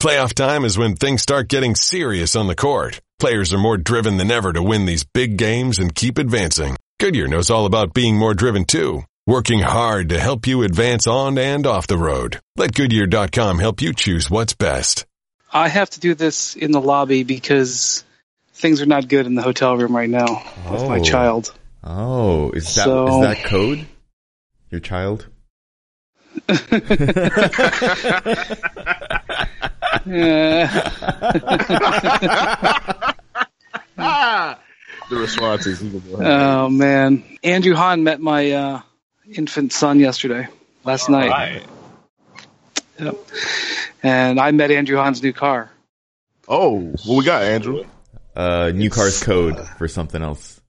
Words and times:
Playoff 0.00 0.32
time 0.32 0.64
is 0.64 0.78
when 0.78 0.94
things 0.94 1.22
start 1.22 1.48
getting 1.48 1.74
serious 1.74 2.36
on 2.36 2.46
the 2.46 2.54
court. 2.54 3.00
Players 3.18 3.52
are 3.52 3.58
more 3.58 3.76
driven 3.76 4.16
than 4.16 4.30
ever 4.30 4.52
to 4.52 4.62
win 4.62 4.86
these 4.86 5.02
big 5.02 5.36
games 5.36 5.80
and 5.80 5.92
keep 5.92 6.18
advancing. 6.18 6.76
Goodyear 7.00 7.26
knows 7.26 7.50
all 7.50 7.66
about 7.66 7.94
being 7.94 8.16
more 8.16 8.32
driven 8.32 8.64
too, 8.64 9.02
working 9.26 9.58
hard 9.58 10.10
to 10.10 10.20
help 10.20 10.46
you 10.46 10.62
advance 10.62 11.08
on 11.08 11.36
and 11.36 11.66
off 11.66 11.88
the 11.88 11.98
road. 11.98 12.38
Let 12.56 12.74
Goodyear.com 12.74 13.58
help 13.58 13.82
you 13.82 13.92
choose 13.92 14.30
what's 14.30 14.54
best. 14.54 15.04
I 15.52 15.66
have 15.66 15.90
to 15.90 15.98
do 16.00 16.14
this 16.14 16.54
in 16.54 16.70
the 16.70 16.80
lobby 16.80 17.24
because 17.24 18.04
things 18.52 18.80
are 18.80 18.86
not 18.86 19.08
good 19.08 19.26
in 19.26 19.34
the 19.34 19.42
hotel 19.42 19.76
room 19.76 19.96
right 19.96 20.08
now 20.10 20.44
with 20.70 20.82
my 20.88 20.98
Oh. 21.00 21.02
child. 21.04 21.52
Oh, 21.82 22.50
is 22.52 22.72
that 22.76 22.82
is 22.82 22.84
So- 22.84 23.20
that 23.22 23.42
code? 23.42 23.84
Your 24.70 24.80
child? 24.80 25.26
Yeah. 30.06 30.66
The 33.96 35.16
responses. 35.16 35.82
you 35.82 35.90
can 36.00 36.10
go 36.10 36.18
oh 36.20 36.68
man, 36.68 37.24
Andrew 37.42 37.74
Han 37.74 38.04
met 38.04 38.20
my 38.20 38.50
uh, 38.52 38.82
infant 39.32 39.72
son 39.72 40.00
yesterday, 40.00 40.48
last 40.84 41.08
night, 41.08 41.30
Right. 41.30 41.62
Yep. 42.98 43.16
and 44.02 44.38
I 44.38 44.50
met 44.50 44.70
Andrew 44.70 44.98
Han's 44.98 45.22
new 45.22 45.32
car. 45.32 45.70
Oh, 46.46 46.92
what 47.06 47.16
we 47.16 47.24
got, 47.24 47.42
Andrew? 47.42 47.84
Uh, 48.36 48.70
new 48.74 48.90
car's 48.90 49.22
code 49.22 49.56
for 49.78 49.88
something 49.88 50.20
else. 50.22 50.60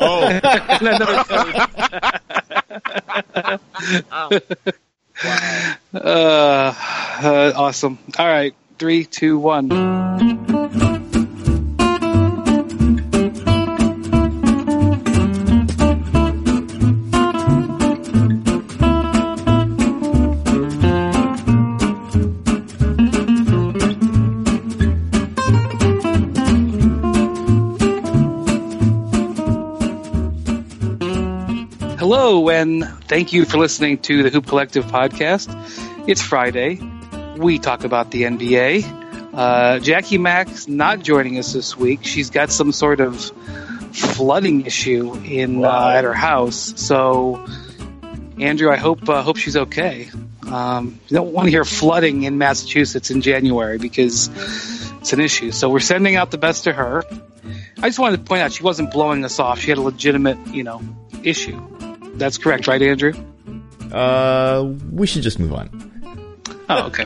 Oh, 0.00 0.38
Code. 5.18 5.76
uh, 5.94 6.74
uh, 7.22 7.52
awesome. 7.56 7.98
All 8.18 8.26
right, 8.26 8.54
three, 8.78 9.04
two, 9.04 9.38
one. 9.38 10.97
Hello, 32.28 32.50
and 32.50 32.86
thank 33.04 33.32
you 33.32 33.46
for 33.46 33.56
listening 33.56 33.96
to 34.00 34.22
the 34.22 34.28
Hoop 34.28 34.46
Collective 34.46 34.84
podcast. 34.84 35.48
It's 36.06 36.20
Friday. 36.20 36.78
We 37.38 37.58
talk 37.58 37.84
about 37.84 38.10
the 38.10 38.24
NBA. 38.24 39.32
Uh, 39.32 39.78
Jackie 39.78 40.18
Mack's 40.18 40.68
not 40.68 41.02
joining 41.02 41.38
us 41.38 41.54
this 41.54 41.74
week. 41.74 42.04
She's 42.04 42.28
got 42.28 42.52
some 42.52 42.72
sort 42.72 43.00
of 43.00 43.18
flooding 43.94 44.66
issue 44.66 45.14
in 45.24 45.64
uh, 45.64 45.92
at 45.96 46.04
her 46.04 46.12
house. 46.12 46.74
So, 46.76 47.46
Andrew, 48.38 48.70
I 48.70 48.76
hope 48.76 49.08
uh, 49.08 49.22
hope 49.22 49.38
she's 49.38 49.56
okay. 49.56 50.10
Um, 50.46 51.00
you 51.08 51.16
don't 51.16 51.32
want 51.32 51.46
to 51.46 51.50
hear 51.50 51.64
flooding 51.64 52.24
in 52.24 52.36
Massachusetts 52.36 53.10
in 53.10 53.22
January 53.22 53.78
because 53.78 54.28
it's 55.00 55.14
an 55.14 55.20
issue. 55.20 55.50
So 55.50 55.70
we're 55.70 55.80
sending 55.80 56.16
out 56.16 56.30
the 56.30 56.36
best 56.36 56.64
to 56.64 56.74
her. 56.74 57.04
I 57.78 57.88
just 57.88 57.98
wanted 57.98 58.18
to 58.18 58.24
point 58.24 58.42
out 58.42 58.52
she 58.52 58.64
wasn't 58.64 58.90
blowing 58.90 59.24
us 59.24 59.38
off. 59.38 59.60
She 59.60 59.70
had 59.70 59.78
a 59.78 59.80
legitimate, 59.80 60.36
you 60.48 60.62
know, 60.62 60.82
issue. 61.24 61.77
That's 62.18 62.38
correct, 62.38 62.66
right, 62.66 62.82
Andrew? 62.82 63.12
Uh, 63.92 64.74
we 64.92 65.06
should 65.06 65.22
just 65.22 65.38
move 65.38 65.54
on. 65.54 65.88
Oh, 66.68 66.86
okay. 66.86 67.04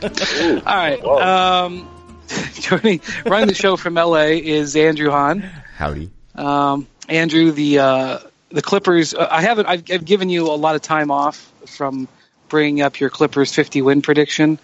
All 0.65 0.75
right. 0.75 1.01
Um, 1.03 1.89
joining, 2.53 3.01
running 3.25 3.47
the 3.47 3.53
show 3.53 3.77
from 3.77 3.93
LA 3.93 4.39
is 4.41 4.75
Andrew 4.75 5.09
Han. 5.11 5.39
Howdy. 5.77 6.09
Um, 6.35 6.87
Andrew, 7.07 7.51
the 7.51 7.79
uh, 7.79 8.19
the 8.49 8.61
Clippers. 8.61 9.13
Uh, 9.13 9.27
I 9.29 9.41
haven't. 9.41 9.67
I've, 9.67 9.83
I've 9.91 10.05
given 10.05 10.29
you 10.29 10.47
a 10.47 10.55
lot 10.55 10.75
of 10.75 10.81
time 10.81 11.11
off 11.11 11.51
from 11.65 12.07
bringing 12.49 12.81
up 12.81 12.99
your 12.99 13.09
Clippers 13.09 13.53
50 13.53 13.81
win 13.81 14.01
prediction. 14.01 14.59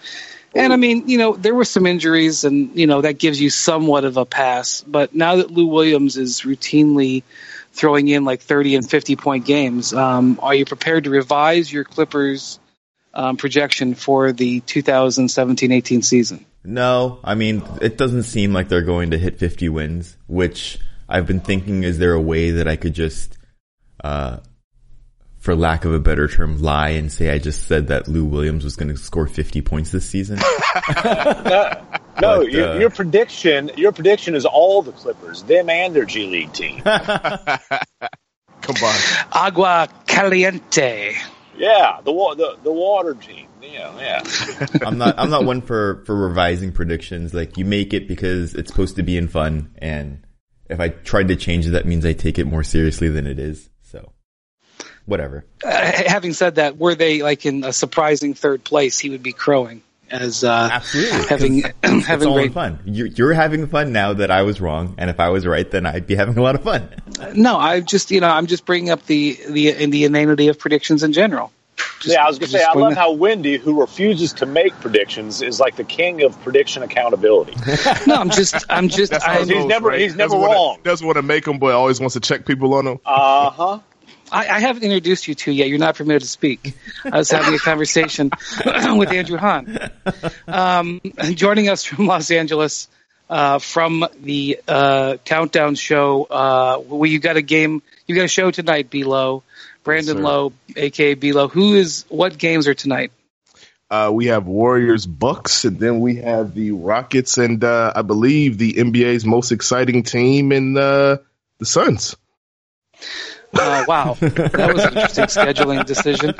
And 0.55 0.73
I 0.73 0.77
mean, 0.77 1.07
you 1.07 1.19
know, 1.19 1.35
there 1.35 1.53
were 1.53 1.65
some 1.65 1.85
injuries, 1.85 2.43
and 2.43 2.75
you 2.77 2.87
know 2.87 3.01
that 3.01 3.19
gives 3.19 3.39
you 3.39 3.49
somewhat 3.49 4.03
of 4.03 4.17
a 4.17 4.25
pass. 4.25 4.81
But 4.81 5.13
now 5.13 5.37
that 5.37 5.51
Lou 5.51 5.67
Williams 5.67 6.17
is 6.17 6.41
routinely 6.41 7.23
throwing 7.79 8.07
in 8.09 8.25
like 8.25 8.41
30 8.41 8.75
and 8.75 8.89
50 8.89 9.15
point 9.15 9.45
games, 9.45 9.93
um, 9.93 10.39
are 10.41 10.53
you 10.53 10.65
prepared 10.65 11.05
to 11.05 11.09
revise 11.09 11.71
your 11.71 11.85
Clippers 11.85 12.59
um, 13.13 13.37
projection 13.37 13.95
for 13.95 14.31
the 14.31 14.61
2017-18 14.61 16.03
season? 16.03 16.45
No, 16.63 17.19
I 17.23 17.35
mean, 17.35 17.63
it 17.81 17.97
doesn't 17.97 18.23
seem 18.23 18.53
like 18.53 18.67
they're 18.67 18.81
going 18.81 19.11
to 19.11 19.17
hit 19.17 19.39
50 19.39 19.69
wins, 19.69 20.17
which 20.27 20.77
I've 21.07 21.25
been 21.25 21.39
thinking, 21.39 21.83
is 21.83 21.97
there 21.97 22.13
a 22.13 22.21
way 22.21 22.51
that 22.51 22.67
I 22.67 22.75
could 22.75 22.93
just, 22.93 23.37
uh, 24.03 24.37
for 25.39 25.55
lack 25.55 25.85
of 25.85 25.93
a 25.93 25.99
better 25.99 26.27
term, 26.27 26.61
lie 26.61 26.89
and 26.89 27.11
say 27.11 27.31
I 27.31 27.39
just 27.39 27.67
said 27.67 27.87
that 27.87 28.07
Lou 28.07 28.25
Williams 28.25 28.63
was 28.63 28.75
going 28.75 28.89
to 28.89 28.97
score 28.97 29.25
50 29.27 29.61
points 29.61 29.91
this 29.91 30.07
season? 30.07 30.39
No, 32.21 32.39
But, 32.39 32.51
your, 32.51 32.69
uh, 32.69 32.79
your 32.79 32.89
prediction. 32.89 33.71
Your 33.77 33.93
prediction 33.93 34.35
is 34.35 34.45
all 34.45 34.81
the 34.81 34.91
Clippers, 34.91 35.43
them 35.43 35.69
and 35.69 35.95
their 35.95 36.03
G 36.03 36.27
League 36.27 36.51
team. 36.51 36.81
combined. 38.61 39.03
Agua 39.31 39.87
caliente. 40.05 41.15
yeah, 41.57 42.01
the 42.03 42.11
the 42.11 42.57
the 42.63 42.71
water 42.71 43.13
team. 43.13 43.47
Yeah, 43.61 43.97
yeah. 43.97 44.67
I'm 44.85 44.97
not, 44.97 45.15
I'm 45.17 45.29
not 45.29 45.45
one 45.45 45.61
for, 45.61 46.03
for 46.05 46.15
revising 46.15 46.71
predictions. 46.71 47.33
Like, 47.33 47.57
you 47.57 47.65
make 47.65 47.93
it 47.93 48.07
because 48.07 48.55
it's 48.55 48.69
supposed 48.69 48.95
to 48.95 49.03
be 49.03 49.17
in 49.17 49.27
fun, 49.27 49.73
and 49.77 50.25
if 50.69 50.79
I 50.79 50.89
tried 50.89 51.27
to 51.29 51.35
change 51.35 51.67
it, 51.67 51.71
that 51.71 51.85
means 51.85 52.05
I 52.05 52.13
take 52.13 52.39
it 52.39 52.45
more 52.45 52.63
seriously 52.63 53.09
than 53.09 53.27
it 53.27 53.37
is. 53.39 53.69
So, 55.09 55.11
whatever. 55.11 55.45
Uh, 55.63 55.69
having 56.07 56.33
said 56.33 56.55
that, 56.55 56.77
were 56.77 56.95
they 56.95 57.21
like 57.21 57.45
in 57.45 57.63
a 57.63 57.73
surprising 57.73 58.33
third 58.33 58.63
place, 58.63 58.99
he 58.99 59.09
would 59.09 59.23
be 59.23 59.33
crowing 59.33 59.81
as 60.11 60.43
uh, 60.43 60.69
Absolutely. 60.71 61.27
having 61.27 61.57
it's 61.83 62.05
having 62.07 62.27
all 62.27 62.35
great. 62.35 62.53
fun. 62.53 62.79
You're, 62.85 63.07
you're 63.07 63.33
having 63.33 63.67
fun 63.67 63.91
now 63.91 64.13
that 64.13 64.31
I 64.31 64.41
was 64.43 64.59
wrong, 64.61 64.95
and 64.97 65.09
if 65.09 65.19
I 65.19 65.29
was 65.29 65.45
right, 65.45 65.69
then 65.69 65.85
I'd 65.85 66.07
be 66.07 66.15
having 66.15 66.37
a 66.37 66.41
lot 66.41 66.55
of 66.55 66.63
fun. 66.63 66.89
No, 67.35 67.57
I 67.57 67.81
just 67.81 68.11
you 68.11 68.21
know 68.21 68.29
I'm 68.29 68.47
just 68.47 68.65
bringing 68.65 68.89
up 68.91 69.05
the 69.05 69.37
the 69.49 69.69
in 69.69 69.89
the 69.91 70.05
inanity 70.05 70.47
of 70.47 70.57
predictions 70.59 71.03
in 71.03 71.13
general. 71.13 71.51
Just- 72.01 72.13
yeah, 72.13 72.23
I 72.23 72.27
was 72.27 72.39
gonna 72.39 72.49
say 72.49 72.63
I 72.63 72.73
love 72.73 72.91
that- 72.91 72.97
how 72.97 73.11
Wendy, 73.11 73.57
who 73.57 73.79
refuses 73.81 74.33
to 74.33 74.45
make 74.45 74.73
predictions, 74.79 75.41
is 75.41 75.59
like 75.59 75.75
the 75.75 75.83
king 75.83 76.23
of 76.23 76.39
prediction 76.43 76.81
accountability. 76.83 77.53
No, 78.07 78.15
I'm 78.15 78.29
just 78.29 78.55
I'm 78.69 78.87
just 78.89 79.13
I'm, 79.13 79.39
He's 79.47 79.49
goes, 79.49 79.65
never- 79.65 79.89
right? 79.89 79.99
he's 79.99 80.15
never 80.15 80.29
doesn't 80.29 80.39
wanna- 80.41 80.53
wrong. 80.53 80.77
Doesn't 80.83 81.05
want 81.05 81.17
to 81.17 81.21
make 81.23 81.45
them, 81.45 81.59
but 81.59 81.73
always 81.73 81.99
wants 81.99 82.13
to 82.13 82.19
check 82.21 82.45
people 82.45 82.73
on 82.73 82.85
them. 82.85 82.99
Uh 83.05 83.49
huh. 83.51 83.79
I, 84.31 84.47
I 84.47 84.59
haven't 84.59 84.83
introduced 84.83 85.27
you 85.27 85.35
to 85.35 85.51
yet. 85.51 85.69
You're 85.69 85.79
not 85.79 85.95
permitted 85.95 86.21
to 86.21 86.27
speak. 86.27 86.75
I 87.05 87.17
was 87.17 87.31
having 87.31 87.53
a 87.53 87.59
conversation 87.59 88.31
with 88.65 89.11
Andrew 89.11 89.37
Han. 89.37 89.91
Um, 90.47 91.01
joining 91.33 91.69
us 91.69 91.83
from 91.83 92.07
Los 92.07 92.31
Angeles 92.31 92.87
uh, 93.29 93.59
from 93.59 94.05
the 94.21 94.59
uh, 94.67 95.17
Countdown 95.25 95.75
Show. 95.75 96.23
Uh, 96.23 96.81
well, 96.85 97.09
you 97.09 97.19
got 97.19 97.37
a 97.37 97.41
game. 97.41 97.81
You 98.07 98.15
got 98.15 98.25
a 98.25 98.29
show 98.29 98.51
tonight, 98.51 98.89
Below. 98.89 99.43
Brandon 99.83 100.17
sir. 100.17 100.23
Lowe, 100.23 100.53
aka 100.75 101.13
Below. 101.13 101.47
Who 101.47 101.75
is? 101.75 102.05
What 102.09 102.37
games 102.37 102.67
are 102.67 102.73
tonight? 102.73 103.11
Uh, 103.89 104.11
we 104.13 104.27
have 104.27 104.45
Warriors, 104.45 105.07
Bucks, 105.07 105.65
and 105.65 105.79
then 105.79 105.99
we 105.99 106.17
have 106.17 106.53
the 106.53 106.71
Rockets, 106.71 107.39
and 107.39 107.63
uh, 107.63 107.91
I 107.95 108.03
believe 108.03 108.59
the 108.59 108.73
NBA's 108.73 109.25
most 109.25 109.51
exciting 109.51 110.03
team 110.03 110.51
in 110.51 110.77
uh, 110.77 111.17
the 111.57 111.65
Suns. 111.65 112.15
Uh, 113.53 113.83
wow, 113.87 114.13
that 114.19 114.71
was 114.73 114.83
an 114.83 114.93
interesting 114.93 115.25
scheduling 115.25 115.85
decision. 115.85 116.35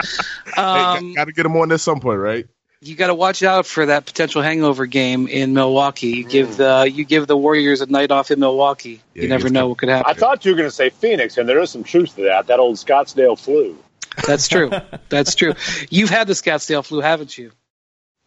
Um, 0.58 1.14
Got 1.14 1.26
to 1.26 1.32
get 1.32 1.44
them 1.44 1.56
on 1.58 1.72
at 1.72 1.80
some 1.80 2.00
point, 2.00 2.20
right? 2.20 2.48
you 2.82 2.96
got 2.96 3.08
to 3.08 3.14
watch 3.14 3.44
out 3.44 3.66
for 3.66 3.88
that 3.88 4.06
potential 4.06 4.42
hangover 4.42 4.86
game 4.86 5.28
in 5.28 5.54
Milwaukee. 5.54 6.08
You 6.08 6.24
give 6.24 6.58
the 6.58 6.90
you 6.92 7.04
give 7.04 7.28
the 7.28 7.36
Warriors 7.36 7.82
a 7.82 7.88
night 7.88 8.12
off 8.12 8.32
in 8.32 8.40
Milwaukee. 8.40 9.02
Yeah, 9.14 9.24
you 9.24 9.30
never 9.30 9.50
know 9.50 9.68
what 9.68 9.80
could 9.80 9.90
happen. 9.90 10.10
I 10.10 10.14
thought 10.14 10.46
you 10.46 10.52
were 10.52 10.58
going 10.58 10.70
to 10.70 10.76
say 10.76 10.90
Phoenix, 10.90 11.38
and 11.38 11.48
there 11.48 11.60
is 11.60 11.72
some 11.72 11.84
truth 11.84 12.16
to 12.16 12.24
that. 12.24 12.48
That 12.48 12.60
old 12.60 12.78
Scottsdale 12.78 13.38
flu. 13.38 13.78
That's 14.26 14.48
true. 14.48 14.72
That's 15.10 15.36
true. 15.36 15.54
You've 15.90 16.10
had 16.10 16.28
the 16.28 16.34
Scottsdale 16.34 16.86
flu, 16.86 17.02
haven't 17.02 17.38
you? 17.38 17.52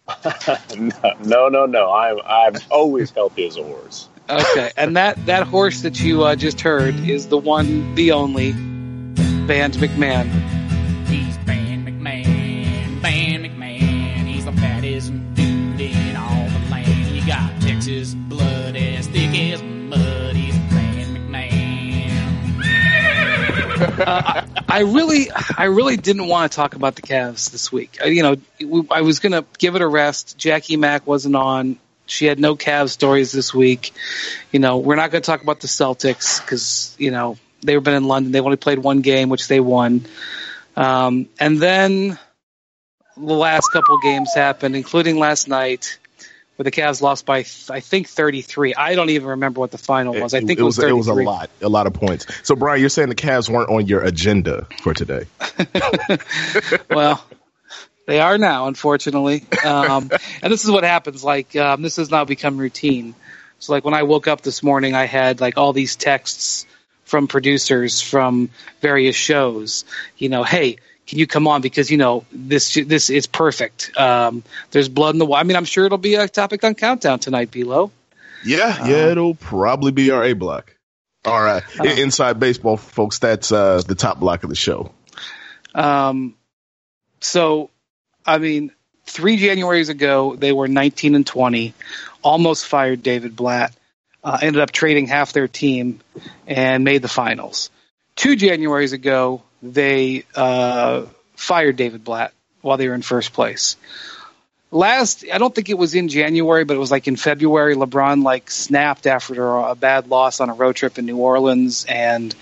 no, 1.25 1.49
no, 1.49 1.67
no. 1.67 1.93
I'm 1.93 2.19
I'm 2.25 2.55
always 2.71 3.11
healthy 3.11 3.47
as 3.47 3.57
a 3.57 3.63
horse. 3.63 4.09
Okay. 4.29 4.71
And 4.77 4.97
that 4.97 5.25
that 5.27 5.47
horse 5.47 5.83
that 5.83 6.01
you 6.01 6.25
uh, 6.25 6.37
just 6.37 6.61
heard 6.61 6.95
is 7.09 7.29
the 7.29 7.39
one, 7.39 7.95
the 7.95 8.13
only, 8.13 8.53
Band 9.47 9.75
MacMahon. 9.75 10.27
He's 11.09 11.37
Van 11.39 11.85
MacMahon, 11.85 13.01
Van 13.01 13.43
MacMahon. 13.43 14.27
He's 14.29 14.45
the 14.45 14.53
fattest 14.53 15.11
dude 15.35 15.81
in 15.81 16.17
all 16.17 16.49
the 16.49 16.71
land. 16.71 17.11
You 17.11 17.27
got 17.27 17.61
Texas 17.61 18.15
blood 18.15 18.77
as 18.77 19.09
thick 19.09 19.37
as 19.53 19.61
mud. 19.61 20.37
He's 20.37 20.55
Van 20.57 21.17
MacMahon. 21.17 22.13
I 24.69 24.81
really, 24.83 25.29
I 25.59 25.65
really 25.65 25.97
didn't 25.97 26.29
want 26.29 26.53
to 26.53 26.57
talk 26.57 26.77
about 26.77 26.95
the 26.95 27.03
Cavs 27.03 27.51
this 27.51 27.73
week. 27.73 27.99
I, 28.01 28.07
you 28.07 28.23
know, 28.23 28.37
I 28.93 29.01
was 29.01 29.19
going 29.19 29.33
to 29.33 29.45
give 29.59 29.75
it 29.75 29.83
a 29.83 29.89
rest. 29.89 30.39
Jackie 30.39 30.77
Mack 30.77 31.05
wasn't 31.05 31.35
on. 31.35 31.79
She 32.07 32.27
had 32.27 32.39
no 32.39 32.55
Cavs 32.55 32.91
stories 32.91 33.33
this 33.33 33.53
week. 33.53 33.93
You 34.53 34.61
know, 34.61 34.79
we're 34.79 34.97
not 34.97 35.11
going 35.11 35.23
to 35.23 35.27
talk 35.27 35.43
about 35.43 35.59
the 35.59 35.67
Celtics 35.67 36.41
because 36.41 36.95
you 36.99 37.11
know 37.11 37.39
they've 37.63 37.83
been 37.83 37.95
in 37.95 38.05
London. 38.05 38.33
They've 38.33 38.45
only 38.45 38.57
played 38.57 38.79
one 38.79 39.01
game, 39.01 39.29
which 39.29 39.49
they 39.49 39.61
won. 39.61 40.05
Um, 40.77 41.29
and 41.39 41.59
then 41.59 42.19
the 43.17 43.35
last 43.35 43.69
couple 43.73 43.99
games 43.99 44.35
happened, 44.35 44.77
including 44.77 45.19
last 45.19 45.49
night, 45.49 45.99
where 46.57 46.65
the 46.65 46.71
Cavs 46.71 47.01
lost 47.01 47.27
by 47.27 47.39
I 47.71 47.81
think 47.81 48.09
33. 48.09 48.75
I 48.75 48.95
don't 48.95 49.11
even 49.11 49.29
remember 49.29 49.61
what 49.61 49.71
the 49.71 49.79
final 49.79 50.15
was. 50.15 50.35
I 50.35 50.41
think 50.41 50.59
it, 50.59 50.63
was, 50.63 50.79
it 50.79 50.83
33. 50.83 50.99
was 50.99 51.09
a 51.09 51.15
lot, 51.15 51.51
a 51.61 51.69
lot 51.69 51.87
of 51.87 51.95
points. 51.95 52.27
So, 52.43 52.55
Brian, 52.55 52.81
you're 52.81 52.89
saying 52.89 53.09
the 53.09 53.15
Cavs 53.15 53.49
weren't 53.49 53.71
on 53.71 53.87
your 53.87 54.03
agenda 54.03 54.67
for 54.83 54.95
today? 54.95 55.27
well, 56.91 57.25
they 58.07 58.21
are 58.21 58.39
now, 58.39 58.67
unfortunately. 58.67 59.45
Um, 59.65 60.11
and 60.43 60.53
this 60.53 60.65
is 60.65 60.71
what 60.71 60.85
happens. 60.85 61.23
Like 61.23 61.55
um, 61.57 61.83
this 61.83 61.97
has 61.97 62.11
now 62.11 62.25
become 62.25 62.59
routine. 62.59 63.15
So, 63.59 63.73
like 63.73 63.85
when 63.85 63.95
I 63.95 64.03
woke 64.03 64.27
up 64.27 64.41
this 64.41 64.63
morning, 64.63 64.95
I 64.95 65.05
had 65.05 65.41
like 65.41 65.57
all 65.57 65.73
these 65.73 65.97
texts 65.97 66.67
from 67.13 67.29
producers 67.29 68.01
from 68.01 68.49
various 68.81 69.15
shows. 69.15 69.85
You 70.17 70.31
know, 70.31 70.45
hey, 70.45 70.79
can 71.07 71.19
you 71.19 71.27
come 71.27 71.47
on 71.47 71.61
because 71.61 71.91
you 71.91 71.99
know 71.99 72.25
this 72.33 72.73
this 72.73 73.11
is 73.11 73.27
perfect. 73.27 73.93
Um, 73.99 74.43
there's 74.71 74.89
blood 74.89 75.15
in 75.15 75.19
the 75.19 75.27
water. 75.27 75.41
I 75.41 75.45
mean, 75.45 75.59
I'm 75.59 75.67
sure 75.67 75.85
it'll 75.85 75.99
be 75.99 76.15
a 76.15 76.27
topic 76.27 76.65
on 76.65 76.75
Countdown 76.75 77.19
tonight, 77.19 77.51
Bilo. 77.51 77.91
Yeah, 78.47 78.89
yeah, 78.89 79.11
it'll 79.11 79.35
probably 79.35 79.93
be 79.93 80.11
our 80.11 80.25
A 80.25 80.33
block. 80.33 80.75
All 81.27 81.41
right, 81.41 81.63
Uh, 81.79 81.85
inside 81.85 82.41
baseball, 82.41 82.79
folks. 82.79 83.19
That's 83.19 83.53
uh, 83.53 83.83
the 83.87 83.95
top 83.95 84.19
block 84.19 84.43
of 84.43 84.49
the 84.49 84.57
show. 84.57 84.91
Um, 85.75 86.35
so, 87.21 87.69
I 88.25 88.39
mean, 88.39 88.73
three 89.05 89.39
Januaries 89.39 89.91
ago, 89.91 90.35
they 90.35 90.51
were 90.51 90.67
19 90.67 91.15
and 91.15 91.27
20, 91.27 91.75
almost 92.23 92.67
fired 92.67 93.03
David 93.03 93.37
Blatt, 93.37 93.73
uh, 94.25 94.39
ended 94.41 94.63
up 94.63 94.71
trading 94.71 95.07
half 95.07 95.33
their 95.33 95.49
team 95.49 96.01
and 96.47 96.85
made 96.85 97.03
the 97.03 97.09
finals. 97.09 97.71
Two 98.17 98.37
Januaries 98.37 98.93
ago, 98.93 99.43
they 99.63 100.25
uh, 100.35 101.07
fired 101.35 101.77
David 101.77 102.05
Blatt 102.05 102.33
while 102.61 102.77
they 102.77 102.89
were 102.89 102.95
in 102.95 103.03
first 103.03 103.33
place. 103.33 103.77
Last, 104.71 105.27
I 105.31 105.37
don't 105.37 105.55
think 105.55 105.69
it 105.69 105.77
was 105.77 105.95
in 105.95 106.09
January, 106.09 106.65
but 106.65 106.75
it 106.75 106.81
was 106.81 106.91
like 106.91 107.07
in 107.07 107.17
February. 107.17 107.75
LeBron 107.77 108.23
like 108.23 108.51
snapped 108.51 109.07
after 109.07 109.57
a 109.59 109.75
bad 109.75 110.09
loss 110.09 110.41
on 110.41 110.49
a 110.49 110.55
road 110.55 110.77
trip 110.77 110.99
in 110.99 111.05
New 111.05 111.19
Orleans 111.19 111.85
and 111.85 112.35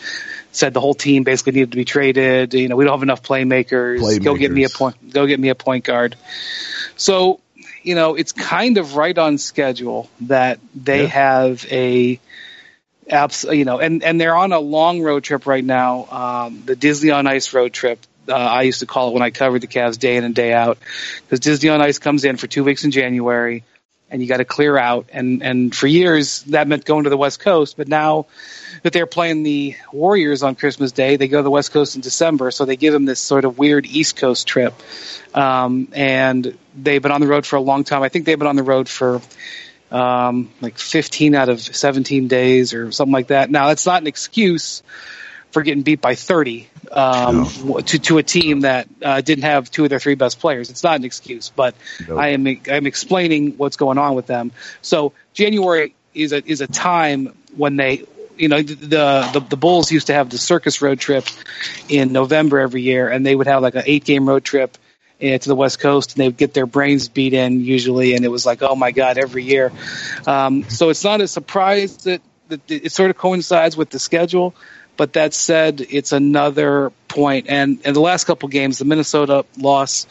said 0.52 0.72
the 0.72 0.80
whole 0.80 0.94
team 0.94 1.24
basically 1.24 1.54
needed 1.54 1.72
to 1.72 1.76
be 1.76 1.84
traded. 1.84 2.54
You 2.54 2.68
know, 2.68 2.76
we 2.76 2.84
don't 2.84 2.92
have 2.92 3.02
enough 3.02 3.24
playmakers. 3.24 4.22
Go 4.22 4.36
get 4.36 4.52
me 4.52 4.62
a 4.64 4.68
point. 4.68 5.12
Go 5.12 5.26
get 5.26 5.40
me 5.40 5.48
a 5.48 5.56
point 5.56 5.84
guard. 5.84 6.14
So, 6.96 7.40
you 7.82 7.94
know, 7.94 8.14
it's 8.14 8.32
kind 8.32 8.78
of 8.78 8.96
right 8.96 9.16
on 9.16 9.38
schedule 9.38 10.08
that 10.22 10.58
they 10.74 11.02
Yeah. 11.02 11.08
have 11.08 11.66
a 11.70 12.20
abs- 13.08 13.44
you 13.50 13.64
know, 13.64 13.78
and 13.78 14.02
and 14.02 14.20
they're 14.20 14.36
on 14.36 14.52
a 14.52 14.60
long 14.60 15.00
road 15.02 15.24
trip 15.24 15.46
right 15.46 15.64
now. 15.64 16.06
Um, 16.10 16.62
the 16.64 16.76
Disney 16.76 17.10
on 17.10 17.26
Ice 17.26 17.52
road 17.54 17.72
trip. 17.72 17.98
Uh, 18.28 18.34
I 18.34 18.62
used 18.62 18.80
to 18.80 18.86
call 18.86 19.08
it 19.08 19.14
when 19.14 19.22
I 19.22 19.30
covered 19.30 19.60
the 19.62 19.66
Cavs 19.66 19.98
day 19.98 20.16
in 20.16 20.24
and 20.24 20.34
day 20.34 20.52
out 20.52 20.78
because 21.22 21.40
Disney 21.40 21.68
on 21.70 21.80
Ice 21.80 21.98
comes 21.98 22.24
in 22.24 22.36
for 22.36 22.46
two 22.46 22.62
weeks 22.62 22.84
in 22.84 22.90
January, 22.92 23.64
and 24.10 24.22
you 24.22 24.28
got 24.28 24.36
to 24.36 24.44
clear 24.44 24.76
out. 24.76 25.08
And 25.12 25.42
and 25.42 25.74
for 25.74 25.86
years 25.86 26.42
that 26.44 26.68
meant 26.68 26.84
going 26.84 27.04
to 27.04 27.10
the 27.10 27.16
West 27.16 27.40
Coast, 27.40 27.76
but 27.76 27.88
now 27.88 28.26
that 28.82 28.92
they're 28.92 29.06
playing 29.06 29.42
the 29.42 29.76
Warriors 29.92 30.42
on 30.42 30.54
Christmas 30.54 30.92
Day, 30.92 31.16
they 31.16 31.28
go 31.28 31.38
to 31.38 31.42
the 31.42 31.50
West 31.50 31.72
Coast 31.72 31.94
in 31.96 32.00
December, 32.00 32.50
so 32.50 32.64
they 32.64 32.76
give 32.76 32.92
them 32.92 33.04
this 33.04 33.20
sort 33.20 33.44
of 33.44 33.58
weird 33.58 33.86
East 33.86 34.16
Coast 34.16 34.46
trip. 34.46 34.74
Um, 35.34 35.88
and 35.92 36.56
they've 36.76 37.02
been 37.02 37.12
on 37.12 37.20
the 37.20 37.26
road 37.26 37.46
for 37.46 37.56
a 37.56 37.60
long 37.60 37.84
time. 37.84 38.02
I 38.02 38.08
think 38.08 38.26
they've 38.26 38.38
been 38.38 38.48
on 38.48 38.56
the 38.56 38.62
road 38.62 38.88
for 38.88 39.20
um, 39.90 40.50
like 40.60 40.78
15 40.78 41.34
out 41.34 41.48
of 41.48 41.60
17 41.60 42.28
days 42.28 42.74
or 42.74 42.92
something 42.92 43.12
like 43.12 43.28
that. 43.28 43.50
Now, 43.50 43.68
that's 43.68 43.86
not 43.86 44.00
an 44.00 44.06
excuse 44.06 44.82
for 45.50 45.62
getting 45.62 45.82
beat 45.82 46.00
by 46.00 46.14
30 46.14 46.68
um, 46.92 47.46
to 47.84 47.98
to 47.98 48.18
a 48.18 48.22
team 48.22 48.60
that 48.60 48.88
uh, 49.02 49.20
didn't 49.20 49.44
have 49.44 49.70
two 49.70 49.84
of 49.84 49.90
their 49.90 49.98
three 49.98 50.14
best 50.14 50.38
players. 50.38 50.70
It's 50.70 50.82
not 50.82 50.96
an 50.96 51.04
excuse, 51.04 51.50
but 51.50 51.74
No. 52.08 52.16
I 52.16 52.28
am 52.28 52.46
I'm 52.70 52.86
explaining 52.86 53.56
what's 53.56 53.76
going 53.76 53.98
on 53.98 54.14
with 54.14 54.26
them. 54.26 54.52
So 54.82 55.12
January 55.34 55.94
is 56.14 56.32
a 56.32 56.48
is 56.48 56.60
a 56.60 56.66
time 56.66 57.34
when 57.56 57.76
they 57.76 58.04
you 58.40 58.48
know 58.48 58.62
the 58.62 59.30
the, 59.32 59.40
the 59.40 59.56
Bulls 59.56 59.92
used 59.92 60.08
to 60.08 60.14
have 60.14 60.30
the 60.30 60.38
circus 60.38 60.80
road 60.80 60.98
trip 60.98 61.26
in 61.88 62.12
November 62.12 62.58
every 62.58 62.82
year, 62.82 63.08
and 63.08 63.24
they 63.24 63.34
would 63.34 63.46
have 63.46 63.62
like 63.62 63.74
an 63.74 63.82
eight 63.86 64.04
game 64.04 64.28
road 64.28 64.44
trip 64.44 64.76
uh, 65.22 65.38
to 65.38 65.48
the 65.48 65.54
West 65.54 65.78
Coast, 65.80 66.12
and 66.12 66.22
they 66.22 66.28
would 66.28 66.36
get 66.36 66.54
their 66.54 66.66
brains 66.66 67.08
beat 67.08 67.34
in 67.34 67.60
usually, 67.60 68.14
and 68.14 68.24
it 68.24 68.28
was 68.28 68.46
like, 68.46 68.62
oh 68.62 68.74
my 68.74 68.90
god, 68.90 69.18
every 69.18 69.44
year. 69.44 69.70
Um, 70.26 70.68
so 70.70 70.88
it's 70.88 71.04
not 71.04 71.20
a 71.20 71.28
surprise 71.28 71.98
that, 71.98 72.22
that 72.48 72.70
it 72.70 72.92
sort 72.92 73.10
of 73.10 73.18
coincides 73.18 73.76
with 73.76 73.90
the 73.90 73.98
schedule. 73.98 74.54
But 74.96 75.14
that 75.14 75.32
said, 75.32 75.80
it's 75.80 76.12
another 76.12 76.92
point, 77.08 77.46
and 77.48 77.78
and 77.84 77.96
the 77.96 78.00
last 78.00 78.24
couple 78.24 78.48
games, 78.48 78.78
the 78.78 78.84
Minnesota 78.84 79.46
loss, 79.56 80.06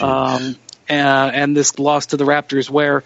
um, 0.00 0.56
uh, 0.90 0.92
and 0.92 1.56
this 1.56 1.78
loss 1.78 2.06
to 2.06 2.16
the 2.16 2.24
Raptors, 2.24 2.68
where 2.68 3.04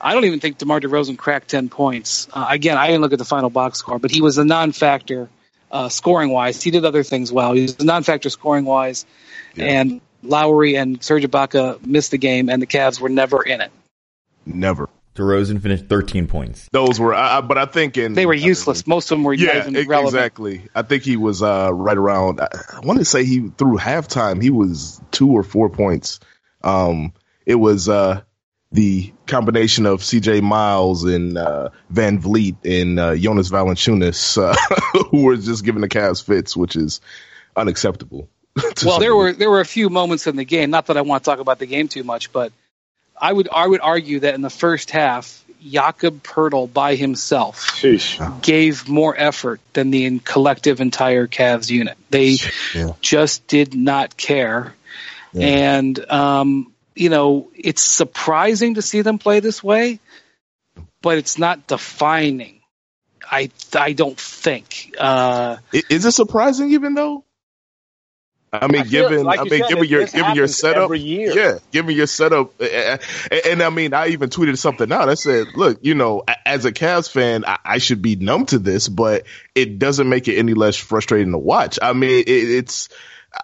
I 0.00 0.12
don't 0.14 0.24
even 0.24 0.40
think 0.40 0.58
DeMar 0.58 0.80
DeRozan 0.80 1.16
cracked 1.18 1.48
10 1.48 1.68
points. 1.68 2.28
Uh, 2.32 2.46
again, 2.50 2.76
I 2.76 2.86
didn't 2.88 3.02
look 3.02 3.12
at 3.12 3.18
the 3.18 3.24
final 3.24 3.50
box 3.50 3.78
score, 3.78 3.98
but 3.98 4.10
he 4.10 4.20
was 4.20 4.38
a 4.38 4.44
non 4.44 4.72
factor 4.72 5.28
uh, 5.70 5.88
scoring 5.88 6.30
wise. 6.30 6.62
He 6.62 6.70
did 6.70 6.84
other 6.84 7.02
things 7.02 7.32
well. 7.32 7.52
He 7.52 7.62
was 7.62 7.76
a 7.78 7.84
non 7.84 8.02
factor 8.02 8.30
scoring 8.30 8.64
wise. 8.64 9.06
And 9.58 10.02
Lowry 10.22 10.76
and 10.76 11.02
Serge 11.02 11.22
Ibaka 11.24 11.84
missed 11.86 12.10
the 12.10 12.18
game, 12.18 12.50
and 12.50 12.60
the 12.60 12.66
Cavs 12.66 13.00
were 13.00 13.08
never 13.08 13.42
in 13.42 13.60
it. 13.62 13.70
Never. 14.44 14.88
DeRozan 15.14 15.62
finished 15.62 15.86
13 15.86 16.26
points. 16.26 16.68
Those 16.72 17.00
were, 17.00 17.14
I, 17.14 17.38
I- 17.38 17.40
but 17.40 17.56
I 17.56 17.64
think 17.64 17.96
in 17.96 18.12
They 18.12 18.26
were 18.26 18.34
useless. 18.34 18.86
Most 18.86 19.10
of 19.10 19.16
them 19.16 19.24
were 19.24 19.32
Yeah, 19.32 19.60
even 19.60 19.76
exactly. 19.76 20.68
I 20.74 20.82
think 20.82 21.04
he 21.04 21.16
was 21.16 21.42
uh, 21.42 21.70
right 21.72 21.96
around. 21.96 22.40
I, 22.42 22.48
I 22.74 22.80
want 22.80 22.98
to 22.98 23.04
say 23.06 23.24
he 23.24 23.48
through 23.48 23.78
halftime 23.78 24.42
he 24.42 24.50
was 24.50 25.00
two 25.10 25.30
or 25.30 25.42
four 25.42 25.70
points. 25.70 26.20
Um, 26.62 27.14
it 27.46 27.54
was 27.54 27.88
uh, 27.88 28.20
the 28.76 29.12
combination 29.26 29.86
of 29.86 30.04
C.J. 30.04 30.42
Miles 30.42 31.04
and 31.04 31.36
uh, 31.38 31.70
VanVleet 31.92 32.56
and 32.64 33.00
uh, 33.00 33.16
Jonas 33.16 33.48
Valanciunas 33.50 34.36
uh, 34.40 34.54
who 35.10 35.24
were 35.24 35.36
just 35.36 35.64
giving 35.64 35.80
the 35.80 35.88
Cavs 35.88 36.22
fits, 36.22 36.56
which 36.56 36.76
is 36.76 37.00
unacceptable. 37.56 38.28
well, 38.84 39.00
there 39.00 39.14
were 39.16 39.32
there 39.32 39.50
were 39.50 39.60
a 39.60 39.66
few 39.66 39.88
moments 39.90 40.26
in 40.26 40.36
the 40.36 40.44
game. 40.44 40.70
Not 40.70 40.86
that 40.86 40.96
I 40.96 41.00
want 41.02 41.24
to 41.24 41.30
talk 41.30 41.40
about 41.40 41.58
the 41.58 41.66
game 41.66 41.88
too 41.88 42.04
much, 42.04 42.32
but 42.32 42.52
I 43.20 43.32
would 43.32 43.48
I 43.50 43.66
would 43.66 43.80
argue 43.80 44.20
that 44.20 44.34
in 44.34 44.40
the 44.42 44.50
first 44.50 44.90
half, 44.90 45.42
Jakob 45.62 46.22
Poeltl 46.22 46.72
by 46.72 46.94
himself 46.94 47.66
Sheesh. 47.66 48.42
gave 48.42 48.88
more 48.88 49.14
effort 49.16 49.60
than 49.72 49.90
the 49.90 50.18
collective 50.20 50.80
entire 50.80 51.26
Cavs 51.26 51.70
unit. 51.70 51.96
They 52.10 52.38
Yeah. 52.74 52.92
just 53.00 53.46
did 53.46 53.74
not 53.74 54.16
care, 54.16 54.74
and 55.34 55.98
um, 56.10 56.72
you 56.96 57.08
know 57.10 57.50
it's 57.54 57.82
surprising 57.82 58.74
to 58.74 58.82
see 58.82 59.02
them 59.02 59.18
play 59.18 59.40
this 59.40 59.62
way, 59.62 60.00
but 61.02 61.18
it's 61.18 61.38
not 61.38 61.66
defining. 61.66 62.60
I 63.22 63.50
I 63.74 63.92
don't 63.92 64.18
think. 64.18 64.94
Uh, 64.98 65.58
Is 65.72 66.04
it 66.04 66.12
surprising 66.12 66.72
even 66.72 66.94
though? 66.94 67.24
I 68.52 68.68
mean, 68.68 68.82
I 68.82 68.84
given 68.84 69.24
like 69.24 69.40
I 69.40 69.44
mean, 69.44 69.60
said, 69.60 69.68
given 69.68 69.84
your 69.84 70.06
given 70.06 70.34
your 70.34 70.46
setup, 70.46 70.90
yeah, 70.94 71.58
given 71.72 71.96
your 71.96 72.06
setup, 72.06 72.58
and, 72.60 73.00
and 73.44 73.62
I 73.62 73.70
mean, 73.70 73.92
I 73.92 74.08
even 74.08 74.30
tweeted 74.30 74.56
something 74.56 74.90
out. 74.92 75.08
I 75.08 75.14
said, 75.14 75.48
"Look, 75.54 75.80
you 75.82 75.94
know, 75.94 76.22
as 76.44 76.64
a 76.64 76.72
Cavs 76.72 77.10
fan, 77.10 77.44
I, 77.44 77.58
I 77.64 77.78
should 77.78 78.02
be 78.02 78.16
numb 78.16 78.46
to 78.46 78.58
this, 78.58 78.88
but 78.88 79.24
it 79.54 79.78
doesn't 79.78 80.08
make 80.08 80.28
it 80.28 80.38
any 80.38 80.54
less 80.54 80.76
frustrating 80.76 81.32
to 81.32 81.38
watch. 81.38 81.78
I 81.82 81.92
mean, 81.92 82.20
it, 82.20 82.28
it's, 82.28 82.88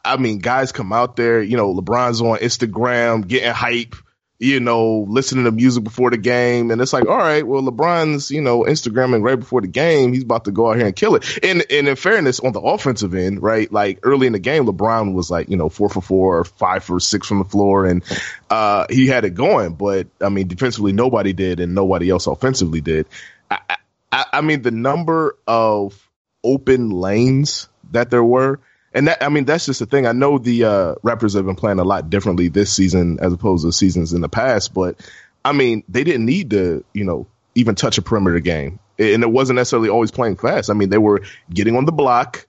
I 0.04 0.16
mean, 0.16 0.38
guys 0.38 0.72
come 0.72 0.92
out 0.92 1.16
there, 1.16 1.42
you 1.42 1.56
know, 1.56 1.74
LeBron's 1.74 2.20
on 2.20 2.38
Instagram 2.38 3.26
getting 3.26 3.52
hype." 3.52 3.94
You 4.38 4.58
know, 4.58 5.06
listening 5.08 5.44
to 5.44 5.52
music 5.52 5.84
before 5.84 6.10
the 6.10 6.16
game, 6.16 6.72
and 6.72 6.82
it's 6.82 6.92
like, 6.92 7.06
all 7.06 7.16
right, 7.16 7.46
well, 7.46 7.62
LeBron's, 7.62 8.32
you 8.32 8.40
know, 8.40 8.64
Instagramming 8.64 9.22
right 9.22 9.38
before 9.38 9.60
the 9.60 9.68
game. 9.68 10.12
He's 10.12 10.24
about 10.24 10.46
to 10.46 10.50
go 10.50 10.68
out 10.68 10.78
here 10.78 10.86
and 10.86 10.96
kill 10.96 11.14
it. 11.14 11.38
And 11.44 11.64
and 11.70 11.86
in 11.86 11.94
fairness, 11.94 12.40
on 12.40 12.50
the 12.52 12.60
offensive 12.60 13.14
end, 13.14 13.40
right, 13.40 13.72
like 13.72 14.00
early 14.02 14.26
in 14.26 14.32
the 14.32 14.40
game, 14.40 14.66
LeBron 14.66 15.14
was 15.14 15.30
like, 15.30 15.48
you 15.48 15.56
know, 15.56 15.68
four 15.68 15.88
for 15.88 16.00
four, 16.00 16.40
or 16.40 16.44
five 16.44 16.82
for 16.82 16.98
six 16.98 17.28
from 17.28 17.38
the 17.38 17.44
floor, 17.44 17.86
and 17.86 18.02
uh, 18.50 18.86
he 18.90 19.06
had 19.06 19.24
it 19.24 19.34
going. 19.34 19.74
But 19.74 20.08
I 20.20 20.28
mean, 20.28 20.48
defensively, 20.48 20.92
nobody 20.92 21.32
did, 21.32 21.60
and 21.60 21.72
nobody 21.76 22.10
else 22.10 22.26
offensively 22.26 22.80
did. 22.80 23.06
I, 23.48 23.76
I, 24.10 24.24
I 24.32 24.40
mean, 24.40 24.62
the 24.62 24.72
number 24.72 25.36
of 25.46 26.10
open 26.42 26.90
lanes 26.90 27.68
that 27.92 28.10
there 28.10 28.24
were. 28.24 28.58
And 28.94 29.08
that, 29.08 29.22
I 29.22 29.28
mean, 29.28 29.44
that's 29.44 29.66
just 29.66 29.80
the 29.80 29.86
thing. 29.86 30.06
I 30.06 30.12
know 30.12 30.38
the 30.38 30.64
uh, 30.64 30.94
Raptors 30.96 31.34
have 31.34 31.46
been 31.46 31.56
playing 31.56 31.78
a 31.78 31.84
lot 31.84 32.10
differently 32.10 32.48
this 32.48 32.72
season 32.72 33.18
as 33.20 33.32
opposed 33.32 33.64
to 33.64 33.72
seasons 33.72 34.12
in 34.12 34.20
the 34.20 34.28
past, 34.28 34.74
but 34.74 35.00
I 35.44 35.52
mean, 35.52 35.82
they 35.88 36.04
didn't 36.04 36.26
need 36.26 36.50
to, 36.50 36.84
you 36.92 37.04
know, 37.04 37.26
even 37.54 37.74
touch 37.74 37.98
a 37.98 38.02
perimeter 38.02 38.40
game. 38.40 38.78
And 38.98 39.22
it 39.22 39.30
wasn't 39.30 39.56
necessarily 39.56 39.88
always 39.88 40.10
playing 40.10 40.36
fast. 40.36 40.70
I 40.70 40.74
mean, 40.74 40.90
they 40.90 40.98
were 40.98 41.22
getting 41.50 41.76
on 41.76 41.86
the 41.86 41.92
block, 41.92 42.46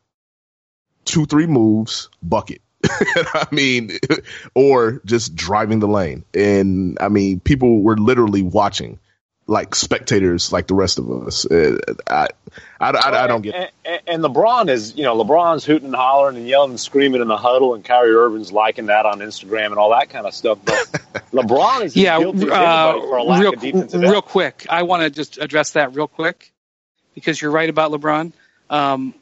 two, 1.05 1.25
three 1.25 1.47
moves, 1.47 2.09
bucket. 2.21 2.61
I 2.85 3.47
mean, 3.51 3.97
or 4.55 5.01
just 5.05 5.35
driving 5.35 5.79
the 5.79 5.87
lane. 5.87 6.25
And 6.33 6.97
I 6.99 7.07
mean, 7.07 7.39
people 7.39 7.81
were 7.81 7.97
literally 7.97 8.43
watching 8.43 8.99
like 9.45 9.75
spectators 9.75 10.51
like 10.51 10.67
the 10.67 10.73
rest 10.73 10.99
of 10.99 11.09
us. 11.27 11.45
Uh, 11.45 11.77
I, 12.07 12.27
I, 12.79 12.91
I, 12.91 13.23
I 13.23 13.27
don't 13.27 13.41
get. 13.41 13.55
And, 13.55 13.69
and, 13.85 14.01
and 14.07 14.23
LeBron 14.23 14.69
is, 14.69 14.95
you 14.95 15.03
know, 15.03 15.21
LeBron's 15.21 15.65
hooting 15.65 15.87
and 15.87 15.95
hollering 15.95 16.37
and 16.37 16.47
yelling 16.47 16.71
and 16.71 16.79
screaming 16.79 17.21
in 17.21 17.27
the 17.27 17.37
huddle, 17.37 17.73
and 17.75 17.83
Kyrie 17.83 18.15
Irving's 18.15 18.51
liking 18.51 18.85
that 18.87 19.05
on 19.05 19.19
Instagram 19.19 19.67
and 19.67 19.77
all 19.77 19.91
that 19.91 20.09
kind 20.09 20.25
of 20.25 20.33
stuff. 20.33 20.59
But 20.63 20.75
LeBron 21.31 21.83
is 21.83 21.95
Yeah, 21.95 22.19
uh, 22.19 22.99
for 23.01 23.17
a 23.17 23.23
lack 23.23 23.41
real, 23.41 23.53
of 23.53 23.59
defensive 23.59 24.01
real 24.01 24.21
quick. 24.21 24.65
I 24.69 24.83
want 24.83 25.03
to 25.03 25.09
just 25.09 25.37
address 25.37 25.71
that 25.71 25.93
real 25.95 26.07
quick 26.07 26.51
because 27.13 27.41
you're 27.41 27.51
right 27.51 27.69
about 27.69 27.91
LeBron. 27.91 28.31
Um, 28.69 29.13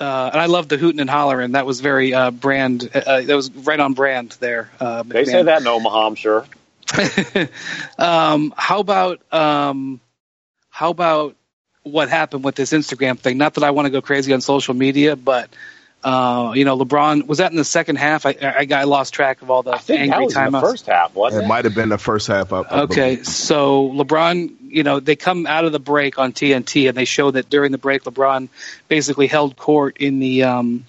uh, 0.00 0.30
and 0.32 0.40
I 0.40 0.46
love 0.46 0.68
the 0.68 0.78
hooting 0.78 1.00
and 1.00 1.10
hollering. 1.10 1.52
That 1.52 1.66
was 1.66 1.80
very 1.80 2.14
uh, 2.14 2.30
brand. 2.30 2.90
Uh, 2.92 3.20
that 3.22 3.36
was 3.36 3.52
right 3.52 3.78
on 3.78 3.92
brand 3.92 4.36
there. 4.40 4.70
Uh, 4.80 5.02
They 5.04 5.24
say 5.24 5.42
that 5.42 5.60
in 5.60 5.66
Omaha, 5.66 6.06
I'm 6.06 6.14
sure. 6.14 6.46
um, 7.98 8.54
how 8.56 8.80
about 8.80 9.20
um, 9.32 10.00
how 10.70 10.90
about 10.90 11.36
what 11.82 12.08
happened 12.08 12.44
with 12.44 12.54
this 12.54 12.72
Instagram 12.72 13.18
thing? 13.18 13.38
Not 13.38 13.54
that 13.54 13.64
I 13.64 13.70
want 13.70 13.86
to 13.86 13.90
go 13.90 14.00
crazy 14.02 14.32
on 14.32 14.40
social 14.40 14.74
media, 14.74 15.16
but 15.16 15.50
uh, 16.04 16.52
you 16.54 16.64
know, 16.64 16.76
LeBron 16.78 17.26
was 17.26 17.38
that 17.38 17.50
in 17.50 17.56
the 17.56 17.64
second 17.64 17.96
half. 17.96 18.26
I, 18.26 18.30
I, 18.40 18.66
I 18.70 18.84
lost 18.84 19.14
track 19.14 19.42
of 19.42 19.50
all 19.50 19.62
the 19.62 19.72
I 19.72 19.78
think 19.78 19.98
that 19.98 20.00
angry 20.00 20.24
was 20.24 20.36
in 20.36 20.44
the 20.44 20.52
first 20.52 20.86
half, 20.86 21.14
wasn't 21.14 21.44
It 21.44 21.46
it? 21.46 21.48
might 21.48 21.64
have 21.64 21.74
been 21.74 21.88
the 21.88 21.98
first 21.98 22.28
half. 22.28 22.52
I, 22.52 22.60
I 22.60 22.80
Okay, 22.80 23.16
believe. 23.16 23.26
so 23.26 23.90
LeBron, 23.90 24.56
you 24.62 24.82
know, 24.82 25.00
they 25.00 25.16
come 25.16 25.46
out 25.46 25.64
of 25.64 25.72
the 25.72 25.80
break 25.80 26.18
on 26.18 26.32
TNT 26.32 26.88
and 26.88 26.96
they 26.96 27.04
show 27.04 27.30
that 27.30 27.48
during 27.50 27.72
the 27.72 27.78
break, 27.78 28.04
LeBron 28.04 28.48
basically 28.88 29.26
held 29.26 29.56
court 29.56 29.98
in 29.98 30.20
the 30.20 30.44
um, 30.44 30.84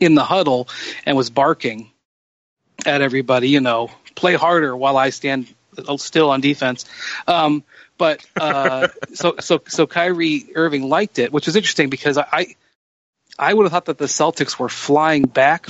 in 0.00 0.14
the 0.14 0.24
huddle 0.24 0.68
and 1.06 1.16
was 1.16 1.30
barking 1.30 1.90
at 2.86 3.02
everybody. 3.02 3.48
You 3.48 3.60
know, 3.60 3.90
play 4.14 4.34
harder 4.34 4.76
while 4.76 4.96
I 4.96 5.10
stand 5.10 5.52
still 5.96 6.30
on 6.30 6.40
defense. 6.40 6.84
Um, 7.26 7.64
but 7.98 8.24
uh, 8.36 8.88
so 9.14 9.36
so 9.40 9.62
so 9.66 9.86
Kyrie 9.86 10.46
Irving 10.54 10.88
liked 10.88 11.18
it, 11.18 11.32
which 11.32 11.46
was 11.46 11.56
interesting 11.56 11.90
because 11.90 12.18
I 12.18 12.54
I 13.38 13.52
would 13.52 13.64
have 13.64 13.72
thought 13.72 13.86
that 13.86 13.98
the 13.98 14.06
Celtics 14.06 14.58
were 14.58 14.68
flying 14.68 15.24
back. 15.24 15.68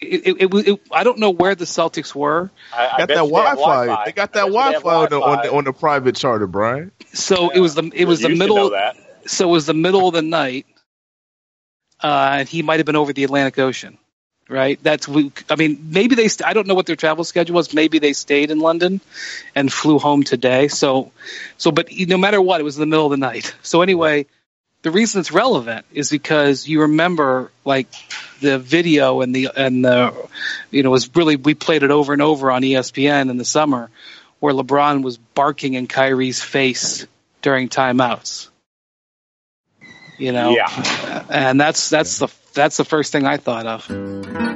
It, 0.00 0.26
it, 0.28 0.54
it, 0.54 0.68
it, 0.68 0.80
I 0.92 1.02
don't 1.02 1.18
know 1.18 1.30
where 1.30 1.56
the 1.56 1.64
Celtics 1.64 2.14
were. 2.14 2.50
I, 2.72 2.86
I 2.86 2.98
got 2.98 3.08
that 3.08 3.14
you 3.14 3.30
they 3.30 3.30
Wi-Fi. 3.30 4.04
They 4.04 4.12
got 4.12 4.32
that 4.34 4.44
I 4.44 4.48
bet 4.48 4.52
you 4.52 4.62
they 4.64 4.72
have 4.74 4.82
Wi-Fi 4.84 4.94
on 4.94 5.08
the, 5.10 5.20
on 5.20 5.42
the 5.42 5.52
on 5.52 5.64
the 5.64 5.72
private 5.72 6.14
charter, 6.16 6.46
Brian. 6.46 6.92
So 7.12 7.50
it 7.50 7.60
was 7.60 7.74
the 7.74 7.90
it 7.94 8.04
was 8.04 8.20
You 8.22 8.28
the 8.28 8.34
middle. 8.36 8.56
know 8.56 8.70
that. 8.70 8.96
so 9.26 9.48
it 9.48 9.52
was 9.52 9.66
the 9.66 9.74
middle 9.74 10.06
of 10.06 10.14
the 10.14 10.22
night, 10.22 10.66
uh, 12.02 12.36
and 12.40 12.48
he 12.48 12.62
might 12.62 12.78
have 12.78 12.86
been 12.86 12.96
over 12.96 13.12
the 13.12 13.24
Atlantic 13.24 13.58
Ocean, 13.58 13.98
right? 14.48 14.78
That's 14.82 15.06
we. 15.06 15.32
I 15.50 15.56
mean, 15.56 15.88
maybe 15.90 16.14
they. 16.14 16.28
St- 16.28 16.48
I 16.48 16.52
don't 16.52 16.66
know 16.66 16.74
what 16.74 16.86
their 16.86 16.96
travel 16.96 17.24
schedule 17.24 17.54
was. 17.54 17.72
Maybe 17.74 17.98
they 17.98 18.12
stayed 18.12 18.50
in 18.50 18.58
London 18.58 19.00
and 19.54 19.72
flew 19.72 19.98
home 19.98 20.22
today. 20.22 20.68
So, 20.68 21.12
so 21.56 21.70
but 21.70 21.88
no 21.92 22.16
matter 22.18 22.40
what, 22.40 22.60
it 22.60 22.64
was 22.64 22.76
in 22.76 22.80
the 22.80 22.86
middle 22.86 23.06
of 23.06 23.10
the 23.10 23.16
night. 23.16 23.54
So 23.62 23.82
anyway, 23.82 24.26
the 24.82 24.90
reason 24.90 25.20
it's 25.20 25.32
relevant 25.32 25.86
is 25.92 26.10
because 26.10 26.66
you 26.68 26.82
remember 26.82 27.50
like 27.64 27.88
the 28.40 28.58
video 28.58 29.20
and 29.20 29.34
the 29.34 29.48
and 29.54 29.84
the 29.84 30.14
you 30.70 30.82
know 30.82 30.90
it 30.90 30.92
was 30.92 31.14
really 31.14 31.36
we 31.36 31.54
played 31.54 31.82
it 31.82 31.90
over 31.90 32.12
and 32.12 32.22
over 32.22 32.50
on 32.50 32.62
ESPN 32.62 33.30
in 33.30 33.36
the 33.36 33.44
summer 33.44 33.90
where 34.40 34.54
LeBron 34.54 35.02
was 35.02 35.18
barking 35.18 35.74
in 35.74 35.88
Kyrie's 35.88 36.40
face 36.40 37.06
during 37.42 37.68
timeouts. 37.68 38.48
You 40.16 40.32
know, 40.32 40.50
Yeah. 40.50 41.24
and 41.28 41.60
that's 41.60 41.90
that's 41.90 42.18
the 42.18 42.28
that's 42.58 42.76
the 42.76 42.84
first 42.84 43.12
thing 43.12 43.24
I 43.24 43.36
thought 43.36 43.66
of. 43.66 44.47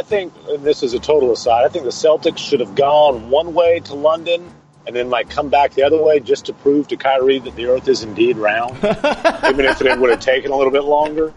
I 0.00 0.02
think, 0.02 0.32
and 0.48 0.64
this 0.64 0.82
is 0.82 0.94
a 0.94 0.98
total 0.98 1.30
aside, 1.30 1.66
I 1.66 1.68
think 1.68 1.84
the 1.84 1.90
Celtics 1.90 2.38
should 2.38 2.60
have 2.60 2.74
gone 2.74 3.28
one 3.28 3.52
way 3.52 3.80
to 3.80 3.94
London 3.94 4.50
and 4.86 4.96
then 4.96 5.10
like 5.10 5.28
come 5.28 5.50
back 5.50 5.74
the 5.74 5.82
other 5.82 6.02
way 6.02 6.20
just 6.20 6.46
to 6.46 6.54
prove 6.54 6.88
to 6.88 6.96
Kyrie 6.96 7.38
that 7.40 7.54
the 7.54 7.66
Earth 7.66 7.86
is 7.86 8.02
indeed 8.02 8.38
round, 8.38 8.76
even 8.82 9.66
if 9.66 9.82
it 9.82 9.98
would 10.00 10.08
have 10.08 10.20
taken 10.20 10.52
a 10.52 10.56
little 10.56 10.72
bit 10.72 10.84
longer, 10.84 11.34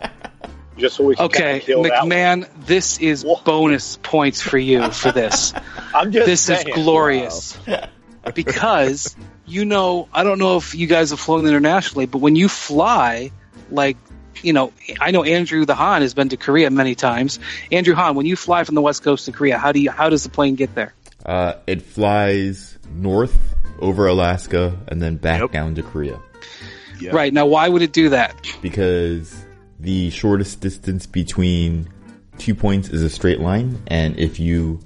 just 0.78 0.96
so 0.96 1.04
we 1.04 1.18
can 1.18 1.26
Okay, 1.26 1.42
kind 1.44 1.58
of 1.58 1.64
kill 1.64 1.84
that. 1.84 2.00
one. 2.04 2.10
MacMahon, 2.10 2.66
this 2.66 3.00
is 3.00 3.26
Wha- 3.26 3.42
bonus 3.44 3.98
points 4.02 4.40
for 4.42 4.58
you 4.58 4.90
for 4.92 5.12
this. 5.12 5.54
I'm 5.94 6.14
just 6.14 6.26
this 6.26 6.42
saying. 6.44 6.70
is 6.70 6.74
glorious 6.74 7.60
because 8.34 9.14
you 9.46 9.66
know 9.66 10.08
I 10.14 10.24
don't 10.24 10.40
know 10.40 10.56
if 10.56 10.74
you 10.74 10.88
guys 10.88 11.10
have 11.10 11.20
flown 11.20 11.46
internationally, 11.46 12.06
but 12.06 12.20
when 12.20 12.38
you 12.38 12.48
fly, 12.48 13.32
like 13.70 13.98
you 14.44 14.54
know, 14.54 14.72
I 15.00 15.12
know 15.12 15.24
Andrew 15.24 15.66
the 15.66 15.76
Han 15.76 16.02
has 16.02 16.14
been 16.14 16.30
to 16.30 16.38
Korea 16.38 16.70
many 16.70 16.96
times. 16.96 17.40
Andrew 17.72 17.96
Han, 17.96 18.16
when 18.16 18.26
you 18.26 18.36
fly 18.36 18.64
from 18.64 18.76
the 18.76 18.82
west 18.82 19.04
coast 19.04 19.26
to 19.26 19.32
Korea, 19.32 19.58
how 19.58 19.72
do 19.72 19.80
you 19.80 19.90
how 19.92 20.10
does 20.10 20.24
the 20.24 20.30
plane 20.30 20.56
get 20.56 20.76
there? 20.76 20.94
Uh, 21.26 21.54
it 21.68 21.82
flies 21.82 22.78
north 22.94 23.38
over 23.80 24.08
Alaska 24.08 24.78
and 24.90 25.02
then 25.02 25.16
back 25.18 25.40
Yep. 25.42 25.52
down 25.52 25.76
to 25.76 25.82
Korea 25.84 26.20
Yeah. 27.00 27.12
Right 27.16 27.34
now, 27.34 27.46
why 27.46 27.68
would 27.70 27.82
it 27.82 27.94
do 27.94 28.10
that? 28.10 28.36
because 28.62 29.34
the 29.80 30.10
shortest 30.12 30.62
distance 30.62 31.06
between 31.06 31.88
two 32.38 32.56
points 32.56 32.90
is 32.90 33.02
a 33.04 33.10
straight 33.10 33.40
line, 33.42 33.82
and 33.88 34.18
if 34.20 34.40
you 34.40 34.80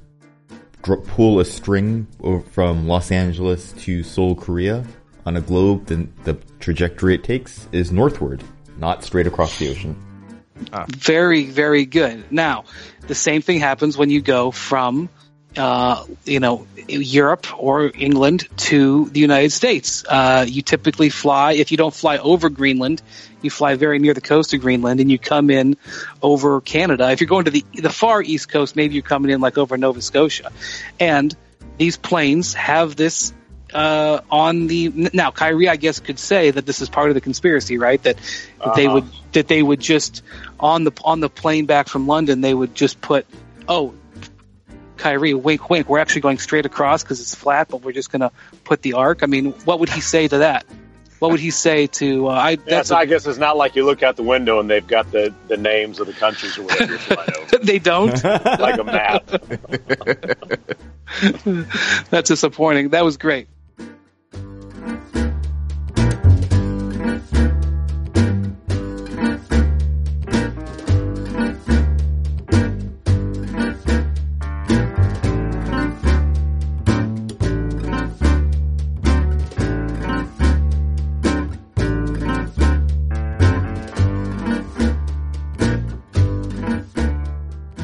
pull 0.82 1.40
a 1.40 1.46
string 1.46 2.08
from 2.52 2.88
Los 2.88 3.12
Angeles 3.12 3.74
to 3.80 4.04
Seoul, 4.04 4.36
Korea, 4.36 4.86
on 5.26 5.36
a 5.36 5.42
globe, 5.42 5.88
then 5.88 6.12
the 6.24 6.36
trajectory 6.60 7.14
it 7.16 7.24
takes 7.24 7.68
is 7.72 7.92
northward, 7.92 8.44
not 8.78 9.04
straight 9.04 9.28
across 9.28 9.58
the 9.60 9.70
ocean. 9.70 9.96
Very, 10.88 11.46
very 11.46 11.86
good. 11.86 12.32
Now, 12.32 12.66
the 13.02 13.16
same 13.16 13.42
thing 13.42 13.60
happens 13.60 13.98
when 13.98 14.10
you 14.10 14.22
go 14.22 14.52
from, 14.52 15.10
uh, 15.56 16.04
you 16.26 16.40
know, 16.40 16.66
Europe 16.88 17.48
or 17.62 17.92
England 17.94 18.48
to 18.58 19.06
the 19.10 19.20
United 19.20 19.52
States. 19.52 20.04
Uh, 20.08 20.46
you 20.48 20.62
typically 20.62 21.10
fly, 21.10 21.54
if 21.54 21.72
you 21.72 21.78
don't 21.78 21.94
fly 21.94 22.18
over 22.18 22.50
Greenland, 22.50 23.02
you 23.42 23.50
fly 23.50 23.76
very 23.76 24.00
near 24.00 24.14
the 24.14 24.22
coast 24.22 24.54
of 24.54 24.62
Greenland 24.62 25.00
and 25.00 25.12
you 25.12 25.20
come 25.20 25.50
in 25.50 25.78
over 26.22 26.60
Canada. 26.62 27.12
If 27.12 27.22
you're 27.22 27.28
going 27.28 27.46
to 27.46 27.52
the, 27.52 27.66
the 27.76 27.92
far 27.92 28.22
east 28.22 28.50
coast, 28.50 28.76
maybe 28.76 28.96
you're 28.96 29.04
coming 29.04 29.32
in 29.32 29.42
like 29.42 29.58
over 29.58 29.78
Nova 29.78 30.02
Scotia. 30.02 30.52
And 31.00 31.36
these 31.78 31.98
planes 31.98 32.56
have 32.56 32.96
this 32.96 33.34
uh, 33.74 34.22
on 34.32 34.68
the 34.68 35.10
now 35.14 35.32
Kyrie, 35.32 35.70
I 35.70 35.76
guess, 35.76 36.00
could 36.00 36.20
say 36.20 36.52
that 36.52 36.66
this 36.66 36.82
is 36.82 36.90
part 36.90 37.10
of 37.10 37.16
the 37.16 37.22
conspiracy, 37.22 37.78
right? 37.78 38.02
That, 38.04 38.18
that 38.64 38.76
they 38.76 38.86
Uh-huh. 38.88 38.96
would 38.96 39.06
that 39.34 39.48
they 39.48 39.62
would 39.62 39.80
just 39.80 40.24
on 40.60 40.84
the 40.84 40.92
on 41.04 41.20
the 41.20 41.30
plane 41.30 41.66
back 41.66 41.88
from 41.88 42.08
London, 42.08 42.42
they 42.42 42.54
would 42.54 42.76
just 42.76 43.02
put, 43.02 43.26
oh, 43.68 43.94
Kyrie, 44.98 45.34
wink, 45.34 45.70
wink. 45.70 45.90
We're 45.90 46.00
actually 46.00 46.22
going 46.22 46.40
straight 46.40 46.66
across 46.66 47.04
because 47.04 47.20
it's 47.22 47.36
flat, 47.36 47.68
but 47.70 47.84
we're 47.84 47.92
just 47.92 48.12
going 48.12 48.22
to 48.22 48.32
put 48.64 48.82
the 48.82 48.94
arc. 48.94 49.22
I 49.22 49.28
mean, 49.28 49.52
what 49.66 49.80
would 49.80 49.90
he 49.90 50.02
say 50.02 50.28
to 50.28 50.40
that? 50.40 50.66
What 51.20 51.32
would 51.32 51.40
he 51.40 51.52
say 51.52 51.88
to? 51.88 52.28
Uh, 52.28 52.32
I 52.32 52.56
that's 52.58 52.92
I 52.92 53.06
guess 53.06 53.26
it's 53.26 53.40
not 53.40 53.58
like 53.58 53.76
you 53.76 53.86
look 53.86 54.04
out 54.04 54.16
the 54.18 54.24
window 54.24 54.60
and 54.60 54.70
they've 54.70 54.86
got 54.86 55.12
the, 55.12 55.34
the 55.48 55.58
names 55.58 56.00
of 56.00 56.06
the 56.08 56.14
countries 56.14 56.58
or 56.60 56.64
whatever 56.64 56.98
they 57.64 57.80
don't. 57.80 58.24
like 58.24 58.80
a 58.80 58.84
map. 58.84 59.28
That's 62.10 62.30
disappointing. 62.30 62.90
That 62.90 63.04
was 63.04 63.18
great. 63.18 63.48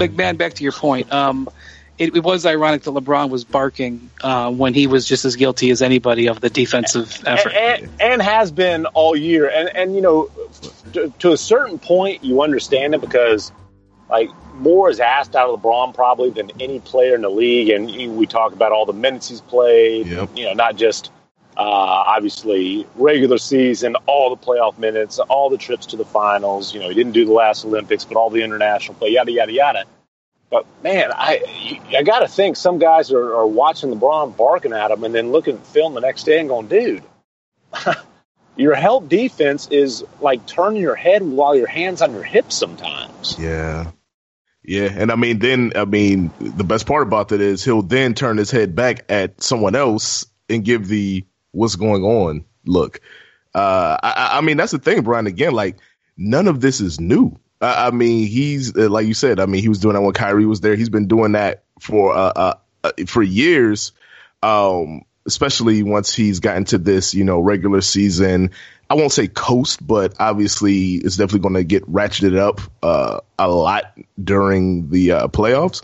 Big 0.07 0.17
man, 0.17 0.35
back 0.35 0.53
to 0.55 0.63
your 0.63 0.71
point. 0.73 1.11
Um, 1.11 1.49
it, 1.97 2.15
it 2.15 2.23
was 2.23 2.45
ironic 2.45 2.83
that 2.83 2.91
LeBron 2.91 3.29
was 3.29 3.43
barking 3.43 4.09
uh, 4.21 4.51
when 4.51 4.73
he 4.73 4.87
was 4.87 5.05
just 5.07 5.25
as 5.25 5.35
guilty 5.35 5.69
as 5.69 5.81
anybody 5.81 6.27
of 6.27 6.41
the 6.41 6.49
defensive 6.49 7.21
effort. 7.25 7.53
and, 7.53 7.83
and, 7.83 8.01
and 8.01 8.21
has 8.21 8.51
been 8.51 8.85
all 8.87 9.15
year. 9.15 9.47
And 9.49 9.69
and 9.75 9.95
you 9.95 10.01
know, 10.01 10.29
to, 10.93 11.13
to 11.19 11.31
a 11.31 11.37
certain 11.37 11.77
point, 11.79 12.23
you 12.23 12.41
understand 12.41 12.95
it 12.95 13.01
because 13.01 13.51
like 14.09 14.29
more 14.55 14.89
is 14.89 14.99
asked 14.99 15.35
out 15.35 15.49
of 15.49 15.61
LeBron 15.61 15.93
probably 15.93 16.31
than 16.31 16.51
any 16.59 16.79
player 16.79 17.15
in 17.15 17.21
the 17.21 17.29
league. 17.29 17.69
And 17.69 17.89
you- 17.89 18.11
we 18.11 18.25
talk 18.25 18.53
about 18.53 18.71
all 18.71 18.85
the 18.85 18.93
minutes 18.93 19.29
he's 19.29 19.41
played. 19.41 20.07
Yep. 20.07 20.29
You 20.35 20.45
know, 20.45 20.53
not 20.53 20.75
just 20.75 21.11
Uh, 21.55 21.61
obviously, 21.61 22.87
regular 22.95 23.37
season, 23.37 23.95
all 24.07 24.35
the 24.35 24.45
playoff 24.45 24.77
minutes, 24.77 25.19
all 25.19 25.49
the 25.49 25.57
trips 25.57 25.85
to 25.87 25.97
the 25.97 26.05
finals. 26.05 26.73
You 26.73 26.79
know, 26.79 26.89
he 26.89 26.95
didn't 26.95 27.13
do 27.13 27.25
the 27.25 27.31
last 27.31 27.63
Olympics, 27.65 28.05
but 28.05 28.17
all 28.17 28.29
the 28.29 28.41
international 28.41 28.95
play, 28.95 29.09
yada 29.09 29.31
yada 29.31 29.51
yada. 29.51 29.85
But 30.49 30.65
man, 30.83 31.11
I 31.11 31.79
I 31.95 32.03
got 32.03 32.19
to 32.19 32.27
think 32.27 32.55
some 32.55 32.79
guys 32.79 33.11
are, 33.11 33.35
are 33.35 33.47
watching 33.47 33.91
LeBron 33.91 34.35
barking 34.35 34.73
at 34.73 34.91
him, 34.91 35.03
and 35.03 35.13
then 35.13 35.31
looking 35.31 35.55
at 35.55 35.65
film 35.67 35.93
the 35.93 36.01
next 36.01 36.23
day 36.23 36.39
and 36.39 36.49
going, 36.49 36.67
"Dude, 36.67 37.03
your 38.55 38.75
help 38.75 39.09
defense 39.09 39.67
is 39.69 40.03
like 40.21 40.45
turning 40.47 40.81
your 40.81 40.95
head 40.95 41.23
while 41.23 41.55
your 41.55 41.67
hands 41.67 42.01
on 42.01 42.13
your 42.13 42.23
hips 42.23 42.55
sometimes." 42.55 43.37
Yeah. 43.39 43.91
Yeah, 44.65 44.89
and 44.95 45.11
I 45.11 45.15
mean, 45.15 45.39
then 45.39 45.73
I 45.75 45.83
mean, 45.85 46.31
the 46.39 46.63
best 46.63 46.87
part 46.87 47.03
about 47.03 47.29
that 47.29 47.41
is 47.41 47.65
he'll 47.65 47.81
then 47.81 48.13
turn 48.13 48.37
his 48.37 48.49
head 48.49 48.75
back 48.75 49.05
at 49.09 49.43
someone 49.43 49.75
else 49.75 50.25
and 50.49 50.63
give 50.63 50.87
the 50.87 51.25
"what's 51.53 51.75
going 51.75 52.03
on" 52.03 52.45
look. 52.65 52.99
Uh, 53.55 53.97
I, 54.01 54.37
I 54.37 54.41
mean, 54.41 54.57
that's 54.57 54.71
the 54.71 54.79
thing, 54.79 55.01
Brian. 55.03 55.27
Again, 55.27 55.53
like 55.53 55.77
none 56.17 56.47
of 56.47 56.59
this 56.59 56.81
is 56.81 56.99
new. 56.99 57.39
I, 57.61 57.87
I 57.87 57.91
mean, 57.91 58.27
he's 58.27 58.75
uh, 58.75 58.89
like 58.89 59.07
you 59.07 59.13
said. 59.13 59.39
I 59.39 59.45
mean, 59.45 59.61
he 59.61 59.69
was 59.69 59.79
doing 59.79 59.93
that 59.93 60.01
when 60.01 60.13
Kyrie 60.13 60.45
was 60.45 60.59
there. 60.59 60.75
He's 60.75 60.89
been 60.89 61.07
doing 61.07 61.31
that 61.31 61.63
for 61.79 62.13
uh, 62.13 62.33
uh, 62.35 62.53
uh 62.83 62.91
for 63.07 63.23
years. 63.23 63.93
Um, 64.41 65.05
especially 65.25 65.83
once 65.83 66.13
he's 66.13 66.41
gotten 66.41 66.65
to 66.65 66.77
this, 66.77 67.13
you 67.13 67.23
know, 67.23 67.39
regular 67.39 67.79
season 67.79 68.51
I 68.93 68.95
won't 68.95 69.11
say 69.11 69.27
coast, 69.27 69.85
but 69.85 70.13
obviously 70.19 70.91
it's 70.93 71.17
definitely 71.17 71.39
going 71.39 71.55
to 71.55 71.63
get 71.63 71.91
ratcheted 71.91 72.37
up 72.37 72.61
uh, 72.83 73.21
a 73.39 73.49
lot 73.49 73.97
during 74.21 74.89
the 74.89 75.13
uh, 75.13 75.27
playoffs. 75.29 75.81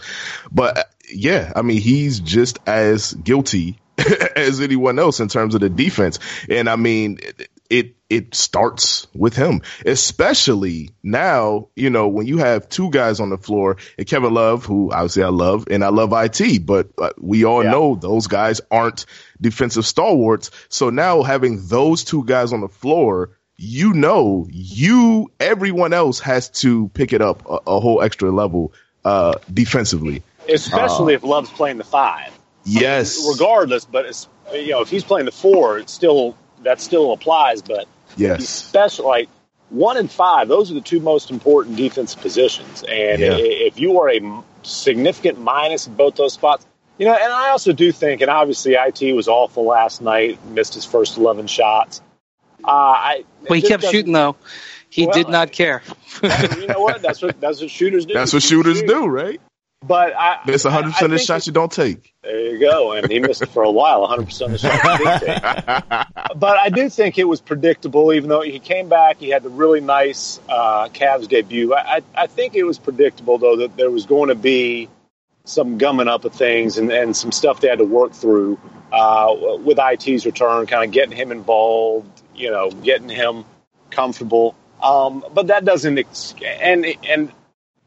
But 0.51 0.77
uh, 0.77 0.83
yeah, 1.11 1.51
I 1.55 1.63
mean, 1.63 1.81
he's 1.81 2.19
just 2.19 2.59
as 2.67 3.13
guilty 3.13 3.79
as 4.35 4.61
anyone 4.61 4.99
else 4.99 5.19
in 5.19 5.27
terms 5.27 5.55
of 5.55 5.61
the 5.61 5.69
defense. 5.69 6.19
And 6.49 6.69
I 6.69 6.75
mean, 6.75 7.19
it, 7.21 7.49
it, 7.69 7.95
it 8.09 8.35
starts 8.35 9.05
with 9.13 9.35
him, 9.35 9.61
especially 9.85 10.89
now, 11.03 11.67
you 11.75 11.89
know, 11.89 12.07
when 12.07 12.25
you 12.25 12.39
have 12.39 12.67
two 12.69 12.89
guys 12.89 13.19
on 13.19 13.29
the 13.29 13.37
floor 13.37 13.77
and 13.97 14.07
Kevin 14.07 14.33
Love, 14.33 14.65
who 14.65 14.91
obviously 14.91 15.23
I 15.23 15.27
love 15.27 15.67
and 15.69 15.83
I 15.83 15.89
love 15.89 16.11
IT, 16.13 16.65
but 16.65 16.89
uh, 16.97 17.11
we 17.19 17.45
all 17.45 17.63
Yeah. 17.63 17.71
know 17.71 17.95
those 17.95 18.27
guys 18.27 18.61
aren't 18.71 19.05
defensive 19.39 19.85
stalwarts. 19.85 20.49
So 20.69 20.89
now 20.89 21.21
having 21.21 21.67
those 21.67 22.03
two 22.03 22.23
guys 22.25 22.53
on 22.53 22.61
the 22.61 22.67
floor, 22.69 23.31
you 23.57 23.93
know, 23.93 24.47
you, 24.51 25.31
everyone 25.39 25.93
else 25.93 26.19
has 26.21 26.49
to 26.61 26.87
pick 26.89 27.13
it 27.13 27.21
up 27.21 27.45
a, 27.47 27.59
a 27.67 27.79
whole 27.79 28.01
extra 28.01 28.31
level, 28.31 28.73
uh, 29.05 29.33
defensively. 29.53 30.23
Especially 30.47 31.13
if 31.13 31.23
Love's 31.23 31.51
playing 31.51 31.77
the 31.77 31.83
five. 31.83 32.31
Yes. 32.69 33.25
regardless. 33.27 33.85
But 33.85 34.05
it's, 34.05 34.27
you 34.53 34.69
know, 34.71 34.81
if 34.81 34.89
he's 34.89 35.03
playing 35.03 35.25
the 35.25 35.31
four, 35.31 35.77
it's 35.79 35.93
still 35.93 36.35
that 36.63 36.81
still 36.81 37.11
applies. 37.13 37.61
But 37.61 37.87
Yes. 38.17 38.41
especially 38.43 39.05
like 39.05 39.29
one 39.69 39.97
and 39.97 40.11
five, 40.11 40.47
those 40.47 40.71
are 40.71 40.73
the 40.73 40.81
two 40.81 40.99
most 40.99 41.29
important 41.31 41.75
defensive 41.77 42.19
positions. 42.21 42.83
And 42.83 43.21
Yeah. 43.21 43.37
if 43.37 43.79
you 43.79 43.99
are 43.99 44.09
a 44.09 44.19
significant 44.63 45.39
minus 45.39 45.87
in 45.87 45.93
both 45.93 46.15
those 46.15 46.33
spots, 46.33 46.65
you 46.97 47.05
know, 47.05 47.13
and 47.13 47.31
I 47.31 47.49
also 47.51 47.71
do 47.71 47.91
think, 47.91 48.21
and 48.21 48.29
obviously 48.29 48.75
IT 48.75 49.13
was 49.13 49.27
awful 49.27 49.63
last 49.65 50.01
night, 50.01 50.37
missed 50.49 50.73
his 50.73 50.85
first 50.85 51.17
eleven 51.17 51.47
shots. 51.47 52.01
Uh, 52.63 52.67
I 52.71 53.23
Well, 53.47 53.55
he 53.59 53.61
kept 53.61 53.85
shooting 53.85 54.11
though. 54.11 54.35
He 54.89 55.05
Well, 55.05 55.13
did 55.13 55.29
not 55.29 55.51
care. 55.51 55.81
you 56.23 56.67
know 56.67 56.79
what? 56.81 57.01
That's 57.01 57.21
what 57.21 57.39
that's 57.39 57.61
what 57.61 57.69
shooters 57.69 58.05
do. 58.05 58.13
That's 58.15 58.33
what 58.33 58.43
shooters 58.43 58.81
do, 58.81 59.05
right? 59.05 59.39
But 59.81 60.13
I, 60.13 60.39
It's 60.45 60.65
100% 60.65 60.71
I- 60.71 60.91
I 61.01 61.05
of 61.05 61.11
the 61.11 61.19
shots 61.19 61.47
you 61.47 61.53
don't 61.53 61.71
take. 61.71 62.13
There 62.21 62.37
you 62.51 62.59
go. 62.59 62.91
And 62.91 63.09
he 63.09 63.19
missed 63.19 63.41
it 63.41 63.49
for 63.49 63.63
a 63.63 63.71
while, 63.71 64.05
100% 64.07 64.19
of 64.45 64.51
the 64.51 64.57
shots 64.57 64.97
he 64.97 65.03
did 65.05 65.41
take. 65.41 66.07
But 66.35 66.57
I 66.59 66.69
do 66.69 66.89
think 66.89 67.17
it 67.17 67.23
was 67.23 67.41
predictable, 67.41 68.13
even 68.13 68.29
though 68.29 68.41
he 68.41 68.59
came 68.59 68.87
back. 68.89 69.17
He 69.19 69.29
had 69.29 69.41
the 69.43 69.49
really 69.49 69.81
nice 69.81 70.39
uh, 70.49 70.89
Cavs 70.89 71.27
debut. 71.27 71.73
I, 71.73 71.97
I, 71.97 72.01
I 72.15 72.27
think 72.27 72.55
it 72.55 72.63
was 72.63 72.77
predictable, 72.77 73.37
though, 73.37 73.57
that 73.57 73.77
there 73.77 73.89
was 73.89 74.05
going 74.05 74.29
to 74.29 74.35
be 74.35 74.89
some 75.45 75.77
gumming 75.77 76.07
up 76.07 76.25
of 76.25 76.33
things 76.33 76.77
and, 76.77 76.91
and 76.91 77.15
some 77.15 77.31
stuff 77.31 77.61
they 77.61 77.67
had 77.69 77.79
to 77.79 77.85
work 77.85 78.11
through 78.13 78.59
uh, 78.91 79.33
with 79.63 79.79
IT's 79.79 80.25
return, 80.25 80.65
kind 80.67 80.83
of 80.85 80.91
getting 80.91 81.15
him 81.15 81.31
involved, 81.31 82.21
you 82.35 82.51
know, 82.51 82.69
getting 82.69 83.09
him 83.09 83.45
comfortable. 83.89 84.55
Um, 84.83 85.25
but 85.33 85.47
that 85.47 85.65
doesn't, 85.65 85.97
ex- 85.97 86.35
and, 86.45 86.85
and, 87.07 87.31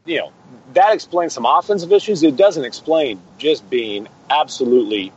you 0.04 0.18
know, 0.18 0.32
that 0.74 0.92
explains 0.94 1.32
some 1.32 1.46
offensive 1.46 1.92
issues. 1.92 2.22
It 2.22 2.36
doesn't 2.36 2.64
explain 2.64 3.20
just 3.38 3.68
being 3.70 4.08
absolutely 4.30 5.12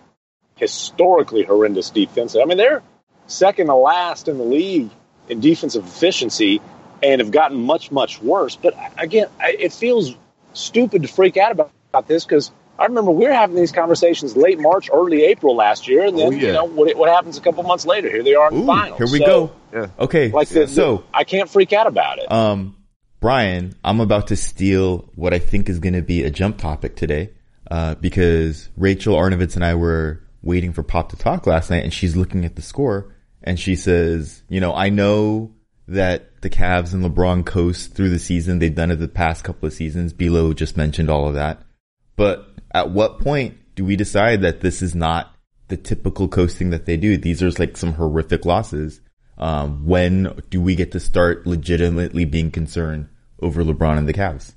historically 0.56 1.44
horrendous 1.44 1.90
defense. 1.90 2.36
I 2.36 2.46
mean, 2.46 2.58
they're 2.58 2.82
second 3.28 3.68
to 3.68 3.76
last 3.76 4.28
in 4.28 4.38
the 4.38 4.44
league 4.44 4.90
in 5.30 5.40
defensive 5.40 5.86
efficiency 5.86 6.62
and 7.04 7.20
have 7.20 7.32
gotten 7.32 7.58
much, 7.62 7.92
much 7.92 8.22
worse. 8.22 8.56
But 8.56 8.76
again, 8.98 9.28
I- 9.40 9.56
it 9.60 9.74
feels 9.74 10.16
stupid 10.54 11.02
to 11.02 11.08
freak 11.08 11.36
out 11.38 11.52
about, 11.52 11.72
about 11.92 12.08
this 12.08 12.24
because 12.26 12.52
I 12.78 12.86
remember 12.86 13.12
we 13.12 13.26
were 13.26 13.34
having 13.34 13.56
these 13.56 13.72
conversations 13.72 14.36
late 14.38 14.60
March, 14.60 14.90
early 14.94 15.24
April 15.24 15.56
last 15.56 15.88
year, 15.88 16.06
and 16.06 16.18
then 16.18 16.28
Oh, 16.28 16.32
yeah. 16.32 16.48
you 16.48 16.54
know 16.54 16.66
what, 16.66 16.96
what 16.96 17.10
happens 17.10 17.38
a 17.38 17.42
couple 17.42 17.64
months 17.64 17.86
later? 17.86 18.10
Here 18.10 18.24
they 18.24 18.36
are 18.36 18.50
in 18.52 18.62
the 18.62 18.66
finals. 18.66 18.98
here 18.98 19.08
we 19.12 19.20
So, 19.20 19.26
go. 19.26 19.52
Yeah. 19.74 19.88
Okay, 20.00 20.30
Like 20.32 20.48
the, 20.50 20.68
so 20.68 21.04
I 21.14 21.24
can't 21.26 21.50
freak 21.50 21.74
out 21.74 21.88
about 21.88 22.20
it. 22.20 22.32
um, 22.32 22.76
Brian, 23.20 23.76
I'm 23.84 24.02
about 24.02 24.28
to 24.28 24.36
steal 24.36 25.10
what 25.16 25.34
I 25.34 25.40
think 25.40 25.70
is 25.70 25.80
going 25.80 25.94
to 25.94 26.02
be 26.02 26.24
a 26.24 26.30
jump 26.30 26.58
topic 26.58 26.96
today, 26.96 27.32
uh, 27.72 27.96
because 27.96 28.70
Rachel 28.78 29.16
Arnovitz 29.16 29.56
and 29.56 29.66
I 29.66 29.76
were 29.76 30.22
waiting 30.44 30.74
for 30.74 30.84
Pop 30.84 31.10
to 31.10 31.16
talk 31.16 31.48
last 31.48 31.72
night, 31.72 31.84
and 31.84 31.94
she's 31.94 32.16
looking 32.16 32.46
at 32.46 32.56
the 32.56 32.62
score, 32.62 33.14
and 33.42 33.60
she 33.60 33.76
says, 33.76 34.44
"You 34.48 34.60
know, 34.60 34.74
I 34.76 34.90
know 34.90 35.52
that 35.88 36.42
the 36.42 36.50
Cavs 36.50 36.94
and 36.94 37.04
LeBron 37.04 37.46
coast 37.46 37.94
through 37.94 38.10
the 38.10 38.20
season. 38.20 38.60
They've 38.60 38.74
done 38.74 38.92
it 38.92 38.98
the 38.98 39.08
past 39.08 39.44
couple 39.44 39.68
of 39.68 39.74
seasons. 39.74 40.14
Bilo 40.14 40.56
just 40.56 40.78
mentioned 40.78 41.10
all 41.10 41.28
of 41.28 41.36
that, 41.36 41.64
but 42.16 42.48
at 42.72 42.92
what 42.92 43.20
point 43.20 43.58
do 43.76 43.86
we 43.86 43.96
decide 43.96 44.42
that 44.42 44.62
this 44.62 44.82
is 44.82 44.94
not 44.94 45.36
the 45.68 45.78
typical 45.78 46.28
coasting 46.28 46.70
that 46.70 46.86
they 46.86 46.98
do? 46.98 47.18
These 47.18 47.42
are 47.42 47.50
like 47.52 47.78
some 47.78 47.94
horrific 47.94 48.46
losses." 48.46 49.02
Um, 49.38 49.86
when 49.86 50.42
do 50.50 50.62
we 50.62 50.76
get 50.76 50.92
to 50.94 51.00
start 51.00 51.46
legitimately 51.46 52.26
being 52.26 52.52
concerned 52.52 53.10
over 53.42 53.64
LeBron 53.64 53.98
and 53.98 54.08
the 54.08 54.14
Cavs? 54.14 54.54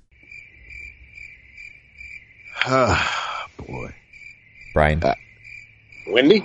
Ah, 2.64 3.49
Boy. 3.67 3.95
Brian, 4.75 5.03
Wendy? 6.09 6.45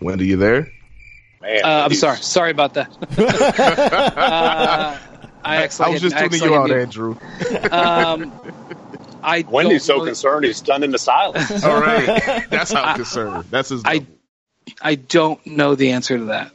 Wendy, 0.00 0.26
you 0.26 0.36
there? 0.36 0.68
Man, 1.40 1.60
Uh, 1.64 1.84
I'm 1.84 1.94
sorry. 1.94 2.16
Sorry 2.18 2.50
about 2.50 2.74
that. 2.74 2.88
uh, 4.16 4.98
I 5.44 5.56
actually 5.56 5.86
I 5.86 5.88
was 5.90 6.00
just 6.00 6.16
tuning 6.18 6.42
you 6.42 6.54
out, 6.56 6.70
Andrew. 6.70 7.16
Um, 7.70 8.32
I 9.22 9.44
Wendy's 9.48 9.84
so 9.84 9.98
know- 9.98 10.04
concerned 10.06 10.44
he's 10.46 10.56
stunned 10.56 10.84
into 10.84 10.98
silence. 10.98 11.62
All 11.64 11.80
right. 11.80 12.48
That's 12.50 12.72
how 12.72 12.94
concerned. 12.96 13.44
That's 13.50 13.68
his. 13.68 13.82
I 13.84 14.06
I 14.82 14.94
don't 14.96 15.44
know 15.46 15.74
the 15.74 15.90
answer 15.92 16.16
to 16.18 16.24
that. 16.26 16.50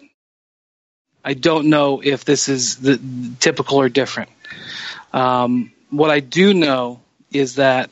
I 1.24 1.34
don't 1.34 1.68
know 1.70 2.02
if 2.04 2.26
this 2.26 2.50
is 2.50 2.78
the 2.78 3.00
typical 3.40 3.78
or 3.78 3.90
different. 3.90 4.30
Um, 5.14 5.72
what 5.90 6.12
I 6.12 6.20
do 6.20 6.54
know 6.54 7.02
is 7.32 7.56
that 7.56 7.90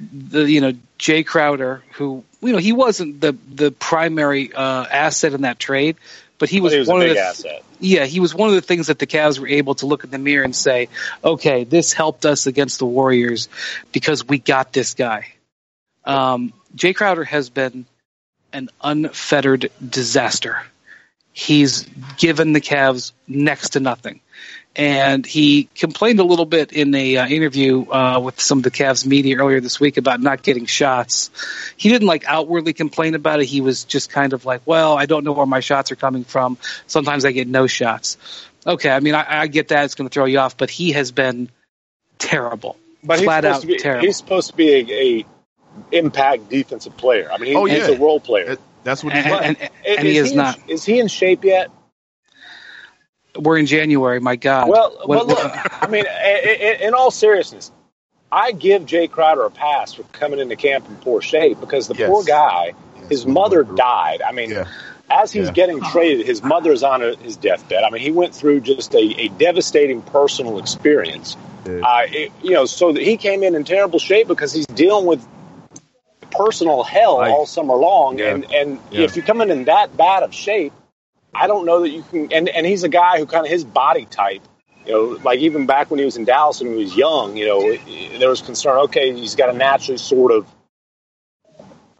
the 0.00 0.50
you 0.50 0.60
know 0.60 0.72
Jae 0.98 1.26
Crowder, 1.26 1.82
who 1.92 2.24
you 2.40 2.52
know 2.52 2.58
he 2.58 2.72
wasn't 2.72 3.20
the 3.20 3.36
the 3.54 3.70
primary 3.70 4.52
uh, 4.52 4.84
asset 4.84 5.32
in 5.32 5.42
that 5.42 5.58
trade, 5.58 5.96
but 6.38 6.48
he 6.48 6.60
was, 6.60 6.72
he 6.72 6.78
was 6.80 6.88
one 6.88 7.02
of 7.02 7.08
the 7.08 7.18
asset. 7.18 7.64
yeah, 7.80 8.04
he 8.04 8.20
was 8.20 8.34
one 8.34 8.48
of 8.48 8.54
the 8.54 8.60
things 8.60 8.88
that 8.88 8.98
the 8.98 9.06
Cavs 9.06 9.38
were 9.38 9.48
able 9.48 9.74
to 9.76 9.86
look 9.86 10.04
in 10.04 10.10
the 10.10 10.18
mirror 10.18 10.44
and 10.44 10.54
say, 10.54 10.88
okay, 11.22 11.64
this 11.64 11.92
helped 11.92 12.26
us 12.26 12.46
against 12.46 12.78
the 12.78 12.86
Warriors 12.86 13.48
because 13.92 14.26
we 14.26 14.38
got 14.38 14.72
this 14.72 14.94
guy. 14.94 15.28
Um, 16.04 16.52
Jae 16.76 16.94
Crowder 16.94 17.24
has 17.24 17.48
been 17.50 17.86
an 18.52 18.68
unfettered 18.82 19.70
disaster. 19.86 20.62
He's 21.36 21.82
given 22.16 22.52
the 22.52 22.60
Cavs 22.60 23.12
next 23.26 23.70
to 23.70 23.80
nothing. 23.80 24.20
And 24.76 25.26
he 25.26 25.68
complained 25.74 26.20
a 26.20 26.24
little 26.24 26.46
bit 26.46 26.72
in 26.72 26.94
a 26.94 27.16
uh, 27.16 27.26
interview 27.26 27.88
uh, 27.90 28.20
with 28.20 28.40
some 28.40 28.58
of 28.58 28.64
the 28.64 28.70
Cavs 28.70 29.04
media 29.04 29.36
earlier 29.38 29.60
this 29.60 29.78
week 29.78 29.96
about 29.96 30.20
not 30.20 30.42
getting 30.42 30.66
shots. 30.66 31.30
He 31.76 31.88
didn't 31.90 32.06
like 32.08 32.24
outwardly 32.26 32.72
complain 32.72 33.14
about 33.14 33.40
it. 33.40 33.46
He 33.46 33.60
was 33.60 33.84
just 33.84 34.10
kind 34.10 34.32
of 34.32 34.44
like, 34.44 34.62
"Well, 34.64 34.96
I 34.96 35.06
don't 35.06 35.24
know 35.24 35.32
where 35.32 35.46
my 35.46 35.60
shots 35.60 35.92
are 35.92 35.96
coming 35.96 36.24
from. 36.24 36.56
Sometimes 36.86 37.24
I 37.24 37.32
get 37.32 37.46
no 37.46 37.66
shots." 37.68 38.16
Okay, 38.66 38.90
I 38.90 38.98
mean, 39.00 39.14
I, 39.14 39.42
I 39.42 39.46
get 39.48 39.68
that 39.68 39.84
it's 39.84 39.94
going 39.94 40.08
to 40.08 40.12
throw 40.14 40.24
you 40.24 40.38
off, 40.38 40.56
but 40.56 40.70
he 40.70 40.92
has 40.92 41.12
been 41.12 41.50
terrible, 42.18 42.76
But 43.04 43.18
he's 43.18 43.26
flat 43.26 43.44
supposed 43.44 43.56
out 43.56 43.60
to 43.60 43.66
be, 43.66 43.76
terrible. 43.78 44.06
He's 44.06 44.16
supposed 44.16 44.50
to 44.50 44.56
be 44.56 44.70
a, 44.72 45.20
a 45.20 45.24
impact 45.92 46.48
defensive 46.48 46.96
player. 46.96 47.30
I 47.30 47.38
mean, 47.38 47.50
he, 47.50 47.56
Oh, 47.56 47.64
he's 47.64 47.88
yeah. 47.88 47.94
a 47.94 47.98
role 47.98 48.20
player. 48.20 48.46
That- 48.56 48.60
That's 48.84 49.02
what 49.02 49.14
he's 49.14 49.24
and, 49.24 49.32
like. 49.32 49.44
and, 49.46 49.58
and, 49.60 49.70
and 49.98 50.06
he 50.06 50.16
is 50.18 50.30
in, 50.30 50.36
not. 50.36 50.58
Is 50.68 50.84
he 50.84 50.98
in 51.00 51.08
shape 51.08 51.42
yet? 51.44 51.70
We're 53.36 53.58
in 53.58 53.66
January. 53.66 54.20
My 54.20 54.36
God. 54.36 54.68
Well, 54.68 54.90
What- 55.04 55.26
well, 55.26 55.26
look. 55.26 55.82
I 55.82 55.88
mean, 55.88 56.04
i- 56.06 56.78
i- 56.80 56.84
in 56.86 56.94
all 56.94 57.10
seriousness, 57.10 57.72
I 58.30 58.52
give 58.52 58.82
Jae 58.84 59.10
Crowder 59.10 59.44
a 59.44 59.50
pass 59.50 59.94
for 59.94 60.02
coming 60.12 60.38
into 60.38 60.54
camp 60.56 60.88
in 60.88 60.96
poor 60.96 61.20
shape 61.20 61.58
because 61.60 61.88
the 61.88 61.94
Yes. 61.94 62.08
poor 62.08 62.22
guy 62.24 62.72
his 63.10 63.26
mother 63.26 63.64
died. 63.64 64.22
I 64.22 64.32
mean, 64.32 64.50
Yeah. 64.50 64.64
as 65.10 65.30
he's 65.32 65.46
Yeah. 65.48 65.52
getting 65.52 65.80
traded, 65.82 66.26
his 66.26 66.42
mother's 66.42 66.82
on 66.82 67.00
his 67.02 67.36
deathbed. 67.36 67.82
I 67.84 67.90
mean, 67.90 68.00
he 68.02 68.10
went 68.10 68.34
through 68.34 68.60
just 68.60 68.94
a, 68.94 68.98
a 69.20 69.28
devastating 69.28 70.00
personal 70.02 70.58
experience. 70.58 71.36
Uh, 71.66 72.02
it- 72.10 72.30
you 72.42 72.50
know, 72.52 72.64
so 72.66 72.92
that 72.92 73.02
he 73.02 73.16
came 73.16 73.42
in 73.42 73.54
in 73.54 73.64
terrible 73.64 73.98
shape 73.98 74.26
because 74.28 74.52
he's 74.52 74.66
dealing 74.66 75.06
with 75.06 75.26
personal 76.36 76.82
hell 76.82 77.18
Like- 77.18 77.32
all 77.32 77.46
summer 77.46 77.74
long. 77.74 78.18
Yeah. 78.18 78.34
And 78.34 78.52
and 78.52 78.78
Yeah. 78.90 79.02
if 79.02 79.16
you 79.16 79.22
come 79.22 79.40
in 79.40 79.50
in 79.50 79.64
that 79.64 79.96
bad 79.96 80.22
of 80.22 80.34
shape, 80.34 80.72
I 81.34 81.46
don't 81.46 81.64
know 81.66 81.80
that 81.80 81.90
you 81.90 82.02
can. 82.10 82.32
And 82.32 82.48
and 82.48 82.64
he's 82.66 82.84
a 82.84 82.88
guy 82.88 83.18
who 83.18 83.26
kind 83.26 83.44
of 83.44 83.50
his 83.50 83.64
body 83.64 84.06
type. 84.06 84.42
You 84.86 84.92
know, 84.92 85.18
like 85.24 85.38
even 85.40 85.64
back 85.66 85.90
when 85.90 85.98
he 85.98 86.04
was 86.04 86.16
in 86.18 86.24
Dallas 86.26 86.60
when 86.60 86.70
he 86.72 86.84
was 86.84 86.94
young, 86.94 87.36
you 87.38 87.46
know, 87.46 88.18
there 88.18 88.28
was 88.28 88.42
concern. 88.42 88.76
Okay, 88.80 89.14
he's 89.14 89.34
got 89.34 89.48
a 89.48 89.52
naturally 89.54 89.96
sort 89.96 90.30
of 90.30 90.46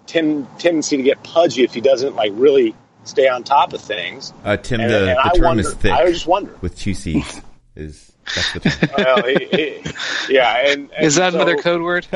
ten, 0.06 0.46
tendency 0.58 0.98
to 0.98 1.02
get 1.02 1.22
pudgy 1.22 1.62
if 1.64 1.72
he 1.72 1.80
doesn't 1.80 2.14
like 2.14 2.32
really 2.34 2.74
stay 3.04 3.26
on 3.26 3.42
top 3.42 3.72
of 3.72 3.80
things. 3.80 4.32
Uh, 4.44 4.56
Tim, 4.58 4.80
And, 4.80 4.90
the, 4.90 4.98
and 4.98 5.08
the 5.08 5.26
I 5.26 5.30
term 5.34 5.44
wonder, 5.44 5.60
is 5.62 5.72
thick 5.74 5.92
I 5.92 6.10
just 6.10 6.26
wonder. 6.26 6.54
with 6.60 6.78
two 6.78 6.92
C's. 6.94 7.40
Is 7.74 8.12
that's 8.34 8.52
the 8.52 8.60
term. 8.60 8.90
well, 8.98 9.22
he, 9.26 9.46
he, 9.46 10.34
yeah, 10.34 10.70
and, 10.70 10.90
and 10.96 11.04
Is 11.06 11.14
that 11.16 11.32
so 11.32 11.38
another 11.40 11.56
code 11.56 11.80
word? 11.82 12.06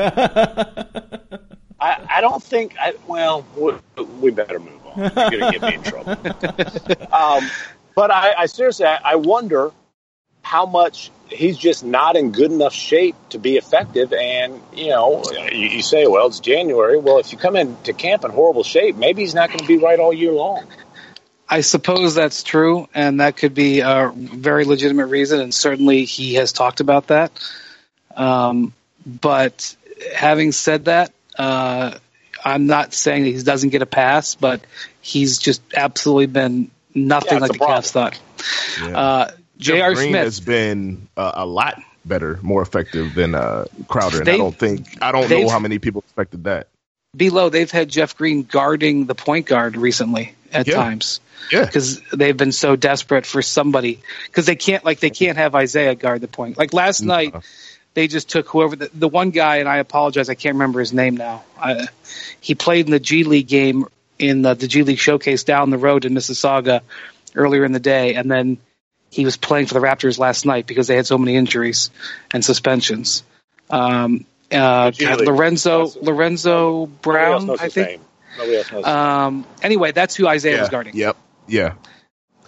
I, 1.81 2.05
I 2.17 2.21
don't 2.21 2.43
think. 2.43 2.75
I, 2.79 2.93
well, 3.07 3.45
we, 3.55 4.03
we 4.21 4.31
better 4.31 4.59
move 4.59 4.85
on. 4.87 4.99
You're 5.31 5.39
gonna 5.39 5.51
get 5.51 5.61
me 5.61 5.75
in 5.75 5.83
trouble. 5.83 6.11
um, 7.13 7.49
but 7.95 8.11
I, 8.11 8.33
I 8.37 8.45
seriously, 8.47 8.85
I, 8.85 8.99
I 9.03 9.15
wonder 9.15 9.71
how 10.41 10.65
much 10.65 11.11
he's 11.27 11.57
just 11.57 11.83
not 11.83 12.15
in 12.15 12.31
good 12.31 12.51
enough 12.51 12.73
shape 12.73 13.15
to 13.29 13.39
be 13.39 13.57
effective. 13.57 14.13
And 14.13 14.61
you 14.73 14.89
know, 14.89 15.23
you, 15.51 15.69
you 15.69 15.81
say, 15.81 16.07
well, 16.07 16.27
it's 16.27 16.39
January. 16.39 16.97
Well, 16.97 17.19
if 17.19 17.31
you 17.31 17.37
come 17.37 17.55
into 17.55 17.93
camp 17.93 18.25
in 18.25 18.31
horrible 18.31 18.63
shape, 18.63 18.95
maybe 18.95 19.21
he's 19.21 19.35
not 19.35 19.49
going 19.49 19.59
to 19.59 19.67
be 19.67 19.77
right 19.77 19.99
all 19.99 20.13
year 20.13 20.31
long. 20.31 20.67
I 21.51 21.61
suppose 21.61 22.13
that's 22.13 22.43
true, 22.43 22.87
and 22.93 23.21
that 23.21 23.35
could 23.35 23.55
be 23.55 23.79
a 23.79 24.11
very 24.15 24.65
legitimate 24.65 25.07
reason, 25.07 25.39
and 25.39 25.53
certainly 25.53 26.05
he 26.05 26.35
has 26.35 26.53
talked 26.53 26.79
about 26.79 27.07
that. 27.07 27.31
Um, 28.15 28.73
but 29.05 29.75
having 30.13 30.51
said 30.51 30.85
that, 30.85 31.11
uh, 31.39 31.97
I'm 32.43 32.67
not 32.67 32.93
saying 32.93 33.23
that 33.23 33.29
he 33.29 33.41
doesn't 33.41 33.69
get 33.69 33.81
a 33.81 33.85
pass, 33.87 34.35
but 34.35 34.61
he's 35.01 35.39
just 35.39 35.61
absolutely 35.75 36.27
been 36.27 36.69
nothing 36.93 37.33
Yeah, 37.33 37.39
like 37.39 37.51
the 37.53 37.63
a 37.63 37.67
Cavs 37.67 37.91
thought. 37.91 38.19
Uh, 38.81 39.31
J.R. 39.57 39.93
Green 39.93 40.11
Smith, 40.11 40.23
has 40.23 40.39
been 40.39 41.07
uh, 41.17 41.31
a 41.35 41.45
lot 41.45 41.81
better, 42.05 42.39
more 42.41 42.61
effective 42.61 43.13
than 43.13 43.35
uh, 43.35 43.65
Crowder. 43.87 44.21
And 44.21 44.29
I 44.29 44.37
don't 44.37 44.57
think 44.57 44.87
I 45.01 45.11
don't 45.11 45.29
know 45.29 45.49
how 45.49 45.59
many 45.59 45.79
people 45.79 46.01
expected 46.01 46.45
that. 46.45 46.67
below, 47.15 47.49
they've 47.49 47.69
had 47.69 47.89
Jeff 47.89 48.15
Green 48.17 48.43
guarding 48.43 49.05
the 49.05 49.15
point 49.15 49.45
guard 49.47 49.75
recently 49.75 50.35
at 50.53 50.67
Yeah. 50.67 50.75
times. 50.75 51.19
Yeah, 51.51 51.65
because 51.65 52.01
they've 52.13 52.37
been 52.37 52.51
so 52.51 52.75
desperate 52.75 53.25
for 53.25 53.41
somebody 53.41 54.01
because 54.27 54.45
they 54.45 54.55
can't 54.55 54.85
like 54.85 54.99
they 54.99 55.09
can't 55.09 55.37
have 55.37 55.55
Isaiah 55.55 55.95
guard 55.95 56.21
the 56.21 56.27
point. 56.27 56.57
Like 56.59 56.73
last 56.73 57.01
night, 57.01 57.33
they 57.93 58.07
just 58.07 58.29
took 58.29 58.47
whoever 58.47 58.75
the, 58.75 58.89
the 58.93 59.07
one 59.07 59.31
guy, 59.31 59.57
and 59.57 59.67
I 59.67 59.77
apologize, 59.77 60.29
I 60.29 60.35
can't 60.35 60.55
remember 60.55 60.79
his 60.79 60.93
name 60.93 61.17
now. 61.17 61.43
I, 61.59 61.87
he 62.39 62.55
played 62.55 62.85
in 62.85 62.91
the 62.91 62.99
G 62.99 63.23
League 63.23 63.47
game 63.47 63.85
in 64.17 64.41
the, 64.41 64.53
the 64.53 64.67
G 64.67 64.83
League 64.83 64.99
showcase 64.99 65.43
down 65.43 65.69
the 65.69 65.77
road 65.77 66.05
in 66.05 66.13
Mississauga 66.13 66.81
earlier 67.35 67.65
in 67.65 67.71
the 67.71 67.79
day, 67.79 68.15
and 68.15 68.29
then 68.29 68.57
he 69.09 69.25
was 69.25 69.37
playing 69.37 69.65
for 69.65 69.73
the 69.73 69.79
Raptors 69.79 70.19
last 70.19 70.45
night 70.45 70.67
because 70.67 70.87
they 70.87 70.95
had 70.95 71.07
so 71.07 71.17
many 71.17 71.35
injuries 71.35 71.89
and 72.31 72.45
suspensions. 72.45 73.23
Um, 73.69 74.25
uh, 74.51 74.91
G 74.91 75.05
God, 75.05 75.21
Lorenzo 75.21 75.87
That's- 75.87 76.03
Lorenzo 76.03 76.85
Nobody 76.85 76.91
else 76.91 77.01
Brown, 77.01 77.45
knows 77.47 77.59
I 77.59 77.63
his 77.65 77.73
think. 77.73 77.87
name. 77.87 78.01
Nobody 78.37 78.57
else 78.57 78.71
knows. 78.71 78.77
his 78.77 78.85
name. 78.85 78.95
Um, 78.95 79.45
anyway, 79.61 79.91
that's 79.91 80.15
who 80.15 80.27
Isaiah 80.27 80.55
yeah, 80.55 80.61
was 80.61 80.69
guarding. 80.69 80.95
Yep. 80.95 81.17
Yeah. 81.47 81.73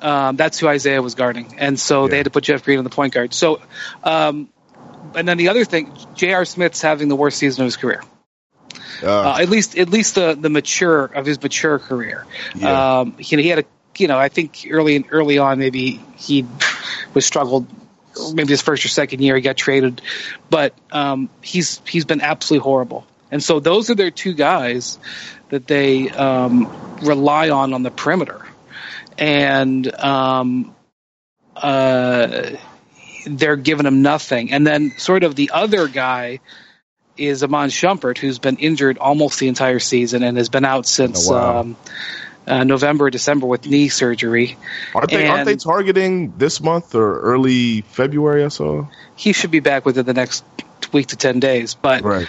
Um, 0.01 0.36
that's 0.36 0.58
who 0.60 0.67
Isaiah 0.67 1.01
was 1.01 1.13
guarding, 1.13 1.56
and 1.60 1.80
so 1.80 2.08
they 2.08 2.17
had 2.17 2.23
to 2.23 2.32
put 2.32 2.43
Jeff 2.43 2.63
Green 2.63 2.80
on 2.80 2.84
the 2.84 2.89
point 2.89 3.13
guard. 3.13 3.36
So, 3.36 3.62
um, 4.04 4.49
and 5.15 5.27
then 5.27 5.37
the 5.37 5.49
other 5.49 5.65
thing, 5.65 5.91
J.R. 6.15 6.45
Smith's 6.45 6.81
having 6.81 7.07
the 7.07 7.15
worst 7.15 7.37
season 7.37 7.63
of 7.63 7.65
his 7.65 7.77
career. 7.77 8.01
Uh, 9.03 9.07
Uh, 9.07 9.37
at 9.41 9.49
least, 9.49 9.77
at 9.77 9.89
least 9.89 10.15
the 10.15 10.35
the 10.39 10.49
mature 10.49 11.05
of 11.05 11.25
his 11.25 11.41
mature 11.41 11.79
career. 11.79 12.25
Yeah. 12.55 12.99
Um, 12.99 13.17
he, 13.17 13.41
he 13.41 13.47
had 13.47 13.59
a, 13.59 13.65
you 13.97 14.07
know, 14.07 14.17
I 14.17 14.29
think 14.29 14.67
early 14.69 14.95
and 14.95 15.05
early 15.09 15.37
on 15.37 15.59
maybe 15.59 15.99
he 16.17 16.45
was 17.13 17.25
struggled. 17.25 17.67
Maybe 18.33 18.49
his 18.49 18.61
first 18.61 18.83
or 18.85 18.89
second 18.89 19.21
year 19.21 19.35
he 19.35 19.41
got 19.41 19.55
traded, 19.57 20.01
but 20.49 20.75
um, 20.91 21.29
he's 21.41 21.81
he's 21.87 22.05
been 22.05 22.21
absolutely 22.21 22.63
horrible. 22.63 23.05
And 23.31 23.41
so 23.41 23.59
those 23.61 23.89
are 23.89 23.95
their 23.95 24.11
two 24.11 24.33
guys 24.33 24.99
that 25.49 25.65
they 25.65 26.09
um, 26.09 26.69
rely 27.01 27.49
on 27.49 27.73
on 27.73 27.83
the 27.83 27.91
perimeter, 27.91 28.45
and 29.17 29.93
um, 29.95 30.75
uh, 31.55 32.51
they're 33.25 33.55
giving 33.55 33.86
him 33.86 34.01
nothing. 34.01 34.51
And 34.51 34.65
then 34.65 34.91
sort 34.97 35.23
of 35.23 35.36
the 35.36 35.51
other 35.53 35.88
guy 35.88 36.39
is 37.17 37.43
Iman 37.43 37.69
Shumpert, 37.69 38.17
who's 38.17 38.39
been 38.39 38.57
injured 38.57 38.97
almost 38.97 39.39
the 39.39 39.47
entire 39.47 39.79
season 39.79 40.23
and 40.23 40.38
has 40.38 40.49
been 40.49 40.65
out 40.65 40.86
since 40.88 41.29
Oh, 41.29 41.34
wow. 41.34 41.60
um, 41.60 41.77
uh, 42.47 42.63
November, 42.63 43.10
December 43.10 43.45
with 43.45 43.65
knee 43.67 43.89
surgery. 43.89 44.57
aren't 44.95 45.10
they 45.12 45.27
aren't 45.27 45.45
they 45.45 45.55
targeting 45.55 46.34
this 46.38 46.60
month 46.62 46.95
or 46.95 47.19
early 47.21 47.81
February? 47.81 48.43
I 48.43 48.47
saw. 48.47 48.88
He 49.15 49.34
should 49.34 49.51
be 49.51 49.60
back 49.60 49.86
within 49.86 50.05
the 50.05 50.13
next 50.13 50.43
week 50.91 51.07
to 51.07 51.15
10 51.15 51.39
days. 51.39 51.75
But, 51.75 52.01
Right. 52.03 52.27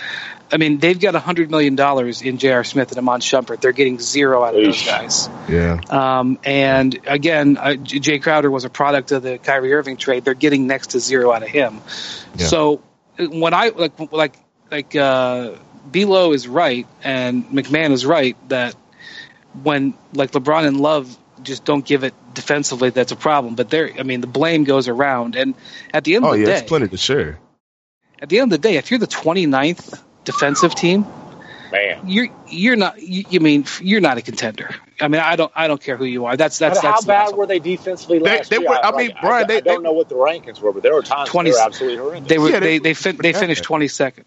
I 0.53 0.59
mean, 0.59 0.79
they've 0.79 0.99
got 1.01 1.15
$100 1.15 1.49
million 1.49 1.79
in 2.27 2.39
J.R. 2.39 2.63
Smith 2.63 2.91
and 2.91 2.99
Iman 2.99 3.21
Shumpert. 3.21 3.61
They're 3.63 3.73
getting 3.73 3.99
zero 3.99 4.43
out 4.45 4.55
of 4.55 4.63
those 4.63 4.85
guys. 4.85 5.29
Yeah. 5.49 5.81
Um, 5.89 6.39
and 6.45 6.99
again, 7.07 7.57
uh, 7.57 7.71
Jae 7.71 8.23
Crowder 8.23 8.51
was 8.51 8.65
a 8.65 8.71
product 8.71 9.13
of 9.13 9.23
the 9.23 9.39
Kyrie 9.39 9.73
Irving 9.73 9.97
trade. 9.97 10.25
They're 10.27 10.35
getting 10.35 10.67
next 10.67 10.89
to 10.89 11.01
zero 11.01 11.33
out 11.33 11.43
of 11.43 11.49
him. 11.49 11.81
Yeah. 12.37 12.47
So 12.47 12.83
when 13.19 13.55
I 13.55 13.69
like 13.71 14.13
like 14.13 14.35
like 14.71 14.95
uh, 14.95 15.55
Belo 15.91 16.35
is 16.35 16.47
right 16.47 16.87
and 17.03 17.49
MacMahon 17.49 17.91
is 17.93 18.05
right 18.05 18.37
that 18.51 18.75
when 19.63 19.95
like 20.13 20.33
LeBron 20.33 20.67
and 20.67 20.81
Love 20.81 21.17
just 21.43 21.65
don't 21.65 21.85
give 21.85 22.05
it 22.05 22.15
defensively, 22.35 22.91
that's 22.91 23.13
a 23.13 23.17
problem. 23.17 23.55
But 23.55 23.71
there, 23.71 23.91
I 23.99 24.03
mean, 24.03 24.21
the 24.21 24.27
blame 24.27 24.65
goes 24.65 24.87
around. 24.89 25.35
And 25.35 25.55
at 25.95 26.05
the 26.05 26.17
end 26.17 26.25
Oh 26.25 26.29
of 26.33 26.35
the 26.35 26.41
yeah, 26.41 26.47
day, 26.47 26.59
it's 26.59 26.69
plenty 26.69 26.89
to 26.89 26.97
share. 26.99 27.39
at 28.21 28.29
the 28.29 28.39
end 28.39 28.53
of 28.53 28.61
the 28.61 28.69
day, 28.69 28.77
if 28.77 28.91
you're 28.91 29.01
the 29.01 29.07
29th 29.07 29.99
defensive 30.25 30.75
team, 30.75 31.07
Man. 31.73 32.01
you're 32.07 32.29
you're 32.49 32.77
not. 32.77 33.01
You, 33.01 33.25
you 33.29 33.41
mean 33.41 33.65
you're 33.81 34.01
not 34.01 34.19
a 34.19 34.23
contender? 34.23 34.75
I 35.01 35.09
mean, 35.09 35.21
I 35.21 35.37
don't 35.37 35.51
I 35.55 35.67
don't 35.69 35.81
care 35.83 35.97
who 35.97 36.05
you 36.05 36.27
are. 36.27 36.37
That's 36.37 36.59
that's 36.59 36.79
But 36.81 36.87
how 36.87 36.93
that's 36.93 37.05
bad 37.07 37.35
were 37.37 37.47
they 37.47 37.59
defensively 37.59 38.19
They- 38.19 38.25
last 38.39 38.51
they 38.51 38.59
year? 38.59 38.69
were- 38.69 38.77
I 38.85 38.91
mean, 38.97 39.09
like, 39.11 39.21
Brian, 39.21 39.45
I, 39.45 39.47
they- 39.47 39.57
I 39.57 39.61
don't 39.61 39.83
they- 39.83 39.89
know 39.89 39.93
what 39.93 40.09
the 40.09 40.15
rankings 40.17 40.61
were, 40.61 40.73
but 40.73 40.83
there 40.83 40.95
were 40.95 41.03
times 41.03 41.29
20 41.31 41.51
they 41.51 41.55
were 41.57 41.63
absolutely 41.63 41.99
horrendous. 41.99 42.29
They 42.29 42.39
were 42.39 42.51
Yeah, 42.51 42.61
they 42.61 42.79
they- 42.79 42.91
they 42.91 42.95
fin- 42.95 43.17
they 43.17 43.33
finished 43.33 43.65
twenty 43.65 43.89
second. 43.89 44.27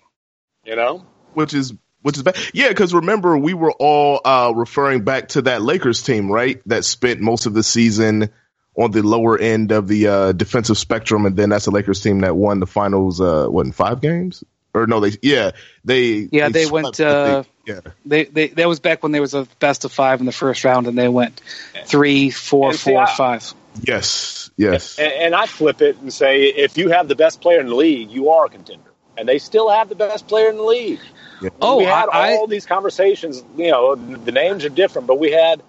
you 0.65 0.75
know, 0.75 1.05
which 1.33 1.53
is 1.53 1.73
which 2.01 2.17
is 2.17 2.23
bad. 2.23 2.35
Yeah, 2.53 2.69
because 2.69 2.93
remember 2.93 3.37
we 3.37 3.53
were 3.53 3.71
all 3.71 4.21
uh, 4.25 4.51
referring 4.55 5.03
back 5.03 5.29
to 5.29 5.43
that 5.43 5.61
Lakers 5.61 6.03
team, 6.03 6.31
right? 6.31 6.61
That 6.67 6.85
spent 6.85 7.19
most 7.19 7.45
of 7.47 7.53
the 7.53 7.63
season 7.63 8.29
on 8.77 8.91
the 8.91 9.01
lower 9.01 9.37
end 9.39 9.71
of 9.71 9.87
the 9.87 10.07
uh, 10.07 10.31
defensive 10.33 10.77
spectrum, 10.77 11.25
and 11.25 11.35
then 11.37 11.49
that's 11.49 11.65
the 11.65 11.71
Lakers 11.71 12.01
team 12.01 12.19
that 12.19 12.35
won 12.35 12.59
the 12.59 12.67
finals. 12.67 13.21
Uh, 13.21 13.47
what 13.47 13.65
in 13.65 13.71
five 13.71 14.01
games? 14.01 14.43
Or 14.75 14.87
no, 14.87 14.99
they 14.99 15.17
yeah 15.21 15.51
they 15.85 16.27
Yeah, 16.31 16.49
they 16.49 16.65
went, 16.65 16.99
uh, 16.99 17.43
think. 17.43 17.47
yeah 17.65 17.91
They 18.05 18.25
they 18.25 18.47
that 18.49 18.67
was 18.67 18.79
back 18.81 19.01
when 19.03 19.13
there 19.13 19.21
was 19.21 19.33
a 19.33 19.47
best 19.59 19.85
of 19.85 19.91
five 19.93 20.19
in 20.19 20.25
the 20.25 20.33
first 20.33 20.63
round, 20.65 20.85
and 20.87 20.97
they 20.97 21.07
went 21.07 21.41
three, 21.85 22.29
four, 22.29 22.71
And 22.71 22.79
see, 22.79 22.91
four, 22.91 23.01
I- 23.03 23.15
five. 23.15 23.53
yes 23.81 24.51
yes 24.57 24.99
and, 24.99 25.11
and 25.13 25.35
I 25.35 25.45
flip 25.45 25.81
it 25.81 25.97
and 25.97 26.11
say, 26.13 26.43
if 26.43 26.77
you 26.77 26.89
have 26.89 27.07
the 27.07 27.15
best 27.15 27.39
player 27.41 27.59
in 27.61 27.67
the 27.67 27.75
league, 27.75 28.11
you 28.11 28.29
are 28.31 28.45
a 28.45 28.49
contender, 28.49 28.91
and 29.17 29.27
they 29.27 29.37
still 29.39 29.69
have 29.69 29.87
the 29.89 29.95
best 29.95 30.27
player 30.27 30.49
in 30.49 30.57
the 30.57 30.63
league. 30.63 30.99
Yeah. 31.41 31.49
Oh, 31.61 31.77
we 31.77 31.83
had 31.85 32.09
I- 32.09 32.31
I- 32.33 32.35
all 32.35 32.47
these 32.47 32.65
conversations. 32.65 33.43
You 33.57 33.71
know, 33.71 33.95
the 33.95 34.31
names 34.31 34.65
are 34.65 34.69
different, 34.69 35.07
but 35.07 35.19
we 35.19 35.31
had 35.31 35.61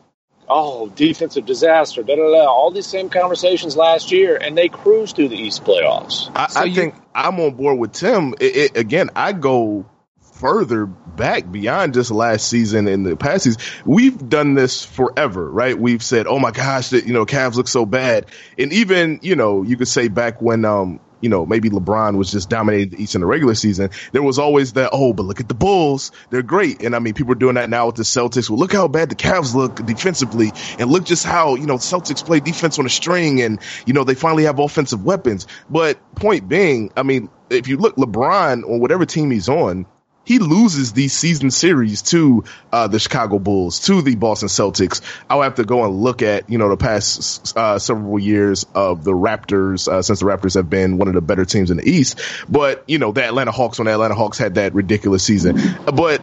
oh 0.48 0.88
defensive 0.88 1.46
disaster, 1.46 2.02
da 2.02 2.16
da 2.16 2.22
da. 2.30 2.46
All 2.46 2.70
these 2.70 2.87
same 2.87 3.09
conversations 3.09 3.76
last 3.76 4.12
year, 4.12 4.37
and 4.37 4.56
they 4.56 4.68
cruised 4.68 5.16
through 5.16 5.28
the 5.28 5.37
East 5.37 5.64
playoffs. 5.64 6.30
I, 6.35 6.46
So 6.48 6.61
I 6.61 6.64
you- 6.64 6.74
think 6.74 6.94
I'm 7.14 7.38
on 7.40 7.54
board 7.54 7.78
with 7.78 7.92
Tim. 7.92 8.35
It, 8.40 8.56
it, 8.56 8.76
again, 8.76 9.11
I 9.16 9.32
go 9.32 9.87
further 10.35 10.85
back 10.85 11.50
beyond 11.50 11.94
just 11.94 12.11
last 12.11 12.46
season 12.48 12.88
and 12.88 13.06
the 13.06 13.16
past 13.16 13.44
season. 13.44 13.61
We've 13.87 14.28
done 14.28 14.52
this 14.52 14.85
forever, 14.85 15.50
right? 15.50 15.78
We've 15.78 16.02
said, 16.02 16.26
"Oh 16.26 16.38
my 16.38 16.50
gosh, 16.50 16.90
that 16.90 17.06
you 17.06 17.14
know, 17.14 17.24
Cavs 17.24 17.54
look 17.54 17.68
so 17.68 17.87
bad," 17.87 18.26
and 18.59 18.72
even 18.72 19.20
you 19.22 19.35
know, 19.35 19.62
you 19.62 19.76
could 19.76 19.88
say 19.88 20.09
back 20.09 20.42
when 20.42 20.64
um. 20.64 21.00
You 21.20 21.29
know, 21.29 21.46
maybe 21.46 21.70
LeBron 21.70 22.16
was 22.16 22.31
just 22.31 22.50
dominating 22.50 22.90
the 22.90 23.02
East 23.02 23.14
in 23.14 23.22
the 23.22 23.26
regular 23.26 23.55
season. 23.55 23.90
There 24.12 24.22
was 24.22 24.38
always 24.38 24.74
that, 24.74 24.90
oh, 24.92 25.12
but 25.12 25.24
look 25.24 25.40
at 25.40 25.48
the 25.48 25.55
Bulls. 25.55 26.12
They're 26.31 26.42
great. 26.42 26.83
And 26.83 26.94
I 26.94 26.98
mean, 26.98 27.14
people 27.14 27.33
are 27.33 27.37
doing 27.37 27.55
that 27.55 27.70
now 27.70 27.87
with 27.87 27.96
the 27.96 28.02
Celtics. 28.02 28.50
Well, 28.50 28.59
look 28.59 28.72
how 28.72 28.88
bad 28.88 29.09
the 29.09 29.14
Cavs 29.14 29.55
look 29.55 29.76
defensively. 29.87 30.52
And 30.79 30.90
look 30.90 31.05
just 31.05 31.24
how, 31.24 31.55
you 31.55 31.66
know, 31.66 31.76
Celtics 31.76 32.24
play 32.24 32.40
defense 32.40 32.79
on 32.79 32.87
a 32.87 32.90
string 32.90 33.40
and, 33.40 33.61
you 33.87 33.94
know, 33.94 34.05
they 34.05 34.14
finally 34.14 34.44
have 34.44 34.59
offensive 34.59 35.05
weapons. 35.05 35.46
But 35.70 35.98
point 36.16 36.48
being, 36.48 36.92
I 36.96 37.02
mean, 37.02 37.31
if 37.50 37.68
you 37.68 37.76
look 37.79 37.96
LeBron 37.96 38.64
on 38.64 38.81
whatever 38.81 39.07
team 39.07 39.31
he's 39.31 39.48
on, 39.48 39.87
he 40.26 40.38
loses 40.38 40.92
these 40.92 41.14
season 41.14 41.50
series 41.50 42.02
to 42.02 42.44
uh, 42.70 42.88
the 42.88 42.98
Chicago 42.98 43.38
Bulls, 43.38 43.80
to 43.86 44.02
the 44.02 44.16
Boston 44.16 44.48
Celtics, 44.48 45.00
I'll 45.30 45.42
have 45.42 45.54
to 45.54 45.64
go 45.64 45.84
and 45.84 46.02
look 46.02 46.20
at 46.20 46.50
you 46.50 46.58
know 46.58 46.68
the 46.68 46.76
past 46.76 47.56
uh, 47.56 47.78
several 47.78 48.18
years 48.18 48.66
of 48.74 49.04
the 49.04 49.12
Raptors 49.12 49.88
uh, 49.88 50.02
since 50.02 50.20
the 50.20 50.26
Raptors 50.26 50.54
have 50.54 50.68
been 50.68 50.98
one 50.98 51.08
of 51.08 51.14
the 51.14 51.22
better 51.22 51.44
teams 51.44 51.70
in 51.70 51.78
the 51.78 51.88
East. 51.88 52.20
But 52.48 52.84
you 52.86 52.98
know 52.98 53.12
the 53.12 53.24
Atlanta 53.24 53.52
Hawks 53.52 53.78
when 53.78 53.86
the 53.86 53.92
Atlanta 53.92 54.14
Hawks 54.14 54.36
had 54.36 54.56
that 54.56 54.74
ridiculous 54.74 55.22
season, 55.22 55.58
but 55.86 56.22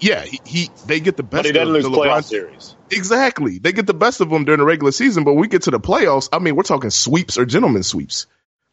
yeah, 0.00 0.22
he, 0.22 0.40
he 0.44 0.70
they 0.86 1.00
get 1.00 1.16
the 1.16 1.22
best. 1.22 1.44
But 1.44 1.46
he 1.46 1.52
doesn't 1.52 1.68
of 1.68 1.74
lose 1.74 1.84
the 1.84 1.90
playoff 1.90 2.20
LeBron 2.20 2.24
series. 2.24 2.76
Exactly. 2.90 3.58
They 3.58 3.72
get 3.72 3.86
the 3.86 3.94
best 3.94 4.20
of 4.20 4.30
them 4.30 4.44
during 4.44 4.58
the 4.58 4.64
regular 4.64 4.92
season, 4.92 5.24
but 5.24 5.32
when 5.32 5.42
we 5.42 5.48
get 5.48 5.62
to 5.62 5.70
the 5.70 5.80
playoffs, 5.80 6.28
I 6.32 6.38
mean, 6.38 6.56
we're 6.56 6.64
talking 6.64 6.90
sweeps 6.90 7.38
or 7.38 7.44
gentlemen 7.44 7.82
sweeps. 7.82 8.26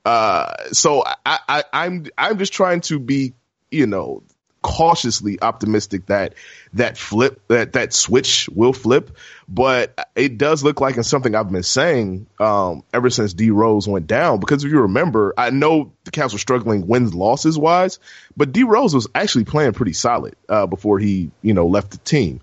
Uh, 0.06 0.70
so 0.72 1.04
I, 1.06 1.40
I, 1.48 1.64
I'm, 1.74 2.08
I'm 2.18 2.38
just 2.38 2.54
trying 2.54 2.82
to 2.82 2.98
be, 2.98 3.34
you 3.72 3.88
know, 3.88 4.24
cautiously 4.64 5.42
optimistic 5.42 6.08
that 6.08 6.34
that 6.74 6.98
flip, 6.98 7.42
that, 7.48 7.74
that 7.74 7.94
switch 7.94 8.50
will 8.50 8.74
flip. 8.74 9.16
But 9.48 10.10
it 10.16 10.38
does 10.38 10.64
look 10.64 10.82
like 10.82 10.98
it's 10.98 11.08
something 11.08 11.36
I've 11.36 11.50
been 11.50 11.64
saying, 11.64 12.28
um, 12.40 12.84
ever 12.94 13.10
since 13.10 13.34
D 13.34 13.50
Rose 13.50 13.88
went 13.88 14.08
down. 14.08 14.40
Because 14.40 14.64
if 14.64 14.72
you 14.72 14.82
remember, 14.82 15.34
I 15.38 15.52
know 15.52 15.94
the 16.04 16.12
Cavs 16.12 16.34
were 16.34 16.40
struggling 16.40 16.88
wins 16.88 17.14
losses 17.14 17.58
wise, 17.58 18.00
but 18.36 18.52
D 18.52 18.64
Rose 18.64 18.94
was 18.94 19.08
actually 19.16 19.46
playing 19.46 19.74
pretty 19.74 19.94
solid, 19.94 20.36
uh, 20.50 20.66
before 20.68 21.00
he, 21.00 21.32
you 21.42 21.54
know, 21.54 21.68
left 21.68 21.92
the 21.92 21.98
team. 22.00 22.42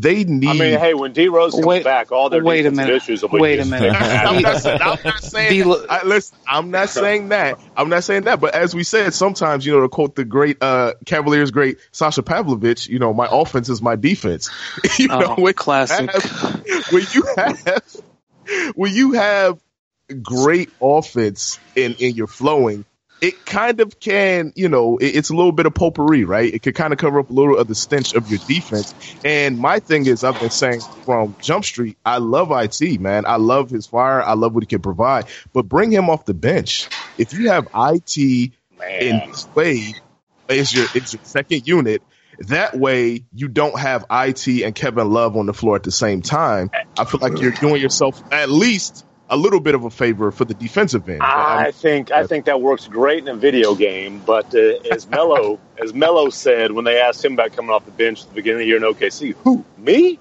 They 0.00 0.22
need. 0.22 0.48
I 0.48 0.52
mean, 0.52 0.78
hey, 0.78 0.94
when 0.94 1.12
D 1.12 1.26
Rose 1.28 1.52
comes 1.52 1.66
Wait- 1.66 1.82
back, 1.84 2.12
all 2.12 2.30
their 2.30 2.42
wait 2.44 2.66
a 2.66 2.70
minute. 2.70 2.94
issues 2.94 3.22
will 3.22 3.30
be 3.30 3.38
Wait 3.40 3.58
a 3.58 3.64
minute. 3.64 3.96
fixed. 3.96 4.00
I'm 4.12 4.42
not, 4.42 4.66
I'm 4.80 4.98
not 5.04 5.22
saying. 5.22 5.50
Be- 5.50 5.62
that. 5.62 5.86
I, 5.90 6.04
listen, 6.06 6.38
I'm 6.46 6.70
not 6.70 6.88
saying 6.88 7.30
that. 7.30 7.58
I'm 7.76 7.88
not 7.88 8.04
saying 8.04 8.22
that. 8.24 8.38
But 8.40 8.54
as 8.54 8.74
we 8.74 8.84
said, 8.84 9.12
sometimes 9.12 9.66
you 9.66 9.72
know 9.72 9.80
to 9.80 9.88
quote 9.88 10.14
the 10.14 10.24
great 10.24 10.62
uh, 10.62 10.94
Cavaliers 11.04 11.50
great 11.50 11.78
Sasha 11.90 12.22
Pavlovic, 12.22 12.88
you 12.88 12.98
know, 13.00 13.12
my 13.12 13.26
offense 13.30 13.68
is 13.68 13.82
my 13.82 13.96
defense. 13.96 14.50
you 14.98 15.08
know, 15.08 15.34
Oh, 15.36 15.42
when 15.42 15.54
classic. 15.54 16.10
You 16.14 16.20
have, 16.66 16.92
when 16.92 17.06
you 17.12 17.24
have 17.36 17.96
when 18.76 18.94
you 18.94 19.12
have 19.12 19.58
great 20.22 20.70
offense 20.80 21.58
in 21.74 21.94
in 21.94 22.14
your 22.14 22.26
flowing. 22.28 22.84
It 23.20 23.44
kind 23.44 23.80
of 23.80 23.98
can, 23.98 24.52
you 24.54 24.68
know, 24.68 24.98
it, 24.98 25.16
it's 25.16 25.30
a 25.30 25.34
little 25.34 25.52
bit 25.52 25.66
of 25.66 25.74
potpourri, 25.74 26.24
right? 26.24 26.52
It 26.52 26.62
could 26.62 26.74
kind 26.74 26.92
of 26.92 26.98
cover 26.98 27.18
up 27.18 27.30
a 27.30 27.32
little 27.32 27.56
of 27.58 27.66
the 27.66 27.74
stench 27.74 28.14
of 28.14 28.28
your 28.28 28.38
defense. 28.46 28.94
And 29.24 29.58
my 29.58 29.80
thing 29.80 30.06
is, 30.06 30.22
I've 30.22 30.38
been 30.38 30.50
saying 30.50 30.80
from 31.04 31.36
Jump 31.40 31.64
Street, 31.64 31.98
I 32.04 32.18
love 32.18 32.50
IT, 32.52 33.00
man. 33.00 33.24
I 33.26 33.36
love 33.36 33.70
his 33.70 33.86
fire. 33.86 34.22
I 34.22 34.34
love 34.34 34.54
what 34.54 34.62
he 34.62 34.66
can 34.66 34.82
provide. 34.82 35.26
But 35.52 35.68
bring 35.68 35.90
him 35.90 36.10
off 36.10 36.24
the 36.26 36.34
bench. 36.34 36.88
If 37.16 37.32
you 37.32 37.50
have 37.50 37.66
IT 37.74 38.52
in 39.00 39.34
Slade 39.34 39.96
is 40.48 40.74
your 40.74 40.86
it's 40.94 41.12
your 41.12 41.20
second 41.24 41.66
unit. 41.66 42.02
That 42.40 42.78
way, 42.78 43.24
you 43.34 43.48
don't 43.48 43.76
have 43.78 44.06
IT 44.10 44.46
and 44.46 44.72
Kevin 44.72 45.10
Love 45.10 45.36
on 45.36 45.46
the 45.46 45.52
floor 45.52 45.74
at 45.74 45.82
the 45.82 45.90
same 45.90 46.22
time. 46.22 46.70
I 46.96 47.04
feel 47.04 47.18
like 47.20 47.40
you're 47.40 47.50
doing 47.50 47.82
yourself 47.82 48.22
at 48.30 48.48
least 48.48 49.04
a 49.30 49.36
little 49.36 49.60
bit 49.60 49.74
of 49.74 49.84
a 49.84 49.90
favor 49.90 50.30
for 50.30 50.44
the 50.44 50.54
defensive 50.54 51.08
end. 51.08 51.22
I 51.22 51.70
think 51.70 52.10
I 52.10 52.26
think 52.26 52.46
that 52.46 52.60
works 52.60 52.86
great 52.86 53.22
in 53.22 53.28
a 53.28 53.34
video 53.34 53.74
game, 53.74 54.22
but 54.24 54.54
uh, 54.54 54.78
as 54.90 55.08
Melo 55.08 55.58
as 55.78 55.94
Melo 55.94 56.30
said 56.30 56.72
when 56.72 56.84
they 56.84 57.00
asked 57.00 57.24
him 57.24 57.34
about 57.34 57.52
coming 57.52 57.70
off 57.70 57.84
the 57.84 57.90
bench 57.90 58.22
at 58.22 58.28
the 58.28 58.34
beginning 58.34 58.60
of 58.60 58.62
the 58.62 58.66
year 58.66 58.76
in 58.76 58.82
OKC, 58.82 59.34
who 59.44 59.64
me? 59.76 60.18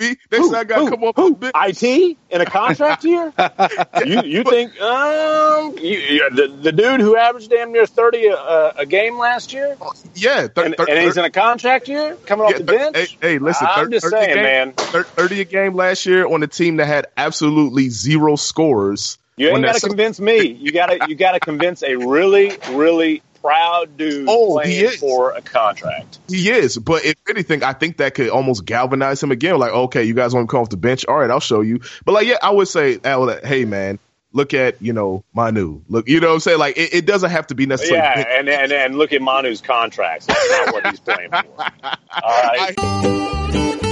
Me? 0.00 0.16
Next 0.32 0.46
time 0.48 0.54
I 0.54 0.64
got 0.64 0.84
to 0.84 0.90
come 0.90 1.04
off 1.04 1.14
the 1.14 1.30
bench. 1.52 1.82
IT 1.84 2.18
in 2.30 2.40
a 2.40 2.46
contract 2.46 3.04
year? 3.04 3.32
you 4.06 4.22
you 4.24 4.44
think 4.44 4.80
um 4.80 5.76
you, 5.78 5.98
you, 5.98 6.30
the 6.30 6.58
the 6.62 6.72
dude 6.72 7.00
who 7.00 7.16
averaged 7.16 7.50
damn 7.50 7.70
near 7.72 7.84
thirty 7.86 8.26
a, 8.26 8.72
a 8.78 8.86
game 8.86 9.18
last 9.18 9.52
year, 9.52 9.76
Yeah, 10.14 10.48
thir- 10.48 10.64
and, 10.64 10.76
thir- 10.76 10.86
and 10.88 10.98
he's 11.00 11.16
in 11.18 11.24
a 11.24 11.30
contract 11.30 11.86
year 11.88 12.16
coming 12.26 12.46
off 12.46 12.52
Yeah, 12.52 12.58
the 12.58 12.64
thir- 12.64 12.78
bench? 12.92 13.18
Hey, 13.20 13.28
hey, 13.32 13.38
listen. 13.38 13.66
I'm 13.70 13.84
thir- 13.84 13.90
just 13.90 14.04
30 14.10 14.16
saying, 14.16 14.34
game- 14.34 14.42
man. 14.44 14.72
thir- 14.72 15.04
Thirty 15.04 15.40
a 15.42 15.44
game 15.44 15.74
last 15.74 16.06
year 16.06 16.26
on 16.26 16.42
a 16.42 16.46
team 16.46 16.76
that 16.78 16.86
had 16.86 17.06
absolutely 17.16 17.88
zero 17.90 18.36
scores. 18.36 19.18
You 19.36 19.48
ain't 19.50 19.64
got 19.64 19.74
to 19.76 19.86
convince 19.86 20.20
me. 20.20 20.46
You 20.48 20.70
got 20.72 20.86
to 20.86 21.06
you 21.08 21.14
got 21.14 21.32
to 21.32 21.40
convince 21.40 21.82
a 21.82 21.96
really 21.96 22.56
really 22.72 23.22
proud 23.40 23.96
dude 23.96 24.26
Oh, 24.28 24.52
playing 24.54 24.90
for 24.98 25.32
a 25.32 25.40
contract. 25.42 26.18
He 26.28 26.50
is, 26.50 26.78
but 26.78 27.04
if 27.04 27.16
anything, 27.28 27.62
I 27.62 27.72
think 27.72 27.98
that 27.98 28.14
could 28.14 28.28
almost 28.28 28.64
galvanize 28.64 29.22
him 29.22 29.30
again. 29.30 29.58
Like, 29.58 29.72
okay, 29.72 30.04
you 30.04 30.14
guys 30.14 30.34
want 30.34 30.48
to 30.48 30.50
come 30.50 30.62
off 30.62 30.68
the 30.68 30.76
bench? 30.76 31.04
All 31.06 31.16
right, 31.16 31.30
I'll 31.30 31.40
show 31.40 31.60
you. 31.60 31.80
But 32.04 32.12
like, 32.12 32.26
yeah, 32.26 32.36
I 32.42 32.50
would 32.50 32.68
say, 32.68 32.98
hey 33.02 33.64
man, 33.64 33.98
look 34.32 34.54
at 34.54 34.80
you 34.80 34.92
know 34.92 35.24
Manu. 35.34 35.82
Look, 35.88 36.08
you 36.08 36.20
know 36.20 36.28
what 36.28 36.34
I'm 36.34 36.40
saying? 36.40 36.58
Like, 36.58 36.76
it, 36.76 36.94
it 36.94 37.06
doesn't 37.06 37.30
have 37.30 37.46
to 37.48 37.54
be 37.54 37.66
necessarily. 37.66 37.98
Yeah, 37.98 38.38
and, 38.38 38.48
and 38.48 38.72
and 38.72 38.96
look 38.96 39.12
at 39.12 39.22
Manu's 39.22 39.60
contracts. 39.60 40.26
That's 40.26 40.50
not 40.50 40.72
what 40.74 40.86
he's 40.86 41.00
playing 41.00 41.30
for. 41.30 41.36
All 41.62 42.42
right. 42.42 42.74
I 42.78 43.89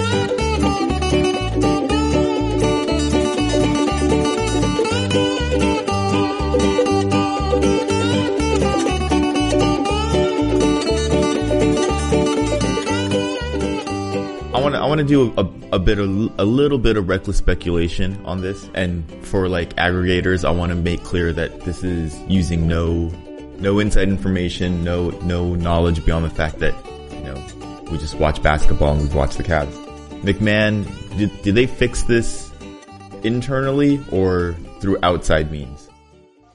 want 14.61 14.75
to 14.75 14.81
I 14.81 14.87
want 14.87 14.99
to 14.99 15.07
do 15.07 15.33
a, 15.37 15.77
a 15.77 15.79
bit 15.79 15.99
of 15.99 16.09
a 16.39 16.45
little 16.45 16.79
bit 16.79 16.97
of 16.97 17.09
reckless 17.09 17.37
speculation 17.37 18.25
on 18.25 18.41
this, 18.41 18.69
and 18.75 19.05
for 19.25 19.49
like 19.49 19.75
aggregators, 19.77 20.45
I 20.45 20.51
want 20.51 20.71
to 20.71 20.77
make 20.77 21.03
clear 21.03 21.33
that 21.33 21.61
this 21.63 21.83
is 21.85 22.19
using 22.29 22.67
no 22.67 23.09
no 23.59 23.79
inside 23.79 24.09
information, 24.09 24.85
no 24.85 25.11
no 25.11 25.55
knowledge 25.55 26.05
beyond 26.05 26.25
the 26.25 26.31
fact 26.31 26.59
that 26.61 26.75
you 27.13 27.21
know 27.21 27.83
we 27.91 27.99
just 27.99 28.15
watch 28.17 28.43
basketball 28.43 28.93
and 28.93 29.03
we've 29.03 29.15
watched 29.15 29.37
the 29.39 29.45
Cavs. 29.45 29.73
MacMahon, 30.23 30.87
did 31.19 31.43
did 31.43 31.55
they 31.55 31.67
fix 31.67 32.03
this 32.03 32.51
internally 33.23 34.01
or 34.11 34.55
through 34.81 34.99
outside 35.03 35.51
means? 35.51 35.88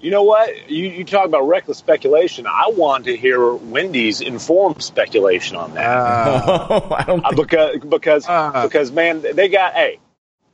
You 0.04 0.12
know 0.12 0.24
what? 0.24 0.70
You, 0.70 0.90
you 0.90 1.06
talk 1.06 1.26
about 1.26 1.48
reckless 1.48 1.78
speculation. 1.78 2.46
I 2.46 2.72
want 2.76 3.06
to 3.06 3.16
hear 3.16 3.54
Wendy's 3.54 4.20
informed 4.20 4.84
speculation 4.84 5.56
on 5.56 5.74
that. 5.76 5.88
I 5.90 7.04
don't 7.08 7.24
Uh, 7.26 7.30
think 7.30 7.36
because 7.48 7.78
because 7.90 8.28
Uh. 8.28 8.64
because 8.64 8.92
man, 8.92 9.22
they 9.22 9.48
got 9.48 9.74
hey 9.74 10.00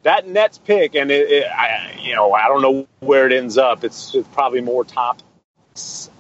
that 0.04 0.28
Nets 0.28 0.60
pick, 0.60 0.94
and 0.94 1.10
it, 1.10 1.30
it, 1.32 1.48
I 1.48 2.00
you 2.00 2.14
know 2.16 2.32
I 2.32 2.48
don't 2.48 2.62
know 2.62 2.88
where 3.00 3.26
it 3.26 3.34
ends 3.34 3.58
up. 3.58 3.84
It's, 3.84 4.14
it's 4.14 4.28
probably 4.30 4.62
more 4.62 4.86
top 4.86 5.20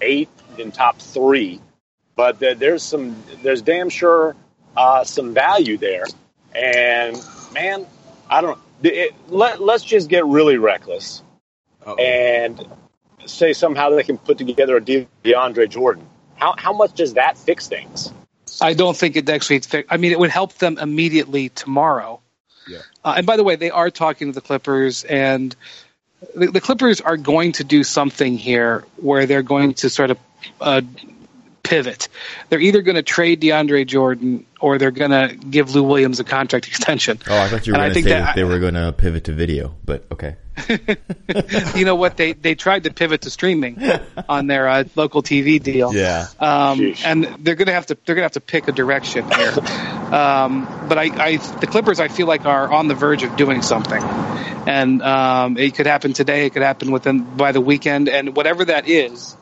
eight 0.01 0.29
than 0.57 0.71
top 0.71 0.97
three, 0.97 1.61
but 2.15 2.39
there, 2.39 2.55
there's 2.55 2.81
some 2.81 3.15
there's 3.43 3.61
damn 3.61 3.89
sure 3.89 4.35
uh, 4.75 5.03
some 5.03 5.35
value 5.35 5.77
there. 5.77 6.05
And 6.55 7.15
man, 7.53 7.85
I 8.27 8.41
don't. 8.41 8.59
It, 8.81 9.13
let 9.27 9.61
let's 9.61 9.83
just 9.83 10.09
get 10.09 10.25
really 10.25 10.57
reckless 10.57 11.21
and 11.99 12.65
say 13.25 13.53
somehow 13.53 13.89
they 13.89 14.03
can 14.03 14.17
put 14.17 14.37
together 14.37 14.77
a 14.77 14.81
deal 14.83 15.01
with 15.01 15.23
DeAndre 15.23 15.69
Jordan. 15.69 16.05
How 16.35 16.55
how 16.57 16.73
much 16.73 16.93
does 16.93 17.15
that 17.15 17.37
fix 17.37 17.67
things? 17.67 18.13
I 18.61 18.73
don't 18.73 18.95
think 18.95 19.15
it 19.15 19.29
actually. 19.29 19.59
Fix, 19.59 19.87
I 19.91 19.97
mean, 19.97 20.11
it 20.11 20.19
would 20.19 20.31
help 20.31 20.53
them 20.55 20.77
immediately 20.77 21.49
tomorrow. 21.49 22.21
Yeah. 22.67 22.79
Uh, 23.03 23.15
and 23.17 23.25
by 23.25 23.37
the 23.37 23.43
way, 23.43 23.55
they 23.55 23.71
are 23.71 23.89
talking 23.89 24.27
to 24.27 24.33
the 24.33 24.41
Clippers, 24.41 25.03
and 25.03 25.55
the, 26.35 26.47
the 26.47 26.61
Clippers 26.61 27.01
are 27.01 27.17
going 27.17 27.53
to 27.53 27.63
do 27.63 27.83
something 27.83 28.37
here 28.37 28.85
where 28.97 29.25
they're 29.25 29.43
going 29.43 29.73
to 29.75 29.89
sort 29.89 30.11
of 30.11 30.19
uh, 30.61 30.81
pivot. 31.63 32.09
They're 32.49 32.59
either 32.59 32.81
going 32.81 32.95
to 32.95 33.03
trade 33.03 33.41
DeAndre 33.41 33.85
Jordan 33.85 34.45
or 34.59 34.77
they're 34.77 34.91
going 34.91 35.11
to 35.11 35.35
give 35.35 35.75
Lou 35.75 35.83
Williams 35.83 36.19
a 36.19 36.23
contract 36.23 36.67
extension. 36.69 37.19
Oh, 37.27 37.37
I 37.37 37.47
thought 37.47 37.67
you 37.67 37.73
were 37.73 37.79
going 37.79 37.89
to 37.89 37.95
say 37.95 38.01
that- 38.01 38.19
that 38.19 38.35
they 38.35 38.43
were 38.43 38.59
going 38.59 38.73
to 38.73 38.91
pivot 38.91 39.25
to 39.25 39.33
video, 39.33 39.75
but 39.85 40.05
okay. 40.11 40.35
you 41.75 41.85
know 41.85 41.95
what? 41.95 42.17
They 42.17 42.33
they 42.33 42.55
tried 42.55 42.83
to 42.83 42.93
pivot 42.93 43.21
to 43.21 43.29
streaming 43.29 43.81
on 44.27 44.47
their 44.47 44.67
uh, 44.67 44.83
local 44.95 45.23
TV 45.23 45.61
deal. 45.61 45.93
Yeah. 45.93 46.27
um, 46.39 46.95
and 47.05 47.25
they're 47.39 47.55
gonna 47.55 47.73
have 47.73 47.87
to 47.87 47.97
they're 48.05 48.15
gonna 48.15 48.25
have 48.25 48.33
to 48.33 48.41
pick 48.41 48.67
a 48.67 48.71
direction 48.71 49.29
here. 49.31 49.53
um, 50.13 50.67
but 50.87 50.97
I, 50.97 51.03
I 51.23 51.37
the 51.37 51.67
Clippers 51.67 51.99
I 51.99 52.07
feel 52.07 52.27
like 52.27 52.45
are 52.45 52.71
on 52.71 52.87
the 52.87 52.95
verge 52.95 53.23
of 53.23 53.35
doing 53.35 53.61
something, 53.61 54.01
and 54.01 55.01
um, 55.01 55.57
it 55.57 55.75
could 55.75 55.87
happen 55.87 56.13
today. 56.13 56.45
It 56.45 56.53
could 56.53 56.63
happen 56.63 56.91
within 56.91 57.23
by 57.23 57.51
the 57.51 57.61
weekend, 57.61 58.09
and 58.09 58.35
whatever 58.35 58.65
that 58.65 58.87
is. 58.87 59.35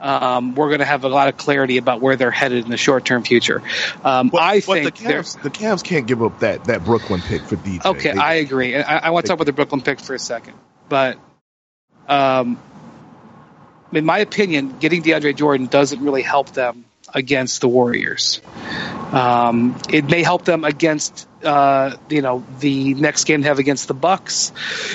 Um, 0.00 0.54
we're 0.54 0.68
going 0.68 0.80
to 0.80 0.84
have 0.84 1.04
a 1.04 1.08
lot 1.08 1.28
of 1.28 1.36
clarity 1.36 1.78
about 1.78 2.00
where 2.00 2.16
they're 2.16 2.30
headed 2.30 2.64
in 2.64 2.70
the 2.70 2.76
short-term 2.76 3.22
future. 3.24 3.62
Um, 4.04 4.28
But, 4.28 4.42
I 4.42 4.60
but 4.60 4.74
the 4.84 4.90
think 4.90 4.98
they're 4.98 5.22
Cavs, 5.22 5.42
the 5.42 5.50
Cavs 5.50 5.82
can't 5.82 6.06
give 6.06 6.22
up 6.22 6.40
that 6.40 6.64
that 6.64 6.84
Brooklyn 6.84 7.22
pick 7.22 7.42
for 7.42 7.56
DJ. 7.56 7.84
Okay, 7.84 8.12
They- 8.12 8.18
I 8.18 8.34
agree. 8.34 8.76
I, 8.76 8.98
I 9.06 9.10
want 9.10 9.24
to 9.24 9.28
talk 9.28 9.36
about 9.36 9.46
the 9.46 9.52
Brooklyn 9.52 9.80
pick 9.80 10.00
for 10.00 10.14
a 10.14 10.18
second, 10.18 10.54
but 10.88 11.18
um, 12.08 12.58
in 13.92 14.04
my 14.04 14.18
opinion, 14.18 14.78
getting 14.78 15.02
DeAndre 15.02 15.34
Jordan 15.34 15.66
doesn't 15.66 16.00
really 16.02 16.22
help 16.22 16.50
them 16.52 16.84
against 17.14 17.60
the 17.60 17.68
Warriors. 17.68 18.40
Um, 19.12 19.78
it 19.90 20.04
may 20.10 20.22
help 20.22 20.44
them 20.44 20.64
against 20.64 21.26
uh, 21.44 21.96
you 22.08 22.22
know 22.22 22.44
the 22.58 22.94
next 22.94 23.24
game 23.24 23.42
they 23.42 23.48
have 23.48 23.58
against 23.58 23.88
the 23.88 23.94
Bucks 23.94 24.52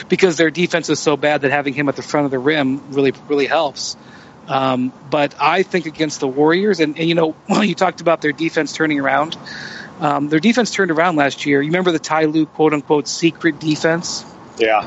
because 0.09 0.37
their 0.37 0.51
defense 0.51 0.89
is 0.89 0.99
so 0.99 1.15
bad 1.15 1.41
that 1.41 1.51
having 1.51 1.73
him 1.73 1.87
at 1.89 1.95
the 1.95 2.01
front 2.01 2.25
of 2.25 2.31
the 2.31 2.39
rim 2.39 2.91
really 2.93 3.13
really 3.27 3.47
helps. 3.47 3.95
Um, 4.47 4.91
but 5.09 5.35
I 5.39 5.63
think 5.63 5.85
against 5.85 6.19
the 6.19 6.27
Warriors, 6.27 6.79
and, 6.79 6.97
and 6.97 7.07
you 7.07 7.15
know, 7.15 7.35
well, 7.49 7.63
you 7.71 7.75
talked 7.75 8.01
about 8.01 8.21
their 8.21 8.31
defense 8.31 8.73
turning 8.73 8.99
around. 8.99 9.37
Um, 9.99 10.29
their 10.29 10.39
defense 10.39 10.71
turned 10.71 10.89
around 10.91 11.15
last 11.15 11.45
year. 11.45 11.61
You 11.61 11.67
remember 11.67 11.91
the 11.91 11.99
Ty 11.99 12.25
Lue 12.25 12.45
quote 12.47 12.73
unquote 12.73 13.07
secret 13.07 13.59
defense? 13.59 14.25
Yeah. 14.57 14.81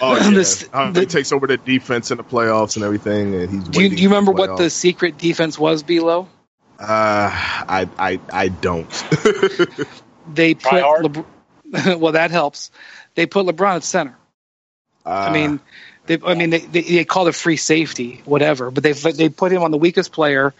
Oh, 0.00 0.16
yeah. 0.20 0.30
This- 0.30 0.68
How 0.72 0.90
the- 0.90 1.00
he 1.00 1.06
takes 1.06 1.32
over 1.32 1.46
the 1.46 1.56
defense 1.56 2.10
in 2.10 2.18
the 2.18 2.24
playoffs 2.24 2.76
and 2.76 2.84
everything, 2.84 3.34
and 3.34 3.50
he's. 3.50 3.64
Do 3.68 3.82
you, 3.82 3.88
do 3.88 3.96
you 4.02 4.08
remember 4.08 4.32
for 4.32 4.38
what 4.38 4.56
the 4.58 4.68
secret 4.70 5.16
defense 5.18 5.58
was, 5.58 5.82
Below? 5.82 6.28
Uh, 6.78 6.84
I 7.32 7.88
I 7.98 8.20
I 8.32 8.48
don't. 8.48 8.86
They 10.28 10.54
put 10.54 10.62
Try? 10.62 10.80
LeBron, 10.82 12.00
well, 12.00 12.12
that 12.12 12.30
helps. 12.32 12.70
They 13.14 13.26
put 13.26 13.46
LeBron 13.46 13.76
at 13.76 13.84
center. 13.84 14.16
I 15.04 15.28
Uh, 15.28 15.32
mean, 15.32 15.60
they, 16.06 16.18
I 16.24 16.34
mean, 16.34 16.50
they, 16.50 16.60
they, 16.60 16.82
they 16.82 17.04
call 17.04 17.28
it 17.28 17.34
free 17.34 17.56
safety, 17.56 18.22
whatever. 18.24 18.70
But 18.70 18.82
they 18.82 18.92
they 18.92 19.28
put 19.28 19.52
him 19.52 19.62
on 19.62 19.70
the 19.70 19.78
weakest 19.78 20.12
player 20.12 20.54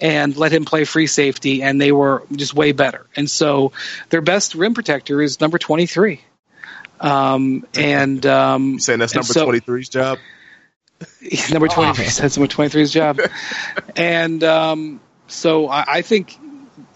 and 0.00 0.36
let 0.36 0.52
him 0.52 0.64
play 0.64 0.84
free 0.84 1.06
safety, 1.06 1.62
and 1.62 1.80
they 1.80 1.92
were 1.92 2.24
just 2.32 2.54
way 2.54 2.72
better. 2.72 3.06
And 3.16 3.30
so 3.30 3.72
their 4.10 4.20
best 4.20 4.54
rim 4.54 4.74
protector 4.74 5.22
is 5.22 5.40
number 5.40 5.58
twenty 5.58 5.86
three. 5.86 6.20
Um, 7.00 7.64
and 7.74 8.24
um, 8.26 8.72
you 8.72 8.78
saying 8.80 8.98
that's 8.98 9.12
and 9.12 9.18
number 9.18 9.32
so- 9.32 9.44
twenty 9.44 9.60
three's 9.60 9.88
job. 9.88 10.18
number 11.52 11.68
23 11.68 12.04
that's 12.06 12.36
number 12.36 12.52
23's 12.52 12.90
job 12.90 13.20
and 13.96 14.42
um, 14.42 15.00
so 15.28 15.68
I, 15.68 15.84
I 15.86 16.02
think 16.02 16.36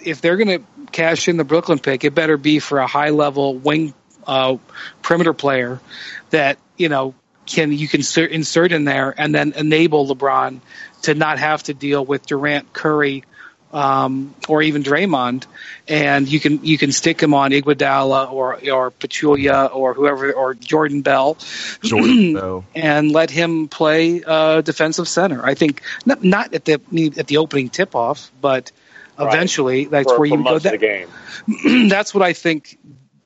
if 0.01 0.21
they're 0.21 0.37
going 0.37 0.61
to 0.61 0.67
cash 0.91 1.29
in 1.29 1.37
the 1.37 1.45
brooklyn 1.45 1.79
pick 1.79 2.03
it 2.03 2.13
better 2.13 2.37
be 2.37 2.59
for 2.59 2.81
a 2.81 2.87
high 2.89 3.11
level 3.11 3.57
wing 3.57 3.95
uh, 4.27 4.57
perimeter 5.03 5.33
player 5.33 5.81
that 6.31 6.59
you 6.77 6.89
know 6.89 7.15
can 7.47 7.73
you 7.73 7.89
can 7.89 8.01
insert, 8.01 8.31
insert 8.31 8.73
in 8.73 8.85
there 8.85 9.15
and 9.17 9.35
then 9.35 9.53
enable 9.57 10.07
lebron 10.07 10.61
to 11.03 11.15
not 11.15 11.39
have 11.39 11.63
to 11.65 11.75
deal 11.75 12.05
with 12.05 12.27
durant 12.27 12.73
curry 12.73 13.25
um, 13.73 14.35
or 14.49 14.61
even 14.63 14.83
Draymond, 14.83 15.47
and 15.89 16.29
you 16.29 16.39
can 16.39 16.63
you 16.65 16.77
can 16.77 16.93
stick 16.93 17.23
him 17.23 17.33
on 17.33 17.53
Iguodala 17.53 18.31
or 18.31 18.55
or 18.71 18.91
Pachulia 18.91 19.75
or 19.75 19.95
whoever 19.95 20.31
or 20.33 20.55
Jordan 20.55 21.01
Bell, 21.01 21.39
Jordan 21.83 22.35
Bell. 22.35 22.65
and 22.75 23.11
let 23.13 23.31
him 23.31 23.69
play 23.69 24.23
uh, 24.25 24.61
defensive 24.61 25.09
center. 25.09 25.43
I 25.45 25.55
think 25.55 25.81
not, 26.05 26.23
not 26.23 26.53
at 26.55 26.67
the 26.67 26.75
at 27.17 27.27
the 27.29 27.39
opening 27.39 27.71
tip 27.71 27.95
off, 27.95 28.31
but 28.41 28.73
Right. 29.19 29.29
eventually 29.29 29.85
that's 29.85 30.11
for, 30.11 30.21
where 30.21 30.29
for 30.31 30.37
you 30.39 30.45
go. 30.45 30.51
much 30.55 30.63
the 30.63 30.71
That, 30.71 30.81
game. 30.81 31.89
that's 31.89 32.15
what 32.15 32.23
I 32.23 32.33
think 32.33 32.79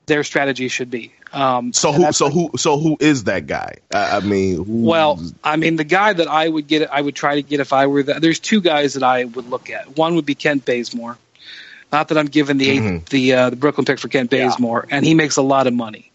their 0.05 0.23
strategy 0.23 0.67
should 0.67 0.91
be. 0.91 1.13
Um, 1.33 1.73
So 1.73 1.91
who? 1.91 2.11
So 2.13 2.29
who? 2.29 2.51
So 2.57 2.77
who 2.79 2.97
is 2.99 3.25
that 3.25 3.47
guy? 3.47 3.75
I, 3.93 4.17
I 4.17 4.19
mean, 4.21 4.63
who, 4.63 4.85
well, 4.85 5.19
I 5.43 5.57
mean, 5.57 5.75
the 5.75 5.83
guy 5.83 6.13
that 6.13 6.27
I 6.27 6.47
would 6.47 6.67
get, 6.67 6.89
I 6.91 7.01
would 7.01 7.15
try 7.15 7.35
to 7.35 7.41
get 7.41 7.59
if 7.59 7.73
I 7.73 7.87
were. 7.87 8.03
The, 8.03 8.15
there's 8.15 8.39
two 8.39 8.61
guys 8.61 8.93
that 8.93 9.03
I 9.03 9.25
would 9.25 9.49
look 9.49 9.69
at. 9.69 9.97
One 9.97 10.15
would 10.15 10.25
be 10.25 10.35
Kent 10.35 10.65
Bazemore. 10.65 11.17
Not 11.91 12.09
that 12.09 12.17
I'm 12.17 12.27
giving 12.27 12.57
the 12.57 12.69
eighth, 12.69 12.83
Mhm. 12.83 13.09
the 13.09 13.33
uh, 13.33 13.49
the 13.49 13.55
Brooklyn 13.55 13.85
pick 13.85 13.99
for 13.99 14.07
Kent 14.07 14.31
Yeah. 14.31 14.47
Bazemore, 14.47 14.87
and 14.89 15.05
he 15.05 15.13
makes 15.13 15.37
a 15.37 15.41
lot 15.41 15.67
of 15.67 15.73
money. 15.73 16.11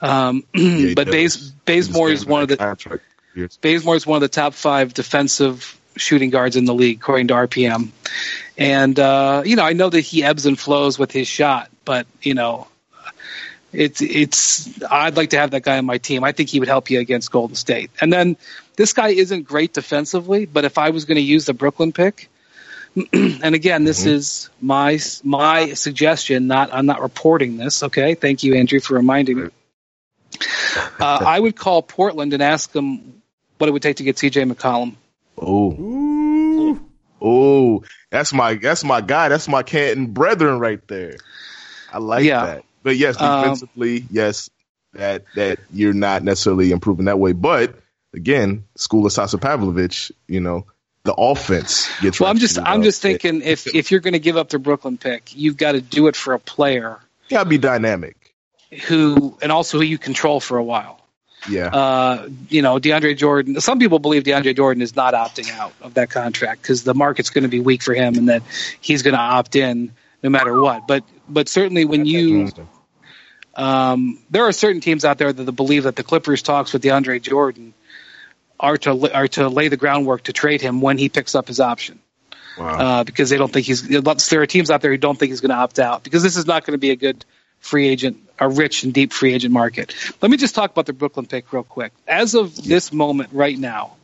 Um, 0.00 0.44
he 0.52 0.94
but 0.94 1.06
does. 1.06 1.36
Baz, 1.36 1.50
Bazemore 1.64 2.10
is 2.10 2.26
one 2.26 2.42
of 2.42 2.48
the 2.48 2.56
Contract 2.56 3.02
years. 3.34 3.56
Bazemore 3.58 3.96
is 3.96 4.06
one 4.06 4.16
of 4.16 4.20
the 4.22 4.28
top 4.28 4.54
five 4.54 4.92
defensive 4.94 5.78
shooting 5.96 6.30
guards 6.30 6.56
in 6.56 6.64
the 6.64 6.74
league, 6.74 6.98
according 6.98 7.28
to 7.28 7.34
RPM. 7.34 7.88
And 8.58 8.98
uh, 8.98 9.42
you 9.44 9.56
know, 9.56 9.64
I 9.64 9.72
know 9.74 9.90
that 9.90 10.00
he 10.00 10.24
ebbs 10.24 10.46
and 10.46 10.58
flows 10.58 10.98
with 10.98 11.12
his 11.12 11.28
shot, 11.28 11.70
but 11.84 12.06
you 12.22 12.34
know, 12.34 12.66
it's 13.72 14.00
it's. 14.02 14.82
I'd 14.84 15.16
like 15.16 15.30
to 15.30 15.38
have 15.38 15.52
that 15.52 15.62
guy 15.62 15.78
on 15.78 15.86
my 15.86 15.98
team. 15.98 16.24
I 16.24 16.32
think 16.32 16.48
he 16.48 16.58
would 16.60 16.68
help 16.68 16.90
you 16.90 17.00
against 17.00 17.30
Golden 17.30 17.56
State. 17.56 17.90
And 18.00 18.12
then 18.12 18.36
this 18.76 18.92
guy 18.92 19.08
isn't 19.08 19.42
great 19.44 19.72
defensively, 19.72 20.46
but 20.46 20.64
if 20.64 20.78
I 20.78 20.90
was 20.90 21.04
going 21.04 21.16
to 21.16 21.22
use 21.22 21.46
the 21.46 21.54
Brooklyn 21.54 21.92
pick. 21.92 22.28
And 23.14 23.54
again, 23.54 23.84
this 23.84 24.04
is 24.04 24.50
my 24.60 24.98
my 25.24 25.72
suggestion. 25.72 26.46
Not 26.46 26.74
I'm 26.74 26.84
not 26.84 27.00
reporting 27.00 27.56
this. 27.56 27.82
Okay, 27.82 28.14
thank 28.14 28.42
you, 28.42 28.54
Andrew, 28.54 28.80
for 28.80 28.94
reminding 28.94 29.44
me. 29.44 29.48
Uh, 31.00 31.18
I 31.26 31.38
would 31.38 31.56
call 31.56 31.82
Portland 31.82 32.32
and 32.32 32.42
ask 32.42 32.70
them 32.72 33.22
what 33.58 33.68
it 33.68 33.72
would 33.72 33.82
take 33.82 33.96
to 33.96 34.02
get 34.04 34.16
CJ 34.16 34.50
McCollum. 34.50 34.94
Oh, 35.38 36.80
oh, 37.20 37.84
that's 38.10 38.32
my 38.32 38.54
that's 38.54 38.84
my 38.84 39.00
guy. 39.00 39.28
That's 39.28 39.48
my 39.48 39.62
Canton 39.62 40.08
brethren 40.08 40.58
right 40.58 40.80
there. 40.88 41.16
I 41.92 41.98
like 41.98 42.24
Yeah. 42.24 42.46
that. 42.46 42.64
But 42.82 42.96
yes, 42.96 43.20
Um, 43.20 43.42
defensively, 43.42 44.04
yes, 44.10 44.50
that 44.94 45.24
that 45.36 45.58
you're 45.72 45.92
not 45.94 46.22
necessarily 46.22 46.70
improving 46.72 47.06
that 47.06 47.18
way. 47.18 47.32
But 47.32 47.74
again, 48.14 48.64
school 48.76 49.06
of 49.06 49.12
Sasha 49.12 49.38
Pavlovic, 49.38 50.10
you 50.28 50.40
know, 50.40 50.66
the 51.04 51.14
offense 51.14 51.88
gets. 52.00 52.20
Well, 52.20 52.30
I'm 52.30 52.38
just 52.38 52.58
I'm 52.58 52.82
just 52.82 53.02
thinking 53.02 53.42
if 53.42 53.66
if 53.74 53.90
you're 53.90 54.00
going 54.00 54.12
to 54.12 54.18
give 54.20 54.36
up 54.36 54.48
the 54.50 54.58
Brooklyn 54.58 54.98
pick, 54.98 55.34
you've 55.34 55.56
got 55.56 55.72
to 55.72 55.80
do 55.80 56.06
it 56.08 56.16
for 56.16 56.34
a 56.34 56.38
player 56.38 56.98
You 57.28 57.36
gotta 57.38 57.48
be 57.48 57.58
dynamic. 57.58 58.34
who 58.86 59.36
and 59.42 59.50
also 59.52 59.78
who 59.78 59.84
you 59.84 59.98
control 59.98 60.40
for 60.40 60.58
a 60.58 60.64
while. 60.64 60.98
Yeah, 61.50 61.66
Uh, 61.74 62.28
you 62.48 62.62
know, 62.62 62.78
DeAndre 62.78 63.16
Jordan. 63.16 63.60
Some 63.60 63.80
people 63.80 63.98
believe 63.98 64.22
DeAndre 64.22 64.54
Jordan 64.54 64.80
is 64.80 64.94
not 64.94 65.12
opting 65.14 65.50
out 65.50 65.72
of 65.82 65.94
that 65.94 66.08
contract 66.08 66.62
because 66.62 66.84
the 66.84 66.94
market's 66.94 67.30
going 67.30 67.42
to 67.42 67.48
be 67.48 67.58
weak 67.58 67.82
for 67.82 67.94
him, 67.94 68.14
and 68.14 68.28
that 68.28 68.42
he's 68.80 69.02
going 69.02 69.14
to 69.14 69.20
opt 69.20 69.56
in 69.56 69.90
no 70.22 70.30
matter 70.30 70.60
what. 70.60 70.86
But 70.86 71.04
but 71.28 71.48
certainly 71.48 71.84
when 71.84 72.06
you 72.06 72.50
um, 73.54 74.18
there 74.30 74.44
are 74.44 74.52
certain 74.52 74.80
teams 74.80 75.04
out 75.04 75.18
there 75.18 75.32
that 75.32 75.52
believe 75.52 75.84
that 75.84 75.96
the 75.96 76.02
Clippers 76.02 76.42
talks 76.42 76.72
with 76.72 76.82
DeAndre 76.82 77.20
Jordan 77.20 77.74
are 78.58 78.76
to 78.78 79.12
are 79.12 79.28
to 79.28 79.48
lay 79.48 79.68
the 79.68 79.76
groundwork 79.76 80.24
to 80.24 80.32
trade 80.32 80.60
him 80.60 80.80
when 80.80 80.98
he 80.98 81.08
picks 81.08 81.34
up 81.34 81.48
his 81.48 81.60
option. 81.60 81.98
wow. 82.56 82.78
uh, 82.78 83.04
because 83.04 83.30
they 83.30 83.36
don't 83.36 83.52
think 83.52 83.66
he's. 83.66 83.82
There 83.88 84.42
are 84.42 84.46
teams 84.46 84.70
out 84.70 84.80
there 84.80 84.90
who 84.90 84.96
don't 84.96 85.18
think 85.18 85.30
he's 85.30 85.40
going 85.40 85.50
to 85.50 85.56
opt 85.56 85.78
out 85.78 86.02
because 86.04 86.22
this 86.22 86.36
is 86.36 86.46
not 86.46 86.64
going 86.64 86.72
to 86.72 86.78
be 86.78 86.90
a 86.90 86.96
good 86.96 87.24
free 87.60 87.88
agent, 87.88 88.18
a 88.38 88.48
rich 88.48 88.82
and 88.84 88.92
deep 88.92 89.12
free 89.12 89.34
agent 89.34 89.52
market. 89.52 89.94
Let 90.20 90.30
me 90.30 90.36
just 90.36 90.54
talk 90.54 90.70
about 90.70 90.86
the 90.86 90.92
Brooklyn 90.92 91.26
pick 91.26 91.52
real 91.52 91.62
quick. 91.62 91.92
As 92.06 92.34
of 92.34 92.62
this 92.62 92.92
moment, 92.92 93.30
right 93.32 93.58
now, 93.58 93.96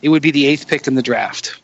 it 0.00 0.08
would 0.08 0.22
be 0.22 0.30
the 0.30 0.46
eighth 0.46 0.68
pick 0.68 0.86
in 0.86 0.94
the 0.94 1.02
draft. 1.02 1.60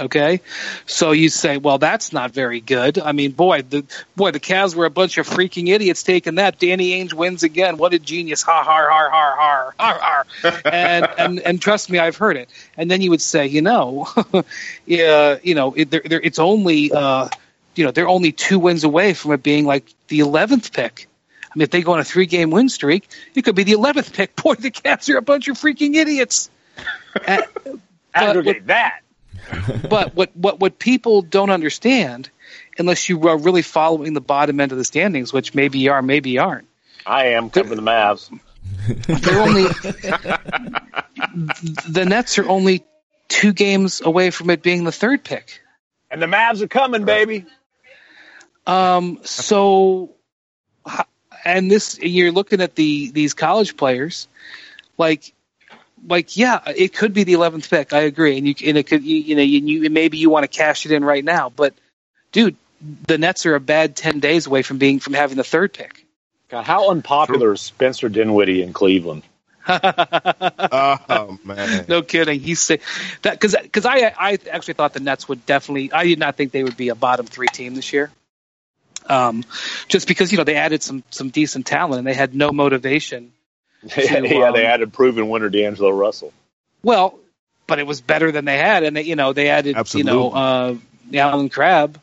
Okay, 0.00 0.40
so 0.86 1.10
you 1.10 1.28
say, 1.28 1.56
well, 1.58 1.78
that's 1.78 2.12
not 2.12 2.30
very 2.30 2.60
good. 2.60 3.00
I 3.00 3.10
mean, 3.12 3.32
boy, 3.32 3.62
the 3.62 3.84
boy, 4.14 4.30
the 4.30 4.38
Cavs 4.38 4.74
were 4.76 4.84
a 4.84 4.90
bunch 4.90 5.18
of 5.18 5.28
freaking 5.28 5.68
idiots 5.68 6.04
taking 6.04 6.36
that. 6.36 6.60
Danny 6.60 6.90
Ainge 6.92 7.12
wins 7.12 7.42
again. 7.42 7.78
What 7.78 7.94
a 7.94 7.98
genius! 7.98 8.42
Ha 8.42 8.62
ha 8.62 8.86
ha 8.88 9.08
ha 9.10 9.36
ha 9.36 9.72
ha 9.78 10.24
ha. 10.42 10.60
And 10.64 11.08
and 11.18 11.40
and 11.40 11.60
trust 11.60 11.90
me, 11.90 11.98
I've 11.98 12.16
heard 12.16 12.36
it. 12.36 12.48
And 12.76 12.88
then 12.88 13.00
you 13.00 13.10
would 13.10 13.20
say, 13.20 13.46
you 13.46 13.60
know, 13.60 14.06
yeah, 14.86 15.38
you 15.42 15.54
know, 15.56 15.74
it, 15.74 15.90
they're, 15.90 16.02
they're, 16.04 16.20
it's 16.20 16.38
only, 16.38 16.92
uh, 16.92 17.28
you 17.74 17.84
know, 17.84 17.90
they're 17.90 18.08
only 18.08 18.30
two 18.30 18.60
wins 18.60 18.84
away 18.84 19.14
from 19.14 19.32
it 19.32 19.42
being 19.42 19.66
like 19.66 19.92
the 20.06 20.20
eleventh 20.20 20.72
pick. 20.72 21.08
I 21.44 21.58
mean, 21.58 21.62
if 21.64 21.70
they 21.70 21.82
go 21.82 21.94
on 21.94 21.98
a 21.98 22.04
three-game 22.04 22.50
win 22.50 22.68
streak, 22.68 23.08
it 23.34 23.42
could 23.42 23.56
be 23.56 23.64
the 23.64 23.72
eleventh 23.72 24.12
pick. 24.12 24.36
Boy, 24.42 24.54
the 24.54 24.70
Cavs 24.70 25.12
are 25.12 25.16
a 25.16 25.22
bunch 25.22 25.48
of 25.48 25.56
freaking 25.58 25.94
idiots. 25.96 26.50
And- 27.26 27.44
Aggregate 28.14 28.66
that. 28.68 29.00
but 29.88 30.14
what, 30.14 30.36
what 30.36 30.60
what 30.60 30.78
people 30.78 31.22
don't 31.22 31.50
understand, 31.50 32.30
unless 32.78 33.08
you 33.08 33.28
are 33.28 33.36
really 33.36 33.62
following 33.62 34.12
the 34.12 34.20
bottom 34.20 34.60
end 34.60 34.72
of 34.72 34.78
the 34.78 34.84
standings, 34.84 35.32
which 35.32 35.54
maybe 35.54 35.78
you 35.78 35.92
are, 35.92 36.02
maybe 36.02 36.30
you 36.30 36.40
aren't, 36.40 36.68
I 37.06 37.28
am 37.28 37.50
covering 37.50 37.76
the 37.76 37.90
Mavs. 37.90 38.30
they're 39.06 39.40
only 39.40 39.62
the 41.88 42.04
Nets 42.06 42.38
are 42.38 42.48
only 42.48 42.84
two 43.28 43.52
games 43.52 44.00
away 44.00 44.30
from 44.30 44.50
it 44.50 44.62
being 44.62 44.84
the 44.84 44.92
third 44.92 45.24
pick. 45.24 45.60
And 46.10 46.20
the 46.22 46.26
Mavs 46.26 46.62
are 46.62 46.68
coming, 46.68 47.04
baby. 47.04 47.46
Um, 48.66 49.20
so, 49.22 50.14
and 51.44 51.70
this 51.70 51.98
you're 51.98 52.32
looking 52.32 52.60
at 52.60 52.74
the 52.74 53.10
these 53.10 53.34
college 53.34 53.76
players, 53.76 54.28
like, 54.96 55.32
like 56.06 56.36
yeah, 56.36 56.60
it 56.66 56.94
could 56.94 57.12
be 57.12 57.24
the 57.24 57.34
eleventh 57.34 57.68
pick. 57.68 57.92
I 57.92 58.00
agree, 58.00 58.38
and 58.38 58.46
you 58.46 58.54
and 58.66 58.78
it 58.78 58.86
could 58.86 59.02
you, 59.02 59.16
you 59.16 59.36
know 59.36 59.42
you, 59.42 59.60
you 59.60 59.90
maybe 59.90 60.18
you 60.18 60.30
want 60.30 60.44
to 60.44 60.48
cash 60.48 60.86
it 60.86 60.92
in 60.92 61.04
right 61.04 61.24
now, 61.24 61.50
but 61.50 61.74
dude, 62.32 62.56
the 63.06 63.18
Nets 63.18 63.46
are 63.46 63.54
a 63.54 63.60
bad 63.60 63.96
ten 63.96 64.20
days 64.20 64.46
away 64.46 64.62
from 64.62 64.78
being 64.78 65.00
from 65.00 65.14
having 65.14 65.36
the 65.36 65.44
third 65.44 65.72
pick. 65.72 66.04
God, 66.48 66.64
how 66.64 66.90
unpopular 66.90 67.52
is 67.52 67.60
Spencer 67.60 68.08
Dinwiddie 68.08 68.62
in 68.62 68.72
Cleveland? 68.72 69.22
oh 69.68 71.38
man, 71.44 71.84
No 71.88 72.00
kidding. 72.00 72.40
He's 72.40 72.60
say 72.60 72.80
that 73.22 73.32
because 73.32 73.54
because 73.62 73.84
I 73.84 74.14
I 74.18 74.38
actually 74.50 74.74
thought 74.74 74.94
the 74.94 75.00
Nets 75.00 75.28
would 75.28 75.44
definitely. 75.44 75.92
I 75.92 76.04
did 76.04 76.18
not 76.18 76.36
think 76.36 76.52
they 76.52 76.64
would 76.64 76.76
be 76.76 76.88
a 76.88 76.94
bottom 76.94 77.26
three 77.26 77.48
team 77.48 77.74
this 77.74 77.92
year. 77.92 78.10
Um, 79.06 79.44
just 79.88 80.08
because 80.08 80.32
you 80.32 80.38
know 80.38 80.44
they 80.44 80.56
added 80.56 80.82
some 80.82 81.04
some 81.10 81.28
decent 81.28 81.66
talent 81.66 81.98
and 81.98 82.06
they 82.06 82.14
had 82.14 82.34
no 82.34 82.50
motivation. 82.50 83.32
yeah, 83.96 84.16
um, 84.16 84.52
they 84.54 84.66
added 84.66 84.92
proven 84.92 85.28
winner 85.28 85.48
D'Angelo 85.48 85.90
Russell. 85.90 86.32
Well, 86.82 87.18
but 87.66 87.78
it 87.78 87.86
was 87.86 88.00
better 88.00 88.32
than 88.32 88.44
they 88.44 88.58
had, 88.58 88.82
and 88.82 88.96
they, 88.96 89.02
you 89.02 89.16
know 89.16 89.32
they 89.32 89.48
added 89.48 89.76
you 89.94 90.04
know 90.04 90.30
uh, 90.30 90.74
Allen 91.14 91.48
Crabbe. 91.48 91.98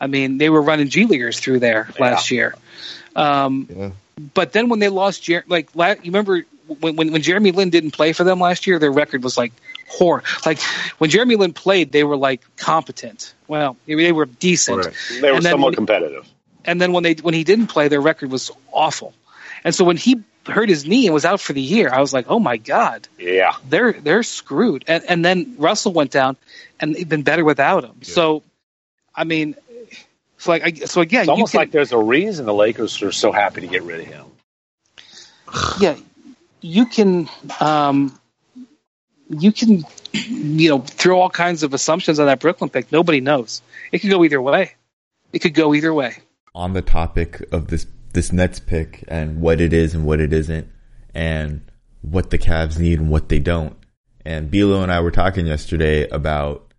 I 0.00 0.06
mean, 0.08 0.38
they 0.38 0.50
were 0.50 0.62
running 0.62 0.88
G 0.88 1.06
leaguers 1.06 1.38
through 1.38 1.60
there 1.60 1.88
last 1.98 2.30
year. 2.30 2.54
Um, 3.14 3.68
Yeah. 3.70 3.90
But 4.34 4.52
then 4.52 4.68
when 4.68 4.78
they 4.78 4.90
lost, 4.90 5.22
Jer- 5.22 5.44
like 5.48 5.70
la- 5.74 5.90
you 5.92 5.98
remember 6.12 6.44
when, 6.80 6.96
when 6.96 7.12
when 7.12 7.22
Jeremy 7.22 7.50
Lin 7.50 7.70
didn't 7.70 7.92
play 7.92 8.12
for 8.12 8.24
them 8.24 8.40
last 8.40 8.66
year, 8.66 8.78
their 8.78 8.92
record 8.92 9.24
was 9.24 9.38
like 9.38 9.52
Poor. 9.98 10.22
Like 10.46 10.60
when 10.98 11.10
Jeremy 11.10 11.36
Lin 11.36 11.52
played, 11.52 11.92
they 11.92 12.04
were 12.04 12.16
like 12.16 12.40
competent. 12.56 13.34
Well, 13.46 13.76
they 13.86 14.12
were 14.12 14.26
decent. 14.26 14.86
Right. 14.86 14.94
They 15.20 15.32
were 15.32 15.40
somewhat 15.40 15.68
when- 15.68 15.74
competitive. 15.74 16.26
And 16.64 16.80
then 16.80 16.92
when 16.92 17.02
they 17.02 17.14
when 17.14 17.34
he 17.34 17.42
didn't 17.44 17.66
play, 17.66 17.88
their 17.88 18.00
record 18.00 18.30
was 18.30 18.50
awful. 18.70 19.12
And 19.64 19.74
so 19.74 19.84
when 19.84 19.96
he 19.96 20.22
hurt 20.46 20.68
his 20.68 20.86
knee 20.86 21.06
and 21.06 21.14
was 21.14 21.24
out 21.24 21.40
for 21.40 21.52
the 21.52 21.60
year, 21.60 21.90
I 21.92 22.00
was 22.00 22.12
like, 22.12 22.26
oh 22.28 22.38
my 22.38 22.56
god, 22.56 23.06
Yeah. 23.18 23.52
they're 23.68 23.92
they're 23.92 24.22
screwed. 24.22 24.84
And 24.88 25.04
and 25.08 25.24
then 25.24 25.54
Russell 25.58 25.92
went 25.92 26.10
down, 26.10 26.36
and 26.80 26.94
they've 26.94 27.08
been 27.08 27.22
better 27.22 27.44
without 27.44 27.84
him. 27.84 28.02
So, 28.02 28.42
I 29.14 29.24
mean, 29.24 29.54
so 30.38 30.50
like 30.50 30.62
I, 30.64 30.72
so 30.86 31.00
again, 31.00 31.22
It's 31.22 31.28
almost 31.28 31.52
can, 31.52 31.58
like 31.58 31.70
there's 31.70 31.92
a 31.92 31.98
reason 31.98 32.46
the 32.46 32.54
Lakers 32.54 33.02
are 33.02 33.12
so 33.12 33.30
happy 33.32 33.60
to 33.60 33.66
get 33.68 33.82
rid 33.84 34.00
of 34.00 34.06
him. 34.06 34.26
yeah, 35.80 35.96
you 36.60 36.86
can 36.86 37.28
um, 37.60 38.18
you 39.28 39.52
can 39.52 39.84
you 40.12 40.68
know 40.70 40.78
throw 40.80 41.20
all 41.20 41.30
kinds 41.30 41.62
of 41.62 41.74
assumptions 41.74 42.18
on 42.18 42.26
that 42.26 42.40
Brooklyn 42.40 42.70
pick. 42.70 42.90
Nobody 42.92 43.20
knows. 43.20 43.62
It 43.92 44.00
could 44.00 44.10
go 44.10 44.24
either 44.24 44.40
way. 44.40 44.72
It 45.32 45.40
could 45.40 45.54
go 45.54 45.74
either 45.74 45.92
way. 45.94 46.16
on 46.54 46.72
the 46.74 46.82
topic 46.82 47.42
of 47.52 47.68
this 47.68 47.86
this 48.12 48.32
Nets 48.32 48.60
pick 48.60 49.04
and 49.08 49.40
what 49.40 49.60
it 49.60 49.72
is 49.72 49.94
and 49.94 50.06
what 50.06 50.20
it 50.20 50.32
isn't, 50.32 50.68
and 51.14 51.62
what 52.02 52.30
the 52.30 52.38
Cavs 52.38 52.78
need 52.78 52.98
and 52.98 53.10
what 53.10 53.28
they 53.28 53.38
don't. 53.38 53.76
And 54.24 54.50
Bilo 54.50 54.82
and 54.82 54.92
I 54.92 55.00
were 55.00 55.10
talking 55.10 55.46
yesterday 55.46 56.08
about 56.08 56.72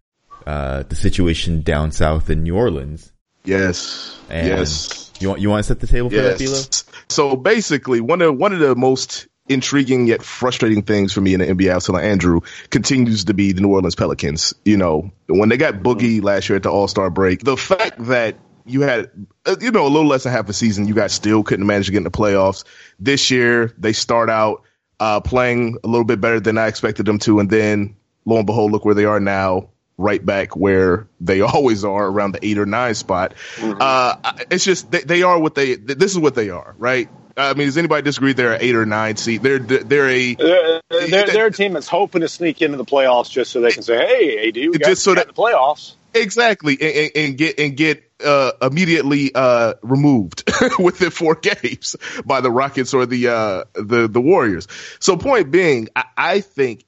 uh, 0.46 0.84
the 0.84 0.96
situation 0.96 1.62
down 1.62 1.92
south 1.92 2.30
in 2.30 2.44
New 2.44 2.56
Orleans. 2.56 3.12
Yes. 3.44 4.18
And 4.30 4.48
yes. 4.48 5.12
You 5.20 5.30
want 5.30 5.42
you 5.42 5.50
want 5.50 5.64
to 5.64 5.68
set 5.68 5.80
the 5.80 5.88
table 5.88 6.10
for 6.10 6.16
that, 6.16 6.38
Bilo? 6.38 6.84
So 7.10 7.36
basically, 7.36 8.02
one 8.02 8.22
of 8.22 8.38
one 8.38 8.54
of 8.54 8.60
the 8.60 8.76
most 8.76 9.28
intriguing 9.48 10.08
yet 10.08 10.24
frustrating 10.24 10.82
things 10.84 11.12
for 11.12 11.22
me 11.22 11.34
in 11.34 11.40
the 11.40 11.48
NBA, 11.48 11.76
was 11.76 11.86
telling 11.86 12.04
Andrew, 12.04 12.42
continues 12.70 13.26
to 13.26 13.34
be 13.34 13.52
the 13.52 13.62
New 13.62 13.70
Orleans 13.70 13.96
Pelicans. 13.96 14.54
You 14.66 14.78
know, 14.78 15.12
when 15.28 15.50
they 15.50 15.58
got 15.58 15.76
Boogie 15.76 16.24
last 16.24 16.50
year 16.50 16.58
at 16.58 16.64
the 16.64 16.72
All 16.72 16.88
Star 16.88 17.10
break, 17.10 17.42
the 17.42 17.58
fact 17.58 18.04
that 18.06 18.38
you 18.66 18.82
had, 18.82 19.10
uh, 19.46 19.56
you 19.60 19.72
know, 19.72 19.86
a 19.86 19.90
little 19.90 20.08
less 20.08 20.24
than 20.24 20.32
half 20.32 20.50
a 20.50 20.54
season, 20.54 20.88
you 20.88 20.94
guys 20.94 21.14
still 21.14 21.44
couldn't 21.44 21.66
manage 21.66 21.88
to 21.88 21.92
get 21.92 21.98
in 22.00 22.04
the 22.04 22.12
playoffs. 22.12 22.64
This 23.00 23.32
year, 23.32 23.74
they 23.78 23.94
start 23.94 24.30
out 24.30 24.64
uh, 25.00 25.20
playing 25.20 25.78
a 25.84 25.88
little 25.88 26.06
bit 26.06 26.22
better 26.22 26.40
than 26.40 26.58
I 26.58 26.68
expected 26.68 27.06
them 27.06 27.20
to, 27.20 27.40
and 27.40 27.50
then 27.50 27.96
lo 28.26 28.38
and 28.38 28.46
behold, 28.46 28.72
look 28.72 28.86
where 28.86 28.96
they 28.96 29.06
are 29.06 29.20
now. 29.20 29.70
Right 29.96 30.26
back 30.26 30.56
where 30.56 31.08
they 31.22 31.42
always 31.42 31.84
are, 31.86 32.08
around 32.08 32.32
the 32.32 32.44
eight 32.44 32.58
or 32.58 32.66
nine 32.66 32.96
spot. 32.96 33.36
Uh, 33.62 34.16
it's 34.50 34.66
just 34.66 34.90
they, 34.90 35.02
they 35.02 35.22
are 35.22 35.38
what 35.38 35.54
they. 35.54 35.76
This 35.76 36.12
is 36.12 36.18
what 36.18 36.34
they 36.34 36.50
are, 36.50 36.74
right? 36.80 37.10
I 37.38 37.54
mean, 37.54 37.68
does 37.68 37.78
anybody 37.78 38.02
disagree? 38.02 38.34
They're 38.34 38.54
an 38.54 38.62
eight 38.62 38.76
or 38.76 38.88
nine 38.88 39.18
seed. 39.18 39.44
They're 39.44 39.60
they're 39.60 40.10
a 40.10 40.34
They're, 40.34 40.82
they're, 40.90 41.28
they're 41.28 41.46
a 41.46 41.52
team 41.52 41.74
that's 41.74 41.88
hoping 41.88 42.22
to 42.22 42.28
sneak 42.28 42.64
into 42.64 42.78
the 42.78 42.86
playoffs 42.86 43.30
just 43.30 43.52
so 43.52 43.62
they 43.62 43.72
can 43.72 43.84
say, 43.84 43.98
"Hey, 43.98 44.48
AD, 44.48 44.56
we 44.56 44.72
got, 44.80 44.90
Just 44.90 45.04
so 45.04 45.14
that- 45.14 45.28
the 45.28 45.34
playoffs." 45.34 45.94
exactly 46.16 46.78
and, 46.80 46.96
and, 46.96 47.12
and 47.16 47.38
get 47.38 47.60
and 47.60 47.78
get 47.78 48.13
uh, 48.24 48.52
immediately 48.62 49.32
uh, 49.34 49.74
removed 49.82 50.44
within 50.80 51.10
four 51.10 51.36
games 51.36 51.96
by 52.26 52.42
the 52.42 52.52
Rockets 52.52 52.94
or 52.94 53.06
the 53.06 53.28
uh, 53.28 53.64
the 53.74 54.08
the 54.08 54.22
Warriors. 54.22 54.68
So, 55.00 55.18
point 55.18 55.52
being, 55.52 55.90
I, 55.96 56.06
I 56.18 56.40
think 56.42 56.86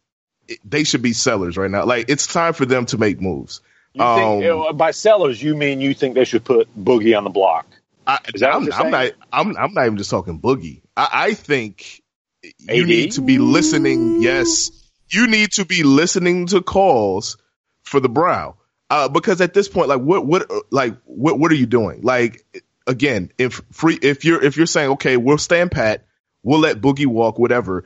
they 0.64 0.84
should 0.84 1.02
be 1.02 1.14
sellers 1.14 1.58
right 1.58 1.70
now. 1.70 1.86
Like 1.86 2.10
it's 2.10 2.28
time 2.28 2.54
for 2.54 2.66
them 2.66 2.86
to 2.88 2.98
make 2.98 3.22
moves. 3.22 3.62
You 3.94 4.02
think, 4.02 4.46
Um, 4.46 4.62
uh, 4.62 4.74
by 4.74 4.92
sellers, 4.92 5.42
you 5.42 5.56
mean 5.56 5.80
you 5.82 5.94
think 5.94 6.16
they 6.16 6.26
should 6.26 6.44
put 6.44 6.68
Boogie 6.78 7.18
on 7.18 7.24
the 7.24 7.30
block? 7.30 7.66
I, 8.06 8.20
Is 8.34 8.42
that 8.42 8.50
what 8.50 8.56
I'm, 8.56 8.64
you're 8.64 8.74
I'm 8.74 8.92
not. 8.92 9.12
I'm. 9.32 9.58
I'm 9.58 9.74
not 9.74 9.86
even 9.86 9.98
just 9.98 10.10
talking 10.10 10.40
boogie. 10.40 10.82
I, 10.96 11.10
I 11.12 11.34
think 11.34 12.04
you 12.60 12.86
need 12.86 13.14
to 13.14 13.22
be 13.22 13.40
listening. 13.40 14.22
Yes, 14.22 14.72
you 15.10 15.28
need 15.28 15.52
to 15.54 15.66
be 15.66 15.84
listening 15.84 16.48
to 16.48 16.62
calls 16.62 17.38
for 17.84 18.00
the 18.00 18.10
brow. 18.10 18.58
Uh, 18.90 19.10
because 19.10 19.42
at 19.42 19.54
this 19.54 19.68
point, 19.68 19.90
like, 19.90 20.02
what, 20.02 20.26
what, 20.26 20.50
like, 20.72 20.96
what, 21.06 21.40
what 21.40 21.52
are 21.52 21.56
you 21.56 21.66
doing? 21.66 22.02
Like, 22.02 22.46
again, 22.86 23.32
if 23.38 23.62
free, 23.72 23.98
if 24.02 24.26
you're, 24.26 24.44
if 24.44 24.58
you're 24.58 24.68
saying, 24.68 24.92
okay, 24.92 25.18
we'll 25.18 25.38
stand 25.38 25.72
pat, 25.72 26.06
we'll 26.44 26.60
let 26.60 26.82
Boogie 26.82 27.08
walk, 27.08 27.40
whatever. 27.40 27.86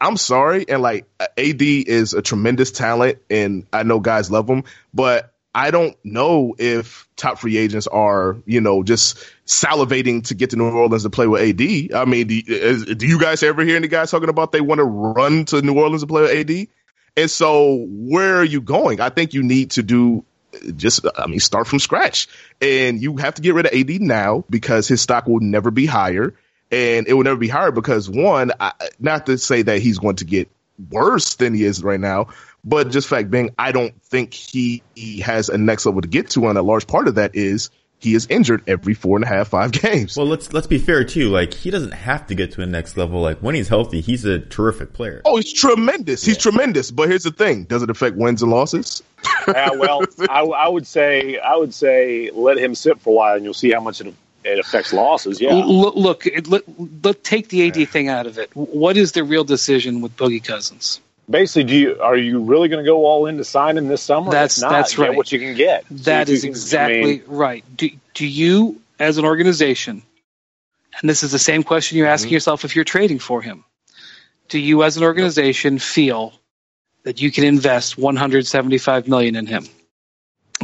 I'm 0.00 0.16
sorry, 0.16 0.68
and 0.68 0.82
like, 0.82 1.06
AD 1.20 1.62
is 1.62 2.12
a 2.12 2.22
tremendous 2.22 2.72
talent, 2.72 3.18
and 3.30 3.66
I 3.72 3.84
know 3.84 4.00
guys 4.00 4.30
love 4.30 4.48
him, 4.48 4.64
but 4.92 5.32
I 5.56 5.70
don't 5.70 5.96
know 6.04 6.54
if 6.58 7.08
top 7.16 7.38
free 7.38 7.56
agents 7.56 7.86
are, 7.86 8.36
you 8.44 8.60
know, 8.60 8.82
just 8.82 9.24
salivating 9.46 10.26
to 10.26 10.34
get 10.34 10.50
to 10.50 10.56
New 10.56 10.68
Orleans 10.68 11.04
to 11.04 11.10
play 11.10 11.26
with 11.26 11.40
AD. 11.40 11.94
I 11.94 12.04
mean, 12.04 12.26
do, 12.26 12.94
do 12.94 13.06
you 13.06 13.18
guys 13.18 13.42
ever 13.42 13.64
hear 13.64 13.76
any 13.76 13.88
guys 13.88 14.10
talking 14.10 14.28
about 14.28 14.52
they 14.52 14.60
want 14.60 14.80
to 14.80 14.84
run 14.84 15.46
to 15.46 15.62
New 15.62 15.78
Orleans 15.78 16.02
to 16.02 16.06
play 16.06 16.22
with 16.22 16.50
AD? 16.50 16.68
And 17.16 17.30
so, 17.30 17.86
where 17.88 18.36
are 18.36 18.44
you 18.44 18.60
going? 18.60 19.00
I 19.00 19.08
think 19.08 19.32
you 19.32 19.42
need 19.42 19.70
to 19.72 19.82
do 19.82 20.24
just, 20.76 21.06
I 21.16 21.26
mean, 21.26 21.40
start 21.40 21.66
from 21.66 21.78
scratch. 21.78 22.28
And 22.60 23.00
you 23.00 23.16
have 23.16 23.34
to 23.34 23.42
get 23.42 23.54
rid 23.54 23.66
of 23.66 23.72
AD 23.72 24.00
now 24.00 24.44
because 24.48 24.88
his 24.88 25.00
stock 25.00 25.26
will 25.26 25.40
never 25.40 25.70
be 25.70 25.86
higher. 25.86 26.34
And 26.70 27.06
it 27.06 27.14
will 27.14 27.24
never 27.24 27.36
be 27.36 27.48
higher 27.48 27.70
because, 27.70 28.10
one, 28.10 28.52
I, 28.58 28.72
not 28.98 29.26
to 29.26 29.38
say 29.38 29.62
that 29.62 29.80
he's 29.80 29.98
going 29.98 30.16
to 30.16 30.24
get 30.24 30.48
worse 30.90 31.34
than 31.36 31.54
he 31.54 31.64
is 31.64 31.82
right 31.82 32.00
now, 32.00 32.28
but 32.64 32.90
just 32.90 33.08
fact 33.08 33.30
being, 33.30 33.54
I 33.56 33.72
don't 33.72 34.02
think 34.02 34.34
he, 34.34 34.82
he 34.94 35.20
has 35.20 35.48
a 35.48 35.58
next 35.58 35.86
level 35.86 36.00
to 36.00 36.08
get 36.08 36.30
to. 36.30 36.48
And 36.48 36.58
a 36.58 36.62
large 36.62 36.86
part 36.86 37.06
of 37.06 37.14
that 37.14 37.36
is 37.36 37.70
he 37.98 38.14
is 38.14 38.26
injured 38.28 38.62
every 38.66 38.94
four 38.94 39.16
and 39.16 39.24
a 39.24 39.28
half, 39.28 39.48
five 39.48 39.72
games. 39.72 40.16
Well, 40.16 40.26
let's 40.26 40.52
let's 40.52 40.66
be 40.66 40.78
fair 40.78 41.04
too. 41.04 41.30
Like 41.30 41.54
he 41.54 41.70
doesn't 41.70 41.92
have 41.92 42.26
to 42.28 42.34
get 42.34 42.52
to 42.52 42.62
a 42.62 42.66
next 42.66 42.96
level. 42.96 43.20
Like 43.20 43.38
when 43.38 43.54
he's 43.54 43.68
healthy, 43.68 44.00
he's 44.00 44.24
a 44.24 44.38
terrific 44.38 44.92
player. 44.92 45.22
Oh, 45.24 45.36
he's 45.36 45.52
tremendous. 45.52 46.24
He's 46.24 46.38
tremendous. 46.38 46.90
But 46.90 47.08
here's 47.08 47.24
the 47.24 47.30
thing: 47.30 47.64
does 47.64 47.82
it 47.82 47.90
affect 47.90 48.16
wins 48.16 48.42
and 48.42 48.50
losses? 48.50 49.02
Yeah, 49.48 49.70
well, 49.72 50.02
I, 50.30 50.42
I 50.42 50.68
would 50.68 50.86
say 50.86 51.38
I 51.38 51.56
would 51.56 51.74
say 51.74 52.30
let 52.32 52.58
him 52.58 52.74
sit 52.74 53.00
for 53.00 53.10
a 53.10 53.12
while, 53.14 53.36
and 53.36 53.44
you'll 53.44 53.54
see 53.54 53.72
how 53.72 53.80
much 53.80 54.00
it, 54.00 54.14
it 54.44 54.58
affects 54.58 54.92
losses. 54.92 55.40
Yeah, 55.40 55.50
L- 55.50 55.92
look, 55.94 56.26
it, 56.26 56.48
let, 56.48 56.62
let 57.02 57.24
take 57.24 57.48
the 57.48 57.66
AD 57.66 57.88
thing 57.88 58.08
out 58.08 58.26
of 58.26 58.38
it. 58.38 58.50
What 58.54 58.96
is 58.96 59.12
the 59.12 59.24
real 59.24 59.44
decision 59.44 60.00
with 60.00 60.16
Boogie 60.16 60.44
Cousins? 60.44 61.00
Basically, 61.28 61.64
do 61.64 61.74
you 61.74 62.00
are 62.00 62.16
you 62.16 62.40
really 62.40 62.68
going 62.68 62.84
to 62.84 62.88
go 62.88 63.04
all 63.06 63.26
in 63.26 63.36
to 63.38 63.44
sign 63.44 63.76
him 63.76 63.88
this 63.88 64.02
summer? 64.02 64.30
That's- 64.30 64.60
not, 64.60 64.70
that's 64.70 64.96
get 64.96 65.08
right. 65.08 65.16
what 65.16 65.32
you 65.32 65.38
can 65.38 65.54
get. 65.54 65.84
That 65.90 66.28
is 66.28 66.42
can- 66.42 66.48
I 66.48 66.50
exactly 66.50 67.02
mean, 67.02 67.22
right. 67.26 67.64
Do, 67.76 67.90
do 68.14 68.26
you, 68.26 68.80
as 68.98 69.18
an 69.18 69.24
organization, 69.24 70.02
and 71.00 71.10
this 71.10 71.22
is 71.22 71.32
the 71.32 71.38
same 71.38 71.62
question 71.62 71.98
you're 71.98 72.06
asking 72.06 72.32
yourself 72.32 72.64
if 72.64 72.74
you're 72.74 72.84
trading 72.84 73.18
for 73.18 73.42
him, 73.42 73.64
do 74.48 74.58
you, 74.58 74.82
as 74.82 74.96
an 74.96 75.02
organization, 75.02 75.78
feel 75.78 76.32
that 77.02 77.20
you 77.20 77.30
can 77.30 77.44
invest 77.44 77.98
175 77.98 79.08
million 79.08 79.36
in 79.36 79.46
him? 79.46 79.66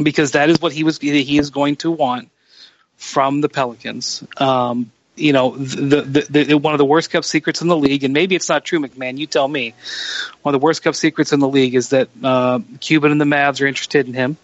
Because 0.01 0.31
that 0.31 0.49
is 0.49 0.59
what 0.59 0.73
he 0.73 0.83
was. 0.83 0.97
He 0.97 1.37
is 1.37 1.51
going 1.51 1.75
to 1.77 1.91
want 1.91 2.31
from 2.97 3.41
the 3.41 3.49
Pelicans. 3.49 4.23
Um, 4.37 4.91
you 5.15 5.33
know, 5.33 5.55
the, 5.55 6.01
the, 6.01 6.43
the 6.43 6.57
one 6.57 6.73
of 6.73 6.77
the 6.77 6.85
worst 6.85 7.11
kept 7.11 7.25
secrets 7.25 7.61
in 7.61 7.67
the 7.67 7.77
league, 7.77 8.03
and 8.03 8.13
maybe 8.13 8.35
it's 8.35 8.49
not 8.49 8.65
true, 8.65 8.79
MacMahon. 8.79 9.17
You 9.17 9.27
tell 9.27 9.47
me. 9.47 9.73
One 10.41 10.53
of 10.53 10.59
the 10.59 10.63
worst 10.63 10.83
kept 10.83 10.95
secrets 10.95 11.33
in 11.33 11.39
the 11.39 11.47
league 11.47 11.75
is 11.75 11.89
that 11.89 12.09
uh, 12.23 12.59
Cuban 12.79 13.11
and 13.11 13.21
the 13.21 13.25
Mavs 13.25 13.61
are 13.61 13.67
interested 13.67 14.07
in 14.07 14.13
him. 14.13 14.37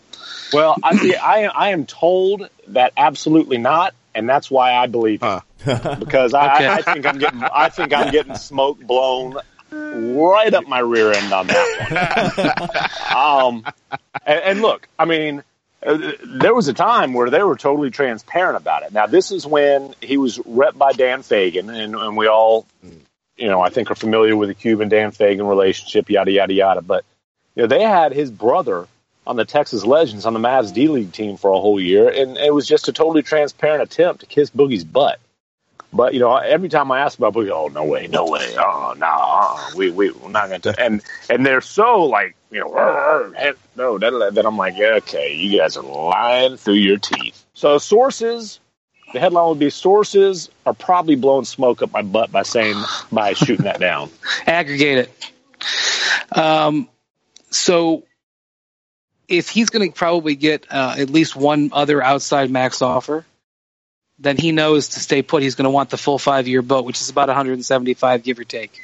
Well, 0.54 0.76
I, 0.82 0.96
see, 0.96 1.16
I 1.16 1.46
I 1.46 1.70
am 1.70 1.86
told 1.86 2.50
that 2.70 2.94
absolutely 2.98 3.58
not, 3.58 3.94
and 4.16 4.28
that's 4.28 4.50
why 4.50 4.74
I 4.76 4.88
believe 4.88 5.22
it. 5.24 5.44
because 6.00 6.34
I, 6.34 6.56
Okay. 6.56 6.68
I, 6.68 6.76
I 6.76 6.82
think 6.82 7.06
I'm 7.06 7.20
getting 7.20 7.44
I 7.44 7.70
think 7.70 7.94
I'm 7.94 8.12
getting 8.12 8.36
smoke 8.36 8.80
blown 8.80 9.38
right 9.72 10.54
up 10.54 10.68
my 10.68 10.80
rear 10.80 11.12
end 11.12 11.34
on 11.34 11.48
that 11.48 12.80
one. 13.12 13.18
um, 13.56 13.66
and, 14.26 14.40
and 14.40 14.62
look, 14.62 14.88
I 14.98 15.06
mean, 15.06 15.44
Uh, 15.82 16.12
there 16.26 16.54
was 16.54 16.68
a 16.68 16.74
time 16.74 17.14
where 17.14 17.30
they 17.30 17.42
were 17.42 17.56
totally 17.56 17.90
transparent 17.90 18.58
about 18.58 18.84
it. 18.84 18.92
Now, 18.92 19.08
this 19.08 19.32
is 19.32 19.48
when 19.48 19.96
he 20.02 20.18
was 20.18 20.40
rep 20.46 20.78
by 20.78 20.92
Dan 20.92 21.22
Fegan, 21.22 21.74
and, 21.74 21.96
and 21.96 22.18
we 22.18 22.28
all, 22.28 22.66
you 23.38 23.48
know, 23.48 23.62
I 23.62 23.70
think 23.70 23.90
are 23.90 23.96
familiar 23.96 24.36
with 24.36 24.50
the 24.50 24.56
Cuban 24.56 24.90
Dan 24.90 25.12
Fegan 25.12 25.48
relationship, 25.48 26.10
yada 26.10 26.32
yada 26.32 26.54
yada. 26.54 26.82
But 26.82 27.06
you 27.56 27.64
know, 27.64 27.68
they 27.68 27.82
had 27.82 28.12
his 28.12 28.30
brother 28.30 28.88
on 29.26 29.38
the 29.38 29.46
Texas 29.46 29.86
Legends 29.86 30.26
on 30.26 30.34
the 30.34 30.40
Mavs 30.40 30.74
D 30.74 30.88
League 30.90 31.14
team 31.14 31.38
for 31.38 31.52
a 31.52 31.60
whole 31.60 31.80
year, 31.80 32.10
and 32.10 32.38
it 32.38 32.54
was 32.54 32.68
just 32.68 32.90
a 32.90 32.94
totally 32.94 33.24
transparent 33.24 33.84
attempt 33.84 34.22
to 34.22 34.26
kiss 34.26 34.50
Boogie's 34.50 34.84
butt. 34.84 35.20
But 35.92 36.14
you 36.14 36.20
know, 36.20 36.36
every 36.36 36.70
time 36.70 36.92
I 36.92 37.00
ask 37.00 37.18
about 37.18 37.34
Boogie, 37.34 37.50
oh 37.50 37.68
no 37.68 37.84
way, 37.84 38.08
no 38.08 38.26
way, 38.26 38.56
oh 38.58 38.94
no, 38.98 39.08
uh, 39.08 39.72
we 39.76 39.90
we 39.90 40.12
we're 40.12 40.30
not 40.30 40.50
going 40.50 40.62
to, 40.62 40.80
and 40.80 41.02
and 41.30 41.46
they're 41.46 41.62
so 41.62 42.04
like 42.06 42.36
you 42.52 42.60
know, 42.60 42.68
"Rrr, 42.68 43.34
rrr, 43.34 43.56
no, 43.76 43.98
that, 43.98 44.36
that 44.36 44.46
I'm 44.46 44.58
like, 44.58 44.78
yeah, 44.78 44.96
okay, 44.98 45.34
you 45.34 45.58
guys 45.58 45.78
are 45.78 45.84
lying 45.84 46.58
through 46.58 46.76
your 46.76 46.98
teeth. 46.98 47.44
So 47.56 47.80
sources, 47.80 48.60
the 49.14 49.20
headline 49.20 49.50
would 49.50 49.60
be 49.60 49.72
sources 49.72 50.50
are 50.66 50.74
probably 50.74 51.16
blowing 51.16 51.46
smoke 51.46 51.82
up 51.82 51.92
my 51.92 52.04
butt 52.04 52.32
by 52.32 52.44
saying 52.44 52.82
by 53.12 53.34
shooting 53.34 53.66
that 53.66 53.80
down. 53.80 54.12
aggregate 54.46 55.10
it. 55.10 56.38
Um, 56.38 56.88
so 57.50 58.04
if 59.28 59.50
he's 59.50 59.70
going 59.70 59.90
to 59.90 59.96
probably 59.96 60.36
get 60.36 60.68
uh, 60.72 60.96
at 60.98 61.10
least 61.10 61.36
one 61.36 61.72
other 61.74 62.02
outside 62.04 62.52
max 62.52 62.82
offer, 62.82 63.26
then 64.20 64.38
he 64.38 64.52
knows 64.52 64.90
to 64.90 65.00
stay 65.00 65.22
put. 65.22 65.42
He's 65.44 65.56
going 65.56 65.64
to 65.66 65.70
want 65.72 65.90
the 65.90 65.98
full 65.98 66.20
five 66.20 66.48
year 66.48 66.62
boat, 66.62 66.86
which 66.86 67.00
is 67.02 67.10
about 67.10 67.28
175, 67.30 68.24
give 68.24 68.38
or 68.40 68.44
take. 68.44 68.80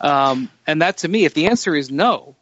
Um, 0.00 0.50
and 0.66 0.82
that 0.82 0.98
to 0.98 1.08
me, 1.08 1.24
if 1.24 1.34
the 1.34 1.46
answer 1.46 1.74
is 1.74 1.90
no, 1.90 2.36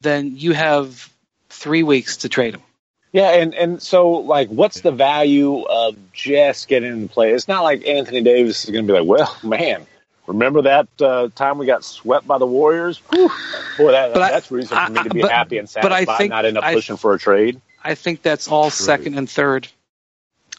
then 0.00 0.36
you 0.36 0.52
have 0.52 1.10
three 1.48 1.82
weeks 1.82 2.18
to 2.18 2.28
trade 2.28 2.54
him. 2.54 2.62
Yeah, 3.10 3.30
and 3.30 3.54
and 3.54 3.82
so 3.82 4.10
like, 4.10 4.48
what's 4.48 4.82
the 4.82 4.92
value 4.92 5.62
of 5.62 5.96
just 6.12 6.68
getting 6.68 6.92
in 6.92 7.02
the 7.02 7.08
play? 7.08 7.32
It's 7.32 7.48
not 7.48 7.62
like 7.62 7.86
Anthony 7.86 8.20
Davis 8.22 8.64
is 8.64 8.70
going 8.70 8.86
to 8.86 8.92
be 8.92 8.98
like, 9.00 9.08
well, 9.08 9.34
man, 9.42 9.86
remember 10.26 10.62
that 10.62 10.88
uh, 11.00 11.28
time 11.34 11.56
we 11.56 11.64
got 11.64 11.84
swept 11.84 12.26
by 12.26 12.36
the 12.36 12.46
Warriors? 12.46 12.98
Whew. 13.10 13.30
Boy, 13.78 13.92
that, 13.92 14.12
But 14.12 14.22
I- 14.22 14.30
that's 14.32 14.50
reason 14.50 14.76
for 14.76 14.92
me 14.92 15.02
to 15.04 15.10
be 15.10 15.22
but- 15.22 15.30
happy 15.32 15.56
and 15.56 15.68
but 15.80 15.90
I 15.90 16.04
think- 16.04 16.30
not 16.30 16.44
end 16.44 16.58
up 16.58 16.64
I- 16.64 16.74
pushing 16.74 16.98
for 16.98 17.14
a 17.14 17.18
trade. 17.18 17.60
I 17.82 17.94
think 17.94 18.20
that's 18.22 18.46
all 18.48 18.68
second 18.70 19.16
and 19.16 19.28
third 19.30 19.68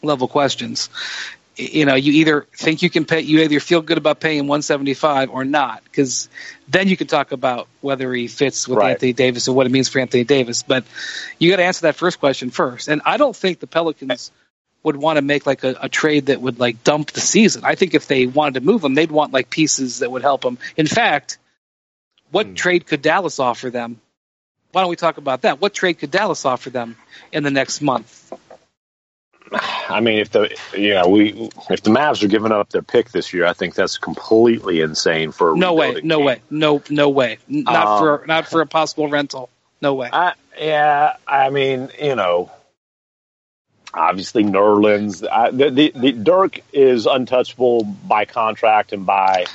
level 0.02 0.28
questions. 0.28 0.90
You 1.56 1.84
know, 1.86 1.96
you 1.96 2.14
either 2.14 2.48
think 2.56 2.82
you 2.84 2.90
can 2.90 3.04
pay, 3.04 3.20
you 3.20 3.42
either 3.42 3.60
feel 3.60 3.82
good 3.82 3.98
about 3.98 4.22
paying 4.22 4.48
175 4.48 5.30
or 5.30 5.44
not, 5.44 5.84
because 5.84 6.30
then 6.70 6.88
you 6.88 6.96
can 6.96 7.08
talk 7.08 7.34
about 7.34 7.68
whether 7.82 8.14
he 8.14 8.28
fits 8.28 8.66
with 8.66 8.78
Right. 8.78 8.92
Anthony 8.92 9.12
Davis 9.12 9.48
and 9.48 9.58
what 9.58 9.66
it 9.66 9.70
means 9.72 9.90
for 9.90 10.00
Anthony 10.00 10.24
Davis. 10.24 10.64
But 10.64 10.86
you 11.38 11.50
got 11.52 11.58
to 11.58 11.64
answer 11.66 11.82
that 11.84 11.96
first 11.96 12.20
question 12.20 12.50
first. 12.50 12.88
And 12.88 13.02
I 13.06 13.18
don't 13.18 13.36
think 13.36 13.60
the 13.60 13.68
Pelicans 13.68 14.32
would 14.84 14.96
want 14.96 15.18
to 15.18 15.22
make 15.22 15.46
like 15.46 15.66
a, 15.66 15.76
a 15.82 15.90
trade 15.90 16.28
that 16.28 16.40
would 16.40 16.60
like 16.62 16.82
dump 16.86 17.12
the 17.12 17.20
season. 17.20 17.64
I 17.66 17.76
think 17.76 17.94
if 17.94 18.08
they 18.08 18.26
wanted 18.26 18.54
to 18.54 18.62
move 18.66 18.82
him, 18.82 18.94
they'd 18.94 19.12
want 19.12 19.34
like 19.34 19.50
pieces 19.50 20.00
that 20.00 20.10
would 20.10 20.22
help 20.22 20.46
him. 20.46 20.58
In 20.78 20.88
fact, 20.88 21.38
what 22.32 22.46
Hmm. 22.48 22.54
trade 22.54 22.86
could 22.88 23.02
Dallas 23.02 23.38
offer 23.38 23.70
them? 23.70 24.00
Why 24.72 24.82
don't 24.82 24.90
we 24.90 24.96
talk 24.96 25.18
about 25.18 25.42
that? 25.42 25.60
What 25.60 25.74
trade 25.74 26.00
could 26.00 26.12
Dallas 26.12 26.46
offer 26.46 26.70
them 26.70 26.96
in 27.34 27.44
the 27.44 27.52
next 27.52 27.82
month? 27.82 28.32
I 29.90 30.00
mean, 30.02 30.20
if 30.20 30.32
the 30.32 30.56
yeah 30.78 31.06
we 31.08 31.50
if 31.70 31.82
the 31.84 31.90
Mavs 31.90 32.24
are 32.24 32.28
giving 32.28 32.52
up 32.52 32.70
their 32.70 32.82
pick 32.82 33.12
this 33.12 33.34
year, 33.34 33.46
I 33.46 33.54
think 33.54 33.76
that's 33.76 33.98
completely 33.98 34.82
insane 34.82 35.32
for 35.32 35.54
a 35.54 35.58
No 35.58 35.74
way, 35.74 36.00
no 36.04 36.18
team. 36.18 36.26
way, 36.26 36.42
no, 36.50 36.82
no 36.90 37.10
way. 37.10 37.40
Not 37.48 37.88
Um, 37.88 38.00
for 38.00 38.26
not 38.28 38.48
for 38.48 38.62
a 38.62 38.68
possible 38.68 39.08
rental. 39.10 39.50
No 39.82 39.94
way. 39.96 40.10
I, 40.12 40.34
yeah, 40.60 41.16
I 41.28 41.50
mean, 41.50 41.90
you 42.02 42.16
know, 42.16 42.52
obviously 43.94 44.44
Nerlens. 44.44 45.28
I, 45.30 45.52
the, 45.52 45.70
the 45.70 45.92
the 45.96 46.12
Dirk 46.12 46.60
is 46.74 47.06
untouchable 47.06 47.84
by 47.84 48.26
contract 48.26 48.94
and 48.94 49.06
by 49.06 49.46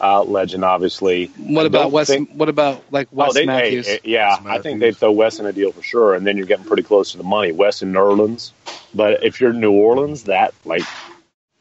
uh, 0.00 0.22
legend. 0.22 0.64
Obviously, 0.64 1.26
What 1.38 1.62
I 1.62 1.66
about 1.66 1.82
don't 1.84 1.92
Wes? 1.92 2.08
think- 2.08 2.30
what 2.32 2.48
about 2.48 2.82
like 2.90 3.08
Wes 3.12 3.30
oh, 3.30 3.32
they, 3.32 3.40
hey, 3.42 3.46
Matthews? 3.46 3.88
eh, 3.88 3.98
yeah, 4.04 4.42
Wes 4.42 4.58
I 4.58 4.62
think 4.62 4.80
they'd 4.80 4.96
throw 4.96 5.12
Wes 5.12 5.38
in 5.38 5.46
a 5.46 5.52
deal 5.52 5.72
for 5.72 5.82
sure, 5.82 6.14
and 6.14 6.26
then 6.26 6.36
you're 6.36 6.46
getting 6.46 6.64
pretty 6.66 6.82
close 6.82 7.12
to 7.12 7.18
the 7.18 7.24
money. 7.24 7.52
Wes 7.52 7.82
and 7.82 7.94
Nerlens, 7.94 8.52
but 8.94 9.24
if 9.24 9.40
you're 9.40 9.52
New 9.52 9.72
Orleans, 9.72 10.24
that 10.24 10.54
like. 10.64 10.82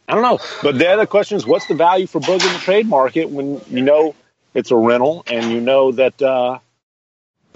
I 0.07 0.13
don't 0.13 0.21
know, 0.21 0.37
but 0.61 0.77
the 0.77 0.87
other 0.89 1.07
question 1.07 1.37
is, 1.37 1.47
what's 1.47 1.65
the 1.65 1.73
value 1.73 2.05
for 2.05 2.19
Boog 2.21 2.45
in 2.45 2.53
the 2.53 2.59
trade 2.59 2.85
market 2.87 3.27
when 3.27 3.59
you 3.71 3.81
know 3.81 4.13
it's 4.53 4.69
a 4.69 4.75
rental 4.75 5.23
and 5.27 5.49
you 5.51 5.59
know 5.61 5.93
that 5.93 6.21
uh, 6.21 6.59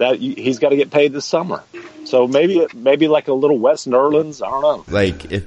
that 0.00 0.16
he's 0.16 0.58
got 0.58 0.70
to 0.70 0.76
get 0.76 0.90
paid 0.90 1.12
this 1.12 1.24
summer? 1.24 1.62
So 2.04 2.26
maybe 2.26 2.66
maybe 2.74 3.06
like 3.08 3.28
a 3.28 3.32
little 3.32 3.58
Wes 3.58 3.86
Nerlens. 3.86 4.44
I 4.44 4.50
don't 4.50 4.62
know. 4.62 4.84
Like 4.92 5.30
if 5.30 5.46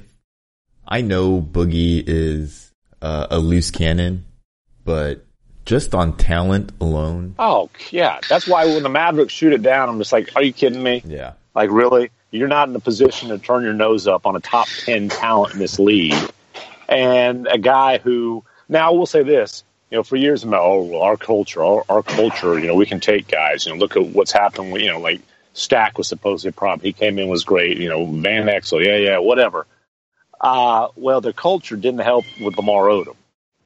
I 0.87 1.01
know 1.01 1.41
Boogie 1.41 2.03
is 2.05 2.71
uh, 3.01 3.27
a 3.29 3.39
loose 3.39 3.69
cannon, 3.71 4.25
but 4.85 5.25
just 5.65 5.93
on 5.93 6.15
talent 6.17 6.71
alone, 6.79 7.35
Oh 7.39 7.69
yeah, 7.91 8.19
that's 8.29 8.47
why 8.47 8.65
when 8.65 8.83
the 8.83 8.89
Mavericks 8.89 9.33
shoot 9.33 9.53
it 9.53 9.61
down, 9.61 9.89
I'm 9.89 9.97
just 9.97 10.11
like, 10.13 10.29
are 10.35 10.43
you 10.43 10.53
kidding 10.53 10.81
me? 10.81 11.01
yeah. 11.05 11.33
Like 11.55 11.69
really, 11.71 12.09
you're 12.31 12.47
not 12.47 12.67
in 12.69 12.75
a 12.75 12.79
position 12.79 13.29
to 13.29 13.37
turn 13.37 13.63
your 13.63 13.73
nose 13.73 14.07
up 14.07 14.25
on 14.25 14.35
a 14.35 14.39
top 14.39 14.67
ten 14.85 15.09
talent 15.09 15.53
in 15.53 15.59
this 15.59 15.77
league, 15.79 16.15
and 16.89 17.47
a 17.47 17.57
guy 17.57 17.97
who 17.99 18.43
now 18.69 18.87
I 18.89 18.91
will 18.95 19.05
say 19.05 19.23
this. 19.23 19.63
You 19.93 19.99
know, 19.99 20.03
for 20.03 20.15
years, 20.15 20.43
about 20.43 20.63
oh, 20.63 20.81
well, 20.85 21.01
our 21.03 21.17
culture, 21.17 21.63
our, 21.63 21.83
our 21.87 22.01
culture. 22.01 22.57
You 22.57 22.65
know, 22.65 22.73
we 22.73 22.87
can 22.87 22.99
take 22.99 23.27
guys. 23.27 23.67
You 23.67 23.73
know, 23.73 23.77
look 23.77 23.95
at 23.95 24.03
what's 24.03 24.31
happened. 24.31 24.75
You 24.81 24.91
know, 24.91 24.99
like 24.99 25.21
Stack 25.53 25.99
was 25.99 26.07
supposed 26.07 26.41
to 26.41 26.47
be 26.47 26.49
a 26.49 26.53
problem. 26.57 26.83
He 26.83 26.93
came 26.93 27.19
in 27.19 27.29
was 27.29 27.43
great. 27.43 27.77
You 27.77 27.89
know, 27.89 28.03
Van 28.07 28.47
Exel, 28.47 28.83
yeah, 28.83 28.95
yeah, 28.95 29.19
whatever. 29.19 29.67
Uh, 30.41 30.87
well, 30.95 31.21
their 31.21 31.31
culture 31.31 31.75
didn't 31.75 31.99
help 31.99 32.25
with 32.41 32.57
Lamar 32.57 32.85
Odom. 32.85 33.15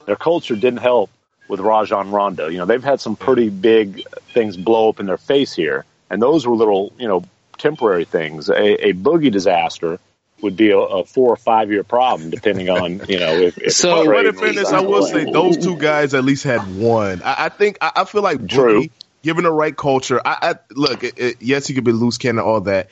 Their 0.06 0.18
culture 0.18 0.58
didn't 0.58 0.82
help 0.82 1.10
with 1.48 1.62
Rajon 1.62 2.12
Rondo. 2.12 2.50
You 2.50 2.58
know, 2.58 2.66
they've 2.66 2.84
had 2.84 3.00
some 3.00 3.16
pretty 3.16 3.50
big 3.50 4.06
things 4.34 4.58
blow 4.58 4.90
up 4.90 5.00
in 5.00 5.06
their 5.06 5.18
face 5.18 5.54
here, 5.54 5.86
and 6.10 6.22
those 6.22 6.46
were 6.46 6.58
little, 6.58 6.92
you 7.00 7.08
know, 7.08 7.24
temporary 7.58 8.04
things. 8.04 8.50
A, 8.50 8.90
a 8.90 8.94
boogie 8.94 9.32
disaster 9.32 9.98
would 10.42 10.56
be 10.56 10.72
a, 10.72 10.78
a 10.78 11.04
four 11.06 11.32
or 11.32 11.36
five 11.36 11.72
year 11.72 11.84
problem, 11.84 12.30
depending 12.30 12.70
on 12.70 13.02
you 13.08 13.20
know 13.20 13.34
if. 13.34 13.58
if 13.58 13.74
So- 13.74 13.90
the 13.90 13.96
But, 13.96 14.06
but 14.06 14.12
trade 14.12 14.26
in 14.28 14.36
fairness, 14.36 14.72
I 14.72 14.82
will 14.82 15.06
say 15.06 15.32
those 15.32 15.58
two 15.58 15.78
guys 15.78 16.14
at 16.14 16.24
least 16.24 16.44
had 16.44 16.76
one. 16.78 17.22
I, 17.24 17.46
I 17.46 17.50
think 17.50 17.78
I, 17.82 17.92
I 17.98 18.06
feel 18.06 18.22
like 18.22 18.48
True. 18.48 18.84
Boogie, 18.84 18.92
given 19.24 19.44
the 19.44 19.52
right 19.52 19.76
culture, 19.76 20.22
I, 20.24 20.38
I 20.42 20.56
look. 20.72 21.04
It, 21.04 21.18
it, 21.18 21.36
yes, 21.42 21.68
he 21.68 21.74
could 21.74 21.84
be 21.84 21.92
loose 21.92 22.18
cannon, 22.18 22.44
all 22.44 22.62
that, 22.62 22.90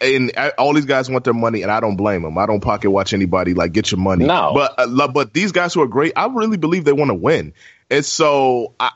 and 0.00 0.32
I, 0.36 0.50
all 0.50 0.72
these 0.74 0.86
guys 0.86 1.10
want 1.10 1.24
their 1.24 1.34
money, 1.34 1.62
and 1.62 1.70
I 1.70 1.80
don't 1.80 1.96
blame 1.96 2.22
them. 2.22 2.38
I 2.38 2.46
don't 2.46 2.60
pocket 2.60 2.90
watch 2.90 3.12
anybody. 3.12 3.54
Like, 3.54 3.72
get 3.72 3.90
your 3.90 4.00
money. 4.00 4.24
No. 4.24 4.52
but 4.54 4.74
uh, 4.78 5.08
but 5.08 5.32
these 5.34 5.52
guys 5.52 5.74
who 5.74 5.82
are 5.82 5.88
great, 5.88 6.12
I 6.16 6.26
really 6.26 6.56
believe 6.56 6.84
they 6.84 6.92
want 6.92 7.10
to 7.10 7.14
win, 7.14 7.52
and 7.90 8.04
so 8.04 8.74
I. 8.80 8.90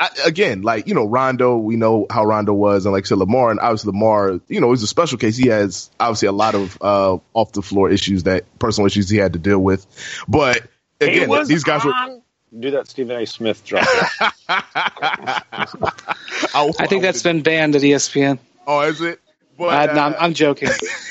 I, 0.00 0.08
again, 0.24 0.62
like 0.62 0.88
you 0.88 0.94
know, 0.94 1.04
Rondo, 1.04 1.58
we 1.58 1.76
know 1.76 2.06
how 2.10 2.24
Rondo 2.24 2.54
was, 2.54 2.86
and 2.86 2.92
like 2.92 3.04
I 3.04 3.06
said, 3.06 3.18
Lamar, 3.18 3.50
and 3.50 3.60
obviously 3.60 3.88
Lamar, 3.92 4.40
you 4.48 4.60
know, 4.60 4.72
is 4.72 4.82
a 4.82 4.86
special 4.86 5.18
case. 5.18 5.36
He 5.36 5.48
has 5.48 5.90
obviously 6.00 6.28
a 6.28 6.32
lot 6.32 6.54
of 6.54 6.78
uh, 6.80 7.18
off 7.34 7.52
the 7.52 7.62
floor 7.62 7.90
issues 7.90 8.22
that 8.22 8.44
personal 8.58 8.86
issues 8.86 9.10
he 9.10 9.18
had 9.18 9.34
to 9.34 9.38
deal 9.38 9.58
with, 9.58 9.86
but 10.26 10.62
again, 11.00 11.28
these 11.46 11.64
guys 11.64 11.84
were. 11.84 11.92
Do 12.58 12.72
that 12.72 12.88
Stephen 12.88 13.16
A. 13.16 13.26
Smith 13.26 13.64
drop. 13.64 13.86
I, 14.48 15.42
I 16.54 16.86
think 16.88 17.02
that's 17.02 17.22
been 17.22 17.42
banned 17.42 17.76
at 17.76 17.82
ESPN. 17.82 18.40
Oh, 18.66 18.80
is 18.80 19.00
it? 19.00 19.20
But, 19.56 19.90
Uh, 19.90 19.94
no, 19.94 20.00
I'm, 20.00 20.12
uh, 20.14 20.16
I'm 20.18 20.34
joking. 20.34 20.68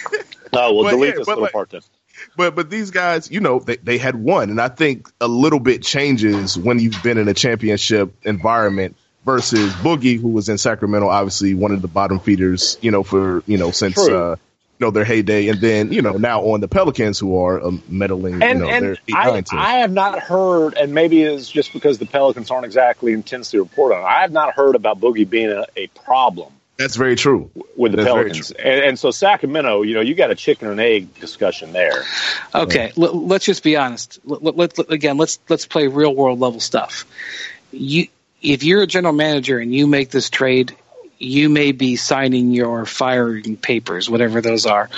no, 0.53 0.73
we'll 0.73 0.83
But 0.83 0.89
delete 0.91 1.13
yeah, 1.13 1.19
this 1.19 1.27
little 1.27 1.43
like- 1.43 1.53
part 1.53 1.69
then. 1.69 1.81
But 2.39 2.55
but 2.55 2.69
these 2.69 2.89
guys, 2.89 3.29
you 3.29 3.41
know, 3.41 3.59
they 3.59 3.75
they 3.75 3.97
had 3.97 4.15
won, 4.15 4.49
and 4.49 4.61
I 4.61 4.69
think 4.69 5.11
a 5.19 5.27
little 5.27 5.59
bit 5.59 5.83
changes 5.83 6.57
when 6.57 6.79
you've 6.79 7.03
been 7.03 7.17
in 7.17 7.27
a 7.27 7.33
championship 7.33 8.13
environment 8.23 8.95
versus 9.25 9.73
Boogie, 9.73 10.17
who 10.17 10.29
was 10.29 10.47
in 10.47 10.57
Sacramento, 10.57 11.09
obviously 11.09 11.53
one 11.53 11.73
of 11.73 11.81
the 11.81 11.89
bottom 11.89 12.17
feeders, 12.21 12.77
you 12.79 12.91
know, 12.91 13.03
for 13.03 13.43
you 13.45 13.57
know 13.57 13.71
since 13.71 13.97
uh, 13.97 14.37
you 14.79 14.85
know 14.85 14.89
their 14.89 15.03
heyday, 15.03 15.49
and 15.49 15.59
then 15.59 15.91
you 15.91 16.01
know 16.01 16.13
now 16.13 16.39
on 16.43 16.61
the 16.61 16.69
Pelicans, 16.69 17.19
who 17.19 17.43
are 17.43 17.61
um, 17.61 17.83
meddling, 17.89 18.41
And, 18.41 18.59
you 18.59 18.65
know, 18.65 18.71
and 18.71 18.99
I. 19.13 19.43
I 19.51 19.73
have 19.79 19.91
not 19.91 20.19
heard, 20.19 20.75
and 20.75 20.93
maybe 20.93 21.23
it's 21.23 21.51
just 21.51 21.73
because 21.73 21.97
the 21.97 22.05
Pelicans 22.05 22.49
aren't 22.49 22.63
exactly 22.63 23.11
intensely 23.11 23.59
reported 23.59 23.97
on. 23.97 24.05
I 24.05 24.21
have 24.21 24.31
not 24.31 24.53
heard 24.53 24.75
about 24.75 25.01
Boogie 25.01 25.29
being 25.29 25.51
a, 25.51 25.65
a 25.75 25.87
problem 25.87 26.53
That's 26.79 26.95
very 26.95 27.17
true. 27.17 27.51
with 27.75 27.91
the 27.91 27.97
That's 27.97 28.07
Pelicans. 28.09 28.51
And, 28.51 28.81
and 28.85 28.99
so 28.99 29.11
Sacramento, 29.11 29.81
you 29.81 29.93
know, 29.95 29.99
you 30.01 30.15
got 30.15 30.31
a 30.31 30.35
chicken 30.35 30.69
and 30.69 30.79
egg 30.79 31.13
discussion 31.19 31.73
there. 31.73 32.05
Okay, 32.55 32.93
l- 32.97 33.27
let's 33.27 33.43
just 33.45 33.63
be 33.63 33.75
honest. 33.75 34.17
Let, 34.23 34.55
let, 34.55 34.77
let- 34.77 34.89
again, 34.91 35.17
let's 35.17 35.39
let's 35.49 35.65
play 35.65 35.87
real 35.87 36.15
world 36.15 36.39
level 36.39 36.61
stuff. 36.61 37.05
You, 37.73 38.07
if 38.41 38.63
you're 38.63 38.81
a 38.81 38.87
general 38.87 39.13
manager 39.13 39.59
and 39.59 39.75
you 39.75 39.87
make 39.87 40.09
this 40.09 40.29
trade, 40.29 40.73
you 41.17 41.49
may 41.49 41.73
be 41.73 41.97
signing 41.97 42.51
your 42.51 42.85
firing 42.85 43.57
papers, 43.57 44.09
whatever 44.09 44.39
those 44.39 44.65
are. 44.65 44.89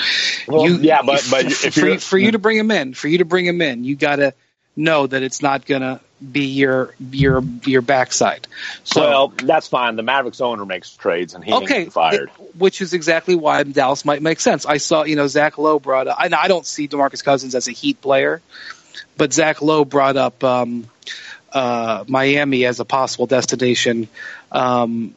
Well, 0.48 0.68
you, 0.68 0.76
yeah, 0.78 1.02
but- 1.02 1.28
but 1.32 1.46
if 1.46 1.74
for, 1.74 1.80
you're- 1.80 1.98
for 1.98 2.18
you 2.20 2.32
to 2.34 2.40
bring 2.40 2.58
him 2.58 2.70
in, 2.70 2.94
for 2.94 3.08
you 3.08 3.18
to 3.18 3.26
bring 3.26 3.48
him 3.48 3.60
in, 3.60 3.84
you 3.86 3.96
got 3.96 4.18
to 4.18 4.36
know 4.76 5.08
that 5.08 5.24
it's 5.24 5.42
not 5.42 5.66
gonna 5.66 6.00
be 6.22 6.46
your 6.46 6.94
your 7.12 7.44
your 7.66 7.82
backside. 7.82 8.48
So 8.84 9.02
well, 9.02 9.28
that's 9.30 9.68
fine. 9.68 9.96
The 9.96 10.04
Mavericks 10.04 10.42
owner 10.42 10.66
makes 10.66 10.96
trades, 10.96 11.34
and 11.34 11.44
he 11.44 11.52
okay, 11.54 11.86
fired. 11.86 12.30
it- 12.30 12.58
which 12.58 12.82
is 12.82 12.94
exactly 12.94 13.36
why 13.36 13.64
Dallas 13.64 14.06
might 14.06 14.22
make 14.22 14.40
sense. 14.40 14.66
I 14.66 14.78
saw, 14.78 15.04
you 15.04 15.16
know, 15.16 15.28
Zach 15.28 15.58
Lowe 15.58 15.80
brought 15.80 16.08
up. 16.08 16.18
I, 16.20 16.30
I 16.38 16.48
don't 16.48 16.66
see 16.66 16.88
Demarcus 16.88 17.24
Cousins 17.24 17.56
as 17.56 17.68
a 17.68 17.72
Heat 17.72 18.02
player, 18.02 18.42
but 19.18 19.34
Zach 19.34 19.62
Lowe 19.62 19.86
brought 19.86 20.18
up 20.18 20.44
um, 20.44 20.90
uh, 21.52 22.04
Miami 22.08 22.66
as 22.66 22.80
a 22.80 22.86
possible 22.86 23.26
destination 23.26 24.08
um, 24.52 25.16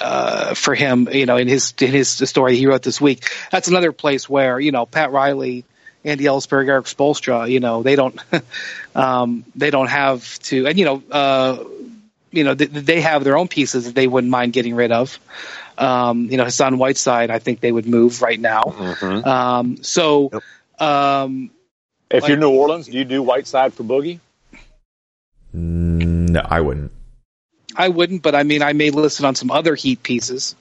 uh, 0.00 0.54
for 0.54 0.74
him. 0.74 1.08
You 1.12 1.26
know, 1.26 1.36
in 1.36 1.48
his 1.48 1.74
in 1.80 1.92
his 1.92 2.08
story 2.08 2.56
he 2.56 2.66
wrote 2.66 2.82
this 2.82 3.00
week. 3.00 3.30
That's 3.52 3.68
another 3.68 3.92
place 3.92 4.28
where 4.28 4.58
you 4.58 4.72
know 4.72 4.86
Pat 4.86 5.12
Riley. 5.12 5.64
Andy 6.04 6.24
Elisburg, 6.24 6.68
Erik 6.68 6.86
Spoelstra, 6.86 7.50
you 7.50 7.60
know, 7.60 7.82
they 7.82 7.94
don't, 7.96 8.18
um, 8.94 9.44
they 9.54 9.70
don't 9.70 9.88
have 9.88 10.38
to, 10.40 10.66
and 10.66 10.78
you 10.78 10.84
know, 10.84 11.02
uh, 11.10 11.62
you 12.32 12.44
know, 12.44 12.54
they, 12.54 12.66
they 12.66 13.00
have 13.00 13.24
their 13.24 13.36
own 13.36 13.48
pieces 13.48 13.84
that 13.86 13.94
they 13.94 14.06
wouldn't 14.06 14.30
mind 14.30 14.52
getting 14.52 14.74
rid 14.74 14.92
of. 14.92 15.18
Um, 15.78 16.26
you 16.30 16.36
know, 16.36 16.44
Hassan 16.44 16.78
Whiteside, 16.78 17.30
I 17.30 17.38
think 17.38 17.60
they 17.60 17.72
would 17.72 17.86
move 17.86 18.22
right 18.22 18.38
now. 18.38 18.62
Mhm. 18.64 19.26
Um, 19.26 19.82
so, 19.82 20.30
um, 20.78 21.50
If 22.10 22.22
like- 22.22 22.28
you're 22.28 22.38
New 22.38 22.50
Orleans, 22.50 22.86
do 22.86 22.92
you 22.98 23.04
do 23.04 23.22
Whiteside 23.22 23.72
for 23.74 23.82
Boogie? 23.84 24.20
Mm, 25.54 26.30
No, 26.30 26.46
I 26.48 26.60
wouldn't. 26.60 26.92
I 27.76 27.88
wouldn't, 27.88 28.22
but 28.22 28.34
I 28.34 28.42
mean, 28.42 28.62
I 28.62 28.72
may 28.72 28.90
listen 28.90 29.24
on 29.24 29.34
some 29.34 29.50
other 29.50 29.74
Heat 29.74 30.02
pieces. 30.02 30.54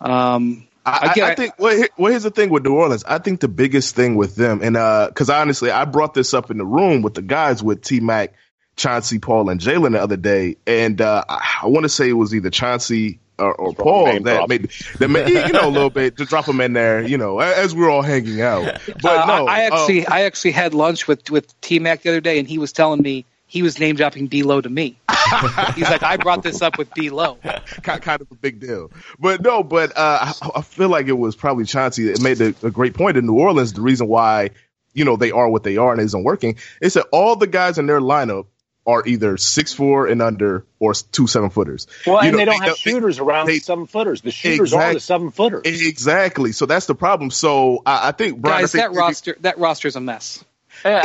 Um, 0.00 0.66
I, 0.86 1.12
I, 1.20 1.30
I 1.32 1.34
think. 1.34 1.54
Well, 1.58 1.76
here- 1.76 1.88
well, 1.98 2.10
here's 2.12 2.22
the 2.22 2.30
thing 2.30 2.50
with 2.50 2.64
New 2.64 2.74
Orleans. 2.74 3.04
I 3.04 3.18
think 3.18 3.40
the 3.40 3.48
biggest 3.48 3.94
thing 3.96 4.14
with 4.14 4.36
them, 4.36 4.60
and 4.62 4.74
because 5.10 5.28
honestly, 5.28 5.70
I 5.70 5.84
brought 5.84 6.14
this 6.14 6.32
up 6.32 6.50
in 6.50 6.58
the 6.58 6.64
room 6.64 7.02
with 7.02 7.14
the 7.14 7.22
guys 7.22 7.62
with 7.62 7.82
T 7.82 8.00
Mac, 8.00 8.34
Chauncey, 8.76 9.18
Paul, 9.18 9.50
and 9.50 9.60
Jalen 9.60 9.92
the 9.92 10.00
other 10.02 10.16
day, 10.16 10.56
and 10.66 11.00
uh, 11.00 11.24
I, 11.28 11.60
I 11.64 11.66
want 11.66 11.84
to 11.84 11.88
say 11.88 12.08
it 12.08 12.12
was 12.12 12.34
either 12.34 12.50
Chauncey 12.50 13.18
or, 13.38 13.54
or 13.54 13.74
Paul 13.74 14.06
name 14.06 14.22
that 14.22 14.36
drop. 14.36 14.48
made 14.48 14.70
that 14.98 15.08
made 15.08 15.28
you 15.28 15.52
know 15.52 15.68
a 15.68 15.70
little 15.70 15.90
bit 15.90 16.16
to 16.18 16.24
drop 16.24 16.46
them 16.46 16.60
in 16.60 16.72
there, 16.72 17.02
you 17.02 17.18
know, 17.18 17.38
as 17.40 17.74
we're 17.74 17.90
all 17.90 18.02
hanging 18.02 18.40
out. 18.40 18.80
But 19.02 19.04
Uh, 19.04 19.26
no, 19.26 19.46
I, 19.46 19.62
I 19.62 19.66
um, 19.66 19.72
actually 19.72 20.06
I 20.06 20.22
actually 20.22 20.52
had 20.52 20.72
lunch 20.72 21.08
with 21.08 21.30
with 21.30 21.60
T 21.60 21.78
Mac 21.80 22.02
the 22.02 22.10
other 22.10 22.20
day, 22.20 22.38
and 22.38 22.48
he 22.48 22.58
was 22.58 22.72
telling 22.72 23.02
me 23.02 23.24
he 23.46 23.62
was 23.62 23.78
name 23.78 23.96
dropping 23.96 24.26
B 24.26 24.42
Low 24.42 24.60
to 24.60 24.68
me. 24.68 24.98
He's 25.74 25.88
like, 25.90 26.02
I 26.02 26.16
brought 26.16 26.42
this 26.42 26.62
up 26.62 26.78
with 26.78 26.92
B 26.94 27.10
Low. 27.10 27.36
kind, 27.82 28.00
kind 28.02 28.20
of 28.20 28.30
a 28.30 28.34
big 28.34 28.60
deal. 28.60 28.90
But 29.18 29.42
no, 29.42 29.62
but 29.62 29.96
uh, 29.96 30.32
I, 30.42 30.50
I 30.56 30.62
feel 30.62 30.88
like 30.88 31.06
it 31.06 31.12
was 31.18 31.34
probably 31.36 31.64
Chauncey 31.64 32.04
that 32.12 32.20
made 32.22 32.40
a, 32.40 32.54
a 32.66 32.70
great 32.70 32.94
point 32.94 33.16
in 33.16 33.26
New 33.26 33.34
Orleans. 33.38 33.72
The 33.72 33.80
reason 33.82 34.06
why 34.08 34.50
you 34.94 35.04
know 35.04 35.16
they 35.16 35.30
are 35.32 35.48
what 35.48 35.62
they 35.62 35.76
are 35.76 35.92
and 35.92 36.00
it 36.00 36.04
isn't 36.04 36.22
working 36.24 36.56
is 36.80 36.94
that 36.94 37.06
all 37.12 37.36
the 37.36 37.46
guys 37.46 37.78
in 37.78 37.86
their 37.86 38.00
lineup 38.00 38.46
are 38.86 39.04
either 39.04 39.36
six 39.36 39.72
four 39.72 40.06
and 40.06 40.22
under 40.22 40.64
or 40.78 40.94
two 40.94 41.26
seven 41.26 41.50
footers. 41.50 41.88
Well, 42.06 42.22
You 42.22 42.28
and 42.28 42.32
know, 42.32 42.38
they 42.38 42.44
don't 42.44 42.60
they- 42.60 42.66
have 42.68 42.76
they- 42.76 42.90
shooters 42.92 43.18
around 43.18 43.46
they- 43.46 43.54
the 43.54 43.58
seven 43.64 43.86
footers. 43.86 44.20
The 44.22 44.30
shooters 44.30 44.72
are 44.72 44.76
Exact- 44.80 44.94
the 44.94 45.00
seven 45.00 45.30
footers. 45.32 45.62
Exactly. 45.64 46.52
So 46.52 46.66
that's 46.66 46.86
the 46.86 46.94
problem. 46.94 47.30
So 47.32 47.82
I, 47.84 48.08
I 48.08 48.12
think 48.12 48.38
Brian, 48.38 48.62
Guys, 48.62 48.74
I 48.76 48.78
think 48.82 48.92
that 48.94 48.98
roster 48.98 49.36
that 49.40 49.58
roster's 49.58 49.96
a 49.96 50.00
mess. 50.00 50.44
Yeah, 50.84 51.02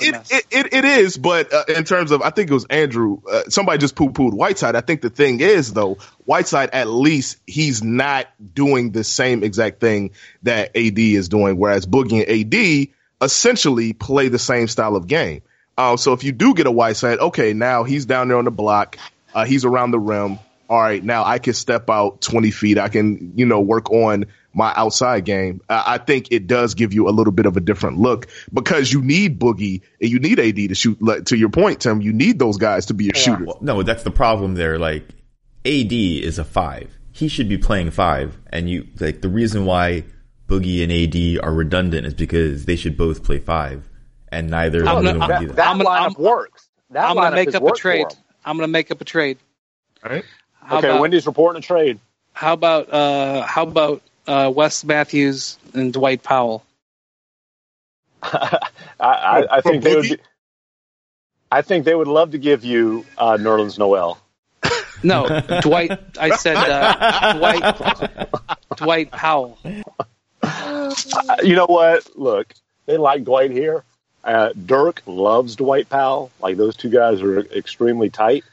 It, 0.00 0.14
it, 0.14 0.26
it, 0.30 0.46
it, 0.50 0.74
it 0.74 0.84
is, 0.84 1.16
but 1.16 1.52
uh, 1.52 1.64
in 1.68 1.84
terms 1.84 2.10
of, 2.10 2.22
I 2.22 2.30
think 2.30 2.50
it 2.50 2.54
was 2.54 2.66
Andrew. 2.66 3.20
Uh, 3.30 3.42
somebody 3.48 3.78
just 3.78 3.94
poo 3.96 4.10
pooed 4.10 4.34
Whiteside. 4.34 4.76
I 4.76 4.80
think 4.80 5.02
the 5.02 5.10
thing 5.10 5.40
is, 5.40 5.72
though, 5.72 5.98
Whiteside 6.24 6.70
at 6.70 6.88
least 6.88 7.38
he's 7.46 7.82
not 7.82 8.28
doing 8.54 8.90
the 8.90 9.04
same 9.04 9.42
exact 9.42 9.80
thing 9.80 10.10
that 10.42 10.76
AD 10.76 10.98
is 10.98 11.28
doing, 11.28 11.56
whereas 11.56 11.86
Boogie 11.86 12.26
and 12.26 12.54
AD 12.54 12.94
essentially 13.24 13.92
play 13.92 14.28
the 14.28 14.38
same 14.38 14.68
style 14.68 14.96
of 14.96 15.06
game. 15.06 15.42
Uh, 15.76 15.96
so 15.96 16.12
if 16.12 16.22
you 16.22 16.32
do 16.32 16.54
get 16.54 16.66
a 16.66 16.70
Whiteside, 16.70 17.18
okay, 17.18 17.52
now 17.52 17.84
he's 17.84 18.06
down 18.06 18.28
there 18.28 18.36
on 18.36 18.44
the 18.44 18.50
block, 18.50 18.96
uh, 19.34 19.44
he's 19.44 19.64
around 19.64 19.90
the 19.90 19.98
rim. 19.98 20.38
All 20.68 20.80
right, 20.80 21.02
now 21.02 21.24
I 21.24 21.38
can 21.38 21.52
step 21.52 21.90
out 21.90 22.20
20 22.20 22.50
feet. 22.50 22.78
I 22.78 22.88
can, 22.88 23.32
you 23.36 23.44
know, 23.44 23.60
work 23.60 23.90
on 23.90 24.26
my 24.54 24.72
outside 24.76 25.24
game. 25.24 25.60
I 25.68 25.94
I 25.94 25.98
think 25.98 26.28
it 26.30 26.46
does 26.46 26.74
give 26.74 26.92
you 26.94 27.08
a 27.08 27.10
little 27.12 27.32
bit 27.32 27.46
of 27.46 27.56
a 27.56 27.60
different 27.60 27.98
look 27.98 28.28
because 28.52 28.92
you 28.92 29.02
need 29.02 29.38
Boogie 29.38 29.82
and 30.00 30.10
you 30.10 30.18
need 30.18 30.38
AD 30.38 30.56
to 30.68 30.74
shoot. 30.74 31.00
Like, 31.02 31.24
to 31.26 31.36
your 31.36 31.48
point, 31.50 31.80
Tim, 31.80 32.00
you 32.00 32.12
need 32.12 32.38
those 32.38 32.56
guys 32.56 32.86
to 32.86 32.94
be 32.94 33.04
your 33.04 33.14
shooters. 33.14 33.46
Well, 33.46 33.58
no, 33.60 33.82
that's 33.82 34.02
the 34.04 34.10
problem 34.10 34.54
there. 34.54 34.78
Like, 34.78 35.04
AD 35.64 35.92
is 35.92 36.38
a 36.38 36.44
five. 36.44 36.96
He 37.12 37.28
should 37.28 37.48
be 37.48 37.58
playing 37.58 37.90
five. 37.92 38.36
And 38.50 38.68
you, 38.68 38.86
like, 39.00 39.20
the 39.20 39.28
reason 39.28 39.64
why 39.66 40.04
Boogie 40.48 40.82
and 40.82 40.92
AD 40.92 41.44
are 41.44 41.52
redundant 41.54 42.06
is 42.06 42.14
because 42.14 42.64
they 42.66 42.76
should 42.76 42.96
both 42.96 43.22
play 43.22 43.38
five. 43.38 43.88
And 44.28 44.50
neither 44.50 44.82
of 44.82 44.88
I'm 44.88 45.04
them 45.04 45.18
gonna- 45.18 45.34
will 45.34 45.40
do 45.40 45.46
that, 45.48 45.56
that. 45.56 45.76
that 45.78 45.84
gonna- 45.84 45.84
lineup 45.84 46.02
I'm- 46.02 46.14
works. 46.18 46.68
That 46.90 47.08
I'm 47.08 47.14
gonna 47.16 47.34
make 47.34 47.54
up 47.54 47.62
a 47.62 47.64
worked 47.64 47.78
for 47.78 47.82
trade. 47.82 48.06
'em. 48.10 48.16
I'm 48.44 48.56
gonna 48.56 48.68
make 48.68 48.90
up 48.90 49.00
a 49.00 49.04
trade. 49.04 49.38
Right? 50.04 50.24
How 50.62 50.78
Okay, 50.78 50.88
about, 50.88 51.00
Wendy's 51.00 51.26
reporting 51.26 51.58
a 51.58 51.62
trade. 51.62 51.98
how 52.32 52.52
about 52.52 52.92
uh 52.92 53.42
how 53.42 53.62
about 53.62 54.02
uh 54.26 54.52
Wes 54.54 54.84
Matthews 54.84 55.58
and 55.74 55.92
Dwight 55.92 56.22
Powell? 56.22 56.64
I, 58.22 58.58
I, 59.00 59.46
I 59.50 59.60
think 59.60 59.82
they 59.82 59.94
would. 59.96 60.02
Be, 60.02 60.16
I 61.52 61.62
think 61.62 61.84
they 61.84 61.94
would 61.94 62.08
love 62.08 62.32
to 62.32 62.38
give 62.38 62.64
you 62.64 63.04
uh, 63.18 63.36
Nerlens 63.38 63.78
Noel. 63.78 64.18
No, 65.02 65.26
Dwight. 65.60 65.92
I 66.18 66.30
said 66.36 66.56
uh, 66.56 67.34
Dwight. 67.34 68.28
Dwight 68.76 69.10
Powell. 69.10 69.58
You 71.42 71.56
know 71.56 71.66
what? 71.66 72.08
Look, 72.16 72.54
they 72.86 72.96
like 72.96 73.24
Dwight 73.24 73.50
here. 73.50 73.82
Uh, 74.22 74.50
Dirk 74.64 75.02
loves 75.06 75.56
Dwight 75.56 75.88
Powell. 75.90 76.30
Like 76.40 76.56
those 76.56 76.76
two 76.76 76.88
guys 76.88 77.20
are 77.20 77.40
extremely 77.40 78.08
tight. 78.08 78.44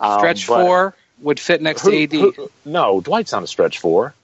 Um, 0.00 0.18
Stretch 0.20 0.46
four 0.46 0.94
would 1.20 1.38
fit 1.40 1.60
next 1.60 1.82
who- 1.82 1.90
to 1.90 2.02
AD. 2.04 2.12
who- 2.36 2.50
no, 2.64 3.00
Dwight's 3.00 3.32
not 3.32 3.42
a 3.42 3.46
stretch 3.46 3.78
four. 3.80 4.14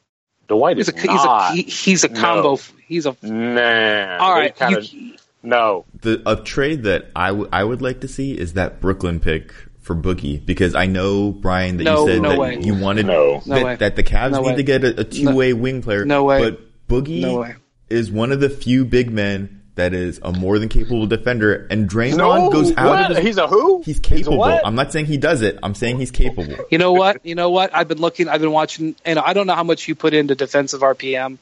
Dwight 0.49 0.76
He's 0.78 0.88
is 0.88 0.94
a 0.94 0.99
he's 1.01 1.05
a 1.11 1.14
not. 1.14 1.55
he, 1.55 1.62
he's 1.62 2.05
a 2.05 2.09
No. 2.09 2.20
combo. 2.20 2.59
He's 2.86 3.07
a 3.07 3.14
nah. 3.22 4.18
all 4.18 4.34
right. 4.34 4.55
Kind 4.57 4.76
of 4.76 4.84
you- 4.92 5.14
no. 5.42 5.84
The 6.01 6.22
a 6.26 6.36
trade 6.36 6.82
that 6.84 7.11
I 7.14 7.32
would 7.32 7.49
I 7.53 7.62
would 7.64 7.80
like 7.82 8.01
to 8.01 8.09
see 8.09 8.32
is 8.32 8.55
that 8.55 8.80
Brooklyn 8.80 9.20
pick 9.20 9.53
for 9.80 9.94
Boogie 9.94 10.44
because 10.44 10.74
I 10.74 10.86
know 10.86 11.30
Brian 11.32 11.76
that 11.78 11.84
No, 11.84 12.07
you 12.07 12.12
said 12.14 12.22
no 12.22 12.28
that 12.30 12.38
way. 12.38 12.59
you 12.61 12.74
wanted 12.74 13.07
No. 13.07 13.42
No 13.46 13.55
that, 13.64 13.78
that 13.78 13.96
the 13.96 14.03
Cavs 14.03 14.32
No 14.32 14.40
need 14.42 14.46
way. 14.49 14.57
to 14.57 14.62
get 14.62 14.84
a, 14.84 15.01
a 15.01 15.05
two 15.05 15.34
way 15.34 15.53
wing 15.53 15.80
player. 15.82 16.05
No 16.05 16.24
way. 16.24 16.42
But 16.51 16.61
Boogie 16.88 17.20
No 17.22 17.40
way. 17.40 17.55
is 17.88 18.11
one 18.11 18.32
of 18.32 18.40
the 18.40 18.51
few 18.51 18.84
big 18.84 19.11
men 19.11 19.57
that 19.78 19.94
is 19.94 20.20
a 20.22 20.30
more 20.32 20.58
than 20.58 20.68
capable 20.68 21.06
defender, 21.06 21.66
and 21.70 21.88
Draymond 21.88 22.18
No, 22.18 22.50
goes 22.50 22.76
out 22.76 22.86
what? 22.86 23.10
of 23.10 23.16
his. 23.16 23.26
He's 23.26 23.38
a 23.38 23.48
who? 23.48 23.82
He's 23.82 23.98
capable. 23.98 24.38
what? 24.38 24.64
I'm 24.66 24.74
not 24.74 24.92
saying 24.92 25.06
he 25.06 25.16
does 25.16 25.42
it. 25.42 25.58
I'm 25.62 25.74
saying 25.74 25.98
he's 25.98 26.10
capable. 26.10 26.54
You 26.70 26.78
know 26.78 26.92
what? 26.92 27.24
You 27.24 27.34
know 27.34 27.50
what? 27.50 27.74
I've 27.74 27.88
been 27.88 27.98
looking. 27.98 28.28
I've 28.28 28.40
been 28.40 28.52
watching, 28.52 28.94
and 29.04 29.18
I 29.18 29.32
don't 29.32 29.46
know 29.48 29.54
how 29.54 29.64
much 29.64 29.88
you 29.88 29.94
put 29.94 30.14
into 30.14 30.34
defensive 30.34 30.82
RPM. 30.82 31.38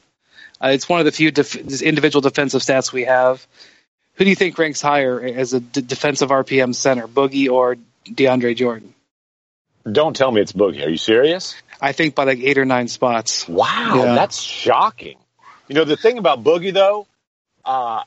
Uh, 0.62 0.68
it's 0.68 0.88
one 0.88 1.00
of 1.00 1.04
the 1.04 1.12
few 1.12 1.30
def- 1.30 1.82
individual 1.82 2.22
defensive 2.22 2.62
stats 2.62 2.92
we 2.92 3.04
have. 3.04 3.46
Who 4.14 4.24
do 4.24 4.30
you 4.30 4.36
think 4.36 4.56
ranks 4.58 4.80
higher 4.80 5.20
as 5.20 5.52
a 5.52 5.60
d- 5.60 5.82
defensive 5.82 6.30
RPM 6.30 6.74
center, 6.74 7.06
Boogie 7.06 7.50
or 7.50 7.76
DeAndre 8.06 8.56
Jordan? 8.56 8.94
Don't 9.90 10.16
tell 10.16 10.32
me 10.32 10.40
it's 10.40 10.52
Boogie. 10.52 10.84
Are 10.84 10.88
you 10.88 10.96
serious? 10.96 11.54
I 11.80 11.92
think 11.92 12.14
by 12.14 12.24
like 12.24 12.38
eight 12.40 12.56
or 12.58 12.64
nine 12.64 12.88
spots. 12.88 13.46
Wow, 13.46 13.92
Yeah. 13.96 14.14
that's 14.14 14.40
shocking. 14.40 15.18
You 15.68 15.74
know, 15.74 15.84
the 15.84 15.96
thing 15.96 16.16
about 16.16 16.42
Boogie, 16.42 16.72
though, 16.72 17.06
uh, 17.64 18.02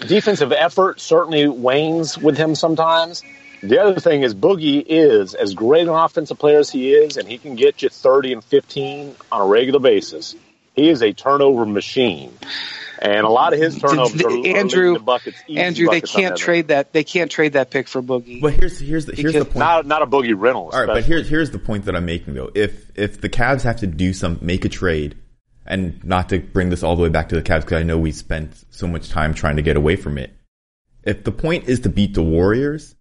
defensive 0.00 0.52
effort 0.52 1.00
certainly 1.00 1.48
wanes 1.48 2.18
with 2.18 2.36
him 2.36 2.54
sometimes. 2.54 3.22
The 3.62 3.80
other 3.80 4.00
thing 4.00 4.22
is, 4.22 4.34
Boogie 4.34 4.84
is 4.86 5.34
as 5.34 5.54
great 5.54 5.88
an 5.88 5.94
offensive 5.94 6.38
player 6.38 6.58
as 6.58 6.70
he 6.70 6.92
is, 6.92 7.16
and 7.16 7.26
he 7.26 7.38
can 7.38 7.54
get 7.54 7.82
you 7.82 7.88
30 7.88 8.34
and 8.34 8.44
15 8.44 9.16
on 9.32 9.40
a 9.40 9.46
regular 9.46 9.80
basis. 9.80 10.34
He 10.74 10.90
is 10.90 11.02
a 11.02 11.12
turnover 11.12 11.64
machine. 11.64 12.32
And 12.98 13.26
a 13.26 13.28
lot 13.28 13.52
of 13.52 13.58
his 13.58 13.78
turnovers 13.78 14.22
are, 14.22 14.30
are 14.30 14.46
Andrew, 14.46 14.94
to 14.94 15.00
buckets, 15.00 15.36
easy 15.46 15.60
Andrew, 15.60 15.86
they 15.86 16.00
buckets 16.00 16.14
on 16.14 16.20
can't 16.20 16.34
that 16.34 16.40
end. 16.40 16.44
trade 16.44 16.68
that. 16.68 16.92
They 16.92 17.04
can't 17.04 17.30
trade 17.30 17.52
that 17.52 17.70
pick 17.70 17.88
for 17.88 18.02
Boogie. 18.02 18.40
But 18.40 18.54
here's 18.54 18.78
here's 18.78 19.06
the 19.06 19.14
here's 19.14 19.34
the 19.34 19.44
point. 19.44 19.56
Not, 19.56 19.86
not 19.86 20.02
a 20.02 20.06
Boogie 20.06 20.34
Reynolds. 20.36 20.74
All 20.74 20.84
right, 20.84 20.94
but 20.94 21.04
here's 21.04 21.28
here's 21.28 21.50
the 21.50 21.58
point 21.58 21.84
that 21.86 21.94
I'm 21.96 22.06
making 22.06 22.34
though. 22.34 22.50
If 22.54 22.90
if 22.94 23.20
the 23.20 23.28
Cavs 23.28 23.62
have 23.62 23.76
to 23.76 23.86
do 23.86 24.12
some 24.12 24.38
make 24.40 24.64
a 24.64 24.70
trade, 24.70 25.16
and 25.66 26.02
not 26.04 26.28
to 26.30 26.38
bring 26.38 26.70
this 26.70 26.82
all 26.82 26.96
the 26.96 27.02
way 27.02 27.08
back 27.08 27.28
to 27.28 27.34
the 27.34 27.42
Cavs 27.42 27.62
because 27.62 27.80
I 27.80 27.84
know 27.84 27.98
we 27.98 28.12
spent 28.12 28.64
so 28.70 28.86
much 28.86 29.10
time 29.10 29.34
trying 29.34 29.56
to 29.56 29.62
get 29.62 29.76
away 29.76 29.96
from 29.96 30.18
it. 30.18 30.32
If 31.02 31.24
the 31.24 31.32
point 31.32 31.68
is 31.68 31.80
to 31.80 31.88
beat 31.88 32.14
the 32.14 32.22
Warriors, 32.22 32.94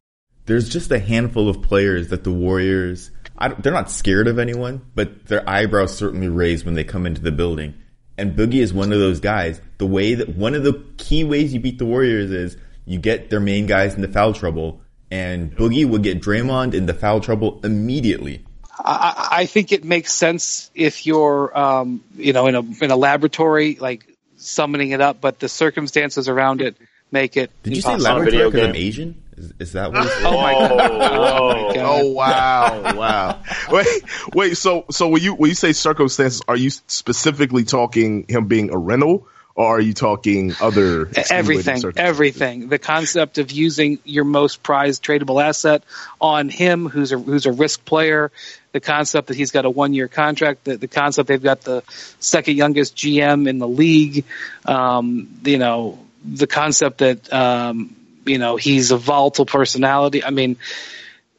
there's 0.46 0.70
just 0.70 0.92
a 0.92 1.00
handful 1.00 1.50
of 1.50 1.62
players 1.62 2.10
that 2.10 2.24
the 2.24 2.32
Warriors 2.32 3.12
they're 3.60 3.74
not 3.74 3.92
scared 3.92 4.28
of 4.28 4.40
anyone, 4.40 4.82
but 4.96 5.26
their 5.26 5.48
eyebrows 5.50 5.96
certainly 5.96 6.30
raise 6.30 6.64
when 6.64 6.76
they 6.76 6.84
come 6.84 7.06
into 7.06 7.22
the 7.22 7.32
building. 7.32 7.74
And 8.18 8.36
Boogie 8.36 8.62
is 8.62 8.74
one 8.74 8.94
of 8.94 9.00
those 9.00 9.20
guys. 9.20 9.60
The 9.78 9.86
way 9.86 10.14
that 10.16 10.30
one 10.30 10.56
of 10.56 10.64
the 10.64 10.86
key 10.98 11.26
ways 11.26 11.54
you 11.54 11.60
beat 11.60 11.78
the 11.78 11.86
Warriors 11.86 12.32
is 12.32 12.56
you 12.86 12.98
get 12.98 13.30
their 13.30 13.42
main 13.42 13.66
guys 13.66 13.96
into 13.96 14.08
foul 14.08 14.34
trouble, 14.34 14.82
and 15.12 15.54
Boogie 15.56 15.88
would 15.88 16.04
get 16.04 16.22
Draymond 16.22 16.74
into 16.74 16.94
foul 16.94 17.20
trouble 17.20 17.60
immediately. 17.64 18.45
I, 18.78 19.28
I 19.32 19.46
think 19.46 19.72
it 19.72 19.84
makes 19.84 20.14
sense 20.14 20.70
if 20.76 21.06
you're, 21.06 21.58
um, 21.58 22.04
you 22.16 22.34
know, 22.34 22.48
in 22.48 22.56
a 22.56 22.62
in 22.84 22.92
a 22.92 22.96
laboratory, 22.96 23.76
like 23.76 24.06
summoning 24.38 24.92
it 24.92 25.02
up, 25.02 25.22
but 25.22 25.40
the 25.40 25.50
circumstances 25.50 26.28
around 26.28 26.62
it 26.62 26.76
make 27.12 27.38
it. 27.38 27.52
Did 27.64 27.76
you 27.76 27.82
say 27.82 27.98
laboratory 27.98 28.46
because 28.46 28.70
I'm. 28.70 28.76
Asian? 28.76 29.22
Is, 29.38 29.54
is 29.60 29.72
that 29.74 29.92
what? 29.92 30.06
Oh 30.26 30.42
my 30.42 30.54
Whoa, 30.54 30.70
god! 30.70 31.18
whoa. 31.18 31.74
God. 31.74 31.78
Oh 31.78 32.12
wow, 32.12 32.96
wow. 32.96 33.44
Wait, 33.70 34.04
wait. 34.34 34.58
So, 34.58 34.86
so 34.92 35.08
when 35.08 35.22
you 35.22 35.34
when 35.34 35.50
you 35.50 35.56
say 35.56 35.74
circumstances, 35.74 36.42
are 36.48 36.56
you 36.56 36.70
specifically 36.70 37.64
talking 37.64 38.26
him 38.28 38.48
being 38.48 38.72
a 38.72 38.78
rental, 38.78 39.28
or 39.56 39.78
are 39.78 39.82
you 39.82 39.94
talking 39.94 40.54
other 40.62 41.10
everything, 41.32 41.82
everything. 41.96 42.68
The 42.68 42.78
concept 42.78 43.38
of 43.38 43.52
using 43.52 44.00
your 44.04 44.26
most 44.26 44.62
prized 44.62 45.04
tradable 45.04 45.42
asset 45.42 45.84
on 46.20 46.50
him, 46.50 46.88
who's 46.90 47.14
a 47.14 47.18
who's 47.18 47.46
a 47.46 47.52
risk 47.52 47.86
player. 47.86 48.32
The 48.74 48.82
concept 48.82 49.30
that 49.30 49.38
he's 49.38 49.52
got 49.52 49.64
a 49.64 49.70
one 49.70 49.94
year 49.94 50.10
contract. 50.10 50.66
The, 50.66 50.76
the 50.76 50.90
concept 50.90 51.30
they've 51.30 51.42
got 51.42 51.62
the 51.62 51.84
second 52.20 52.58
youngest 52.58 52.98
GM 52.98 53.48
in 53.48 53.58
the 53.60 53.68
league. 53.68 54.26
Um, 54.66 55.40
you 55.46 55.58
know, 55.58 56.00
the 56.26 56.48
concept 56.48 56.98
that 56.98 57.32
um, 57.32 57.96
you 58.26 58.38
know 58.38 58.58
he's 58.58 58.92
a 58.92 58.98
volatile 58.98 59.46
personality. 59.46 60.22
I 60.26 60.32
mean, 60.32 60.58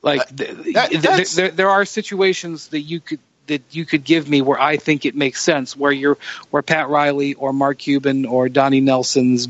like 0.01 0.35
th- 0.35 0.51
that- 0.73 0.91
th- 0.91 1.03
that's- 1.03 1.35
there, 1.35 1.51
there 1.51 1.69
are 1.71 1.85
situations 1.85 2.69
that 2.69 2.81
you 2.81 3.01
could 3.01 3.21
that 3.47 3.63
you 3.71 3.85
could 3.85 4.05
give 4.05 4.29
me 4.29 4.43
where 4.43 4.61
I 4.61 4.77
think 4.77 5.05
it 5.07 5.15
makes 5.15 5.41
sense, 5.43 5.77
where 5.77 5.93
you're 5.93 6.19
where 6.51 6.63
Pat 6.63 6.89
Riley 6.89 7.35
or 7.35 7.53
Mark 7.53 7.79
Cuban 7.79 8.27
or 8.27 8.49
Donnie 8.49 8.81
Nelson's 8.81 9.47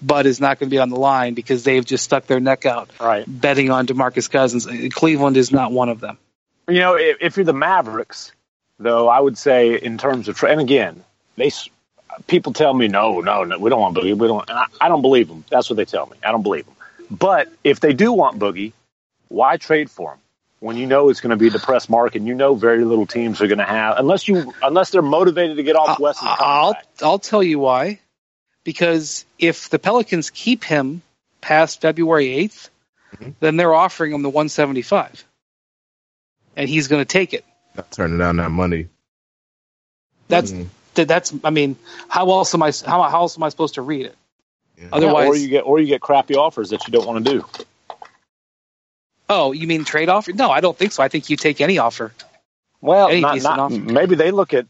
butt 0.00 0.26
is 0.26 0.40
not 0.40 0.58
going 0.58 0.68
to 0.68 0.74
be 0.74 0.78
on 0.78 0.90
the 0.90 0.98
line 0.98 1.34
because 1.34 1.64
they've 1.64 1.84
just 1.84 2.04
stuck 2.04 2.26
their 2.26 2.40
neck 2.40 2.66
out 2.66 2.90
Right. 3.00 3.24
betting 3.26 3.70
on 3.70 3.86
DeMarcus 3.86 4.30
Cousins. 4.30 4.66
Cleveland 4.94 5.36
is 5.36 5.52
not 5.52 5.72
one 5.72 5.88
of 5.88 6.00
them. 6.00 6.18
You 6.68 6.78
know, 6.80 6.94
if, 6.96 7.18
if 7.20 7.36
you're 7.36 7.44
the 7.44 7.52
Mavericks, 7.52 8.32
though, 8.78 9.08
I 9.08 9.20
would 9.20 9.36
say 9.36 9.74
in 9.74 9.98
terms 9.98 10.28
of, 10.28 10.42
and 10.44 10.60
again, 10.60 11.04
they 11.36 11.50
people 12.26 12.52
tell 12.52 12.72
me 12.72 12.88
no, 12.88 13.20
no, 13.20 13.44
no, 13.44 13.58
we 13.58 13.70
don't 13.70 13.80
want 13.80 13.96
Boogie. 13.96 14.16
We 14.16 14.28
don't. 14.28 14.48
And 14.48 14.58
I, 14.58 14.66
I 14.80 14.88
don't 14.88 15.02
believe 15.02 15.28
them. 15.28 15.44
That's 15.50 15.68
what 15.68 15.76
they 15.76 15.84
tell 15.84 16.06
me. 16.06 16.16
I 16.24 16.30
don't 16.32 16.42
believe 16.42 16.64
them. 16.64 16.74
But 17.10 17.52
if 17.62 17.80
they 17.80 17.92
do 17.92 18.12
want 18.12 18.38
Boogie, 18.38 18.72
why 19.28 19.56
trade 19.56 19.90
for 19.90 20.12
him? 20.12 20.18
When 20.64 20.78
you 20.78 20.86
know 20.86 21.10
it's 21.10 21.20
going 21.20 21.30
to 21.30 21.36
be 21.36 21.48
a 21.48 21.50
depressed 21.50 21.90
market, 21.90 22.18
and 22.18 22.26
you 22.26 22.34
know 22.34 22.54
very 22.54 22.84
little 22.86 23.04
teams 23.06 23.42
are 23.42 23.46
going 23.46 23.58
to 23.58 23.64
have 23.66 23.98
unless 23.98 24.26
you 24.26 24.54
unless 24.62 24.88
they're 24.90 25.02
motivated 25.02 25.58
to 25.58 25.62
get 25.62 25.76
off 25.76 25.98
Wes's 26.00 26.22
Uh, 26.22 26.36
I'll. 26.38 26.74
I'll 27.02 27.18
tell 27.18 27.42
you 27.42 27.58
why. 27.58 28.00
Because 28.64 29.26
if 29.38 29.68
the 29.68 29.78
Pelicans 29.78 30.30
keep 30.30 30.64
him 30.64 31.02
past 31.42 31.80
February 31.82 32.28
8th, 32.28 32.70
Mm-hmm. 33.14 33.30
then 33.38 33.56
they're 33.56 33.72
offering 33.74 34.12
him 34.12 34.22
the 34.22 34.28
175. 34.30 35.24
And 36.56 36.68
he's 36.68 36.88
going 36.88 37.00
to 37.00 37.04
take 37.04 37.32
it. 37.32 37.44
Not 37.76 37.92
turning 37.92 38.18
down 38.18 38.38
that 38.38 38.50
money. 38.50 38.88
That's 40.26 40.50
Mhm. 40.50 40.66
that's 40.94 41.32
I 41.44 41.50
mean, 41.50 41.76
how 42.08 42.28
else 42.30 42.54
am 42.54 42.62
I 42.62 42.72
how, 42.84 43.02
how 43.02 43.20
else 43.20 43.36
am 43.36 43.44
I 43.44 43.50
supposed 43.50 43.74
to 43.74 43.82
read 43.82 44.06
it? 44.06 44.16
Yeah. 44.78 44.88
Otherwise, 44.92 45.24
Yeah, 45.24 45.28
or 45.28 45.36
you 45.36 45.48
get 45.48 45.60
or 45.60 45.78
you 45.78 45.86
get 45.86 46.00
crappy 46.00 46.34
offers 46.34 46.70
that 46.70 46.86
you 46.88 46.92
don't 46.92 47.06
want 47.06 47.24
to 47.24 47.32
do. 47.34 47.64
Oh, 49.28 49.52
you 49.52 49.66
mean 49.66 49.84
trade 49.84 50.08
offer? 50.08 50.32
No, 50.32 50.50
I 50.50 50.60
don't 50.60 50.76
think 50.76 50.92
so. 50.92 51.02
I 51.02 51.08
think 51.08 51.30
you 51.30 51.36
take 51.36 51.60
any 51.60 51.78
offer. 51.78 52.12
Well, 52.80 53.08
Any 53.08 53.20
not, 53.20 53.40
not, 53.42 53.58
offer. 53.58 53.78
maybe 53.78 54.14
they 54.14 54.30
look 54.30 54.52
at, 54.52 54.66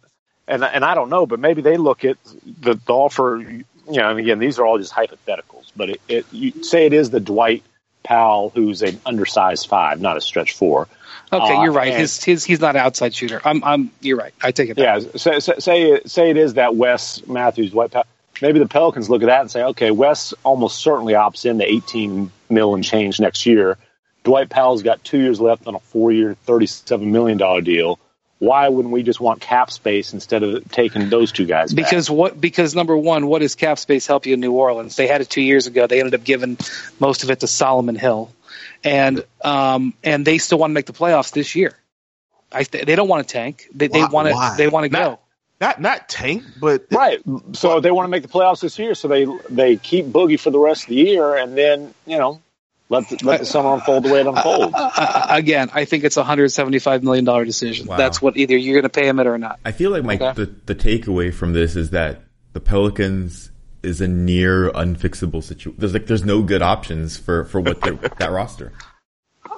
and 0.47 0.63
and 0.63 0.85
I 0.85 0.95
don't 0.95 1.11
know, 1.11 1.27
but 1.27 1.41
maybe 1.41 1.63
they 1.63 1.77
look 1.77 2.05
at 2.05 2.17
the, 2.61 2.75
the 2.75 2.93
offer. 2.93 3.39
You 3.39 3.65
know, 4.01 4.11
and 4.11 4.19
again, 4.21 4.39
these 4.39 4.59
are 4.59 4.65
all 4.67 4.79
just 4.79 4.93
hypotheticals. 4.93 5.73
But 5.77 5.91
it, 5.91 6.01
it 6.09 6.27
you 6.33 6.63
say 6.63 6.87
it 6.87 6.93
is 6.93 7.11
the 7.11 7.21
Dwight 7.21 7.63
Powell 8.05 8.51
who's 8.55 8.83
an 8.83 9.01
undersized 9.05 9.67
five, 9.69 10.01
not 10.01 10.17
a 10.17 10.21
stretch 10.21 10.53
four. 10.53 10.87
Okay, 11.33 11.55
Uh, 11.57 11.63
you're 11.65 11.73
right. 11.73 11.89
and- 11.89 12.01
His 12.01 12.23
his 12.23 12.45
he's 12.45 12.61
not 12.61 12.77
an 12.77 12.83
outside 12.83 13.15
shooter. 13.15 13.41
I'm 13.45 13.65
I'm 13.65 13.91
you're 14.01 14.17
right. 14.17 14.33
I 14.43 14.53
take 14.53 14.71
it. 14.71 14.79
Yeah, 14.79 15.01
say, 15.17 15.41
say 15.41 16.01
say 16.07 16.31
it 16.31 16.37
is 16.37 16.55
that 16.55 16.77
Wes 16.77 17.27
Matthews 17.27 17.73
Dwight 17.73 17.91
Powell. 17.91 18.07
Maybe 18.43 18.59
the 18.59 18.67
Pelicans 18.69 19.09
look 19.11 19.23
at 19.23 19.27
that 19.27 19.41
and 19.43 19.51
say, 19.51 19.63
okay, 19.63 19.91
Wes 19.91 20.35
almost 20.45 20.81
certainly 20.81 21.15
opts 21.15 21.45
in 21.49 21.59
the 21.59 21.69
18 21.71 22.31
mil 22.51 22.75
and 22.75 22.83
change 22.85 23.19
next 23.21 23.47
year. 23.47 23.77
Dwight 24.25 24.49
Powell's 24.49 24.83
got 24.83 25.05
two 25.05 25.19
years 25.21 25.41
left 25.41 25.67
on 25.67 25.75
a 25.75 25.79
four-year, 25.81 26.35
37 26.45 27.13
million 27.13 27.39
dollar 27.39 27.61
deal. 27.61 27.99
Why 28.39 28.69
wouldn't 28.69 28.93
we 28.93 29.03
just 29.03 29.21
want 29.21 29.41
cap 29.41 29.71
space 29.71 30.13
instead 30.13 30.43
of 30.43 30.71
taking 30.71 31.09
those 31.09 31.31
two 31.31 31.47
guys? 31.47 31.73
back? 31.73 31.85
Because 31.85 32.11
what? 32.11 32.39
Because 32.41 32.75
number 32.75 32.97
one, 32.97 33.27
what 33.27 33.41
does 33.41 33.55
cap 33.55 33.79
space 33.79 34.07
help 34.07 34.27
you 34.27 34.35
in 34.35 34.41
New 34.41 34.53
Orleans? 34.53 34.97
They 34.97 35.07
had 35.07 35.21
it 35.21 35.31
two 35.31 35.41
years 35.41 35.67
ago. 35.67 35.87
They 35.87 36.01
ended 36.01 36.15
up 36.15 36.25
giving 36.25 36.59
most 36.99 37.23
of 37.23 37.31
it 37.31 37.41
to 37.41 37.47
Solomon 37.47 37.95
Hill, 37.97 38.33
and 38.83 39.25
um, 39.43 39.95
and 40.03 40.27
they 40.27 40.39
still 40.39 40.59
want 40.59 40.71
to 40.73 40.75
make 40.75 40.87
the 40.87 40.93
playoffs 40.93 41.33
this 41.33 41.55
year. 41.55 41.75
I 42.53 42.65
th- 42.65 42.85
they 42.85 42.97
don't 42.97 43.09
want 43.09 43.27
to 43.27 43.33
tank. 43.33 43.69
They 43.75 43.87
they 43.89 44.01
want 44.05 44.29
to 44.29 44.35
they 44.57 44.69
want 44.69 44.85
to 44.85 44.89
go. 44.89 44.99
Not- 44.99 45.21
Not 45.61 45.81
not 45.81 46.09
tank, 46.09 46.43
but 46.61 46.87
Right. 46.91 47.21
So 47.53 47.81
they 47.81 47.93
want 47.93 48.07
to 48.07 48.11
make 48.11 48.23
the 48.23 48.29
playoffs 48.29 48.61
this 48.61 48.79
year, 48.79 48.95
so 48.95 49.07
they 49.09 49.27
they 49.49 49.77
keep 49.77 50.07
Boogie 50.07 50.39
for 50.41 50.51
the 50.51 50.59
rest 50.59 50.83
of 50.83 50.89
the 50.89 50.97
year, 50.97 51.37
and 51.37 51.57
then 51.57 51.95
you 52.07 52.19
know 52.19 52.43
let 52.89 53.09
the, 53.09 53.19
let 53.25 53.41
the 53.41 53.47
summer 53.47 53.75
unfold 53.75 54.05
the 54.05 54.13
way 54.13 54.21
it 54.21 54.27
unfolds. 54.27 54.75
Uh, 54.77 55.27
again, 55.31 55.71
I 55.73 55.85
think 55.87 56.05
it's 56.05 56.17
a 56.17 56.25
hundred 56.25 56.49
seventy 56.51 56.79
five 56.79 57.03
million 57.03 57.25
dollar 57.25 57.45
decision. 57.45 57.87
Wow. 57.87 57.97
That's 57.97 58.21
what 58.21 58.37
either 58.37 58.57
you're 58.57 58.75
going 58.75 58.83
to 58.83 58.89
pay 59.01 59.07
him 59.09 59.19
it 59.21 59.27
or 59.27 59.39
not. 59.39 59.59
I 59.65 59.73
feel 59.73 59.91
like 59.91 60.05
my 60.05 60.15
Okay. 60.15 60.33
the, 60.35 60.47
the 60.67 60.75
takeaway 60.75 61.33
from 61.33 61.53
this 61.53 61.77
is 61.77 61.91
that 61.91 62.23
the 62.53 62.61
Pelicans 62.61 63.51
is 63.83 64.01
a 64.01 64.09
near 64.09 64.71
unfixable 64.71 65.43
situation. 65.43 65.75
There's 65.79 65.93
like 65.95 66.07
there's 66.07 66.25
no 66.25 66.43
good 66.43 66.63
options 66.63 67.17
for 67.17 67.45
for 67.45 67.61
what 67.61 67.81
they're- 67.81 67.93
that 68.19 68.31
roster. 68.31 68.73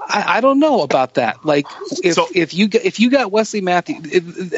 I, 0.09 0.39
I 0.39 0.41
don't 0.41 0.59
know 0.61 0.83
about 0.83 1.14
that. 1.14 1.45
Like 1.45 1.66
if 2.03 2.14
So- 2.14 2.29
if 2.35 2.55
you 2.55 2.68
if 2.72 3.01
you 3.01 3.11
got 3.11 3.31
Wesley 3.33 3.61
Matthews, 3.61 4.03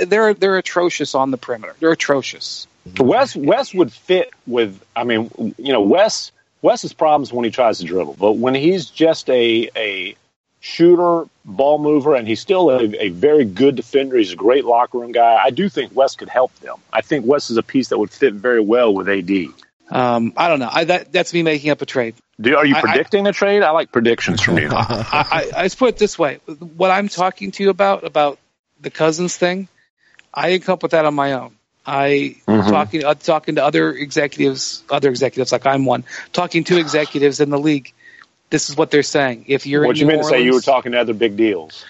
they're 0.08 0.34
they're 0.34 0.58
atrocious 0.58 1.14
on 1.14 1.30
the 1.30 1.38
perimeter. 1.38 1.74
They're 1.80 1.92
atrocious. 1.92 2.66
Wes 2.98 3.34
Wes 3.36 3.74
would 3.74 3.92
fit 3.92 4.30
with. 4.46 4.82
I 4.96 5.04
mean, 5.04 5.30
you 5.58 5.72
know, 5.72 5.82
Wes 5.82 6.32
Wes's 6.62 6.92
problems 6.92 7.32
when 7.32 7.44
he 7.44 7.50
tries 7.50 7.78
to 7.78 7.84
dribble, 7.84 8.16
but 8.18 8.32
when 8.32 8.54
he's 8.54 8.86
just 8.86 9.28
a 9.30 9.70
a 9.76 10.16
shooter, 10.60 11.24
ball 11.44 11.78
mover, 11.78 12.14
and 12.16 12.26
he's 12.26 12.40
still 12.40 12.70
a, 12.70 12.82
a 13.00 13.08
very 13.10 13.44
good 13.44 13.76
defender. 13.76 14.16
He's 14.16 14.32
a 14.32 14.36
great 14.36 14.64
locker 14.64 14.98
room 14.98 15.12
guy. 15.12 15.38
I 15.42 15.50
do 15.50 15.68
think 15.68 15.94
Wes 15.94 16.16
could 16.16 16.28
help 16.28 16.52
them. 16.56 16.76
I 16.92 17.00
think 17.00 17.26
Wes 17.26 17.50
is 17.50 17.56
a 17.58 17.62
piece 17.62 17.88
that 17.88 17.98
would 17.98 18.10
fit 18.10 18.34
very 18.34 18.60
well 18.60 18.92
with 18.92 19.08
AD. 19.08 19.30
Um, 19.90 20.32
I 20.36 20.48
don't 20.48 20.58
know. 20.58 20.68
I, 20.70 20.84
that 20.84 21.12
that's 21.12 21.32
me 21.32 21.42
making 21.42 21.70
up 21.70 21.80
a 21.80 21.86
trade. 21.86 22.14
Do, 22.40 22.56
are 22.56 22.66
you 22.66 22.74
I- 22.74 22.78
I- 22.78 22.82
predicting 22.82 23.26
a 23.26 23.32
trade? 23.32 23.62
I 23.62 23.70
like 23.70 23.92
predictions 23.92 24.40
from 24.42 24.58
you. 24.58 24.68
I, 24.72 25.06
I, 25.12 25.50
I 25.56 25.62
just 25.64 25.78
put 25.78 25.90
it 25.90 25.96
this 25.98 26.18
way: 26.18 26.40
what 26.76 26.90
I'm 26.90 27.08
talking 27.08 27.52
to 27.52 27.62
you 27.62 27.70
about 27.70 28.04
about 28.04 28.38
the 28.80 28.90
Cousins 28.90 29.36
thing, 29.36 29.68
I 30.34 30.50
didn't 30.50 30.64
come 30.64 30.74
up 30.74 30.82
with 30.82 30.92
that 30.92 31.04
on 31.04 31.14
my 31.14 31.32
own. 31.34 31.54
I 31.86 32.36
Mhm. 32.46 32.70
talking 32.70 33.04
uh, 33.04 33.14
talking 33.14 33.54
to 33.56 33.64
other 33.64 33.92
executives, 33.92 34.82
other 34.90 35.08
executives 35.08 35.52
like 35.52 35.66
I'm 35.66 35.84
one, 35.84 36.04
talking 36.32 36.64
to 36.64 36.78
executives 36.78 37.40
in 37.40 37.50
the 37.50 37.58
league. 37.58 37.92
This 38.50 38.70
is 38.70 38.76
what 38.76 38.90
they're 38.90 39.02
saying. 39.02 39.44
If 39.48 39.66
you're 39.66 39.84
what 39.84 39.90
in 39.90 39.96
you 39.96 40.06
New 40.06 40.12
meant 40.12 40.22
to 40.22 40.28
say? 40.28 40.42
You 40.42 40.52
were 40.52 40.60
talking 40.60 40.92
to 40.92 41.00
other 41.00 41.14
big 41.14 41.36
deals. 41.36 41.84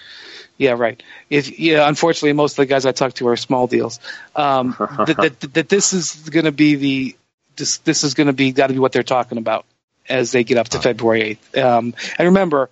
Yeah, 0.57 0.71
right. 0.71 1.01
If 1.29 1.57
yeah, 1.57 1.87
unfortunately, 1.87 2.33
most 2.33 2.53
of 2.53 2.57
the 2.57 2.65
guys 2.65 2.85
I 2.85 2.91
talk 2.91 3.13
to 3.15 3.27
are 3.29 3.37
small 3.37 3.67
deals. 3.67 3.99
Um, 4.35 4.75
that, 5.05 5.17
that, 5.17 5.53
that 5.53 5.69
this 5.69 5.93
is 5.93 6.29
going 6.29 6.45
to 6.45 6.51
be 6.51 6.75
the 6.75 7.15
this 7.55 7.77
this 7.79 8.03
is 8.03 8.13
going 8.13 8.27
to 8.27 8.33
be 8.33 8.51
got 8.51 8.67
to 8.67 8.73
be 8.73 8.79
what 8.79 8.91
they're 8.91 9.03
talking 9.03 9.37
about 9.37 9.65
as 10.07 10.31
they 10.31 10.43
get 10.43 10.57
up 10.57 10.67
to 10.69 10.79
February 10.79 11.21
eighth. 11.21 11.57
Um, 11.57 11.93
and 12.17 12.27
remember, 12.27 12.69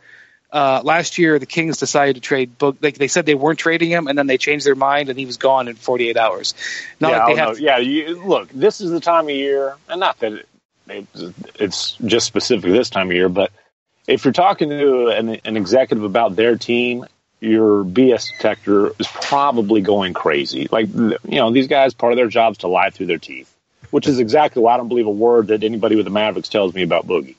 uh, 0.52 0.82
last 0.84 1.18
year 1.18 1.40
the 1.40 1.46
Kings 1.46 1.78
decided 1.78 2.16
to 2.16 2.22
trade 2.22 2.58
Book. 2.58 2.78
Like 2.82 2.96
they 2.96 3.08
said 3.08 3.26
they 3.26 3.36
weren't 3.36 3.60
trading 3.60 3.90
him, 3.90 4.08
and 4.08 4.18
then 4.18 4.28
they 4.28 4.38
changed 4.38 4.66
their 4.66 4.76
mind, 4.76 5.10
and 5.10 5.20
he 5.20 5.26
was 5.26 5.38
gone 5.38 5.68
in 5.68 5.76
forty 5.76 6.10
eight 6.10 6.18
hours. 6.18 6.54
Not 7.00 7.12
yeah, 7.12 7.18
like 7.18 7.36
they 7.36 7.42
have. 7.42 7.50
know. 7.50 7.56
yeah. 7.56 7.78
You, 7.78 8.24
look, 8.24 8.50
this 8.50 8.82
is 8.82 8.92
the 8.92 9.00
time 9.00 9.26
of 9.26 9.32
year, 9.32 9.76
and 9.90 10.00
not 10.00 10.20
that 10.20 10.34
it, 10.34 10.48
it, 10.88 11.08
it's 11.60 11.94
just 11.94 12.28
specific 12.28 12.72
this 12.72 12.90
time 12.90 13.08
of 13.10 13.16
year, 13.16 13.30
but 13.30 13.52
if 14.08 14.24
you're 14.24 14.32
talking 14.32 14.70
to 14.70 15.08
an, 15.10 15.30
an 15.44 15.58
executive 15.58 16.04
about 16.04 16.36
their 16.36 16.56
team, 16.56 17.06
your 17.40 17.84
BS 17.84 18.32
detector 18.32 18.94
is 19.00 19.08
probably 19.08 19.82
going 19.82 20.14
crazy. 20.14 20.68
Like, 20.72 20.88
you 20.94 21.20
know, 21.24 21.52
these 21.52 21.68
guys, 21.68 21.94
part 21.94 22.14
of 22.14 22.18
their 22.18 22.28
job 22.28 22.54
is 22.54 22.58
to 22.60 22.68
lie 22.68 22.90
through 22.90 23.08
their 23.08 23.18
teeth, 23.18 23.54
which 23.92 24.08
is 24.08 24.20
exactly 24.20 24.62
why 24.62 24.74
I 24.74 24.78
don't 24.78 24.88
believe 24.88 25.08
a 25.08 25.12
word 25.12 25.48
that 25.48 25.64
anybody 25.64 25.96
with 25.96 26.06
the 26.06 26.12
Mavericks 26.12 26.50
tells 26.50 26.74
me 26.74 26.84
about 26.84 27.06
Boogie. 27.06 27.36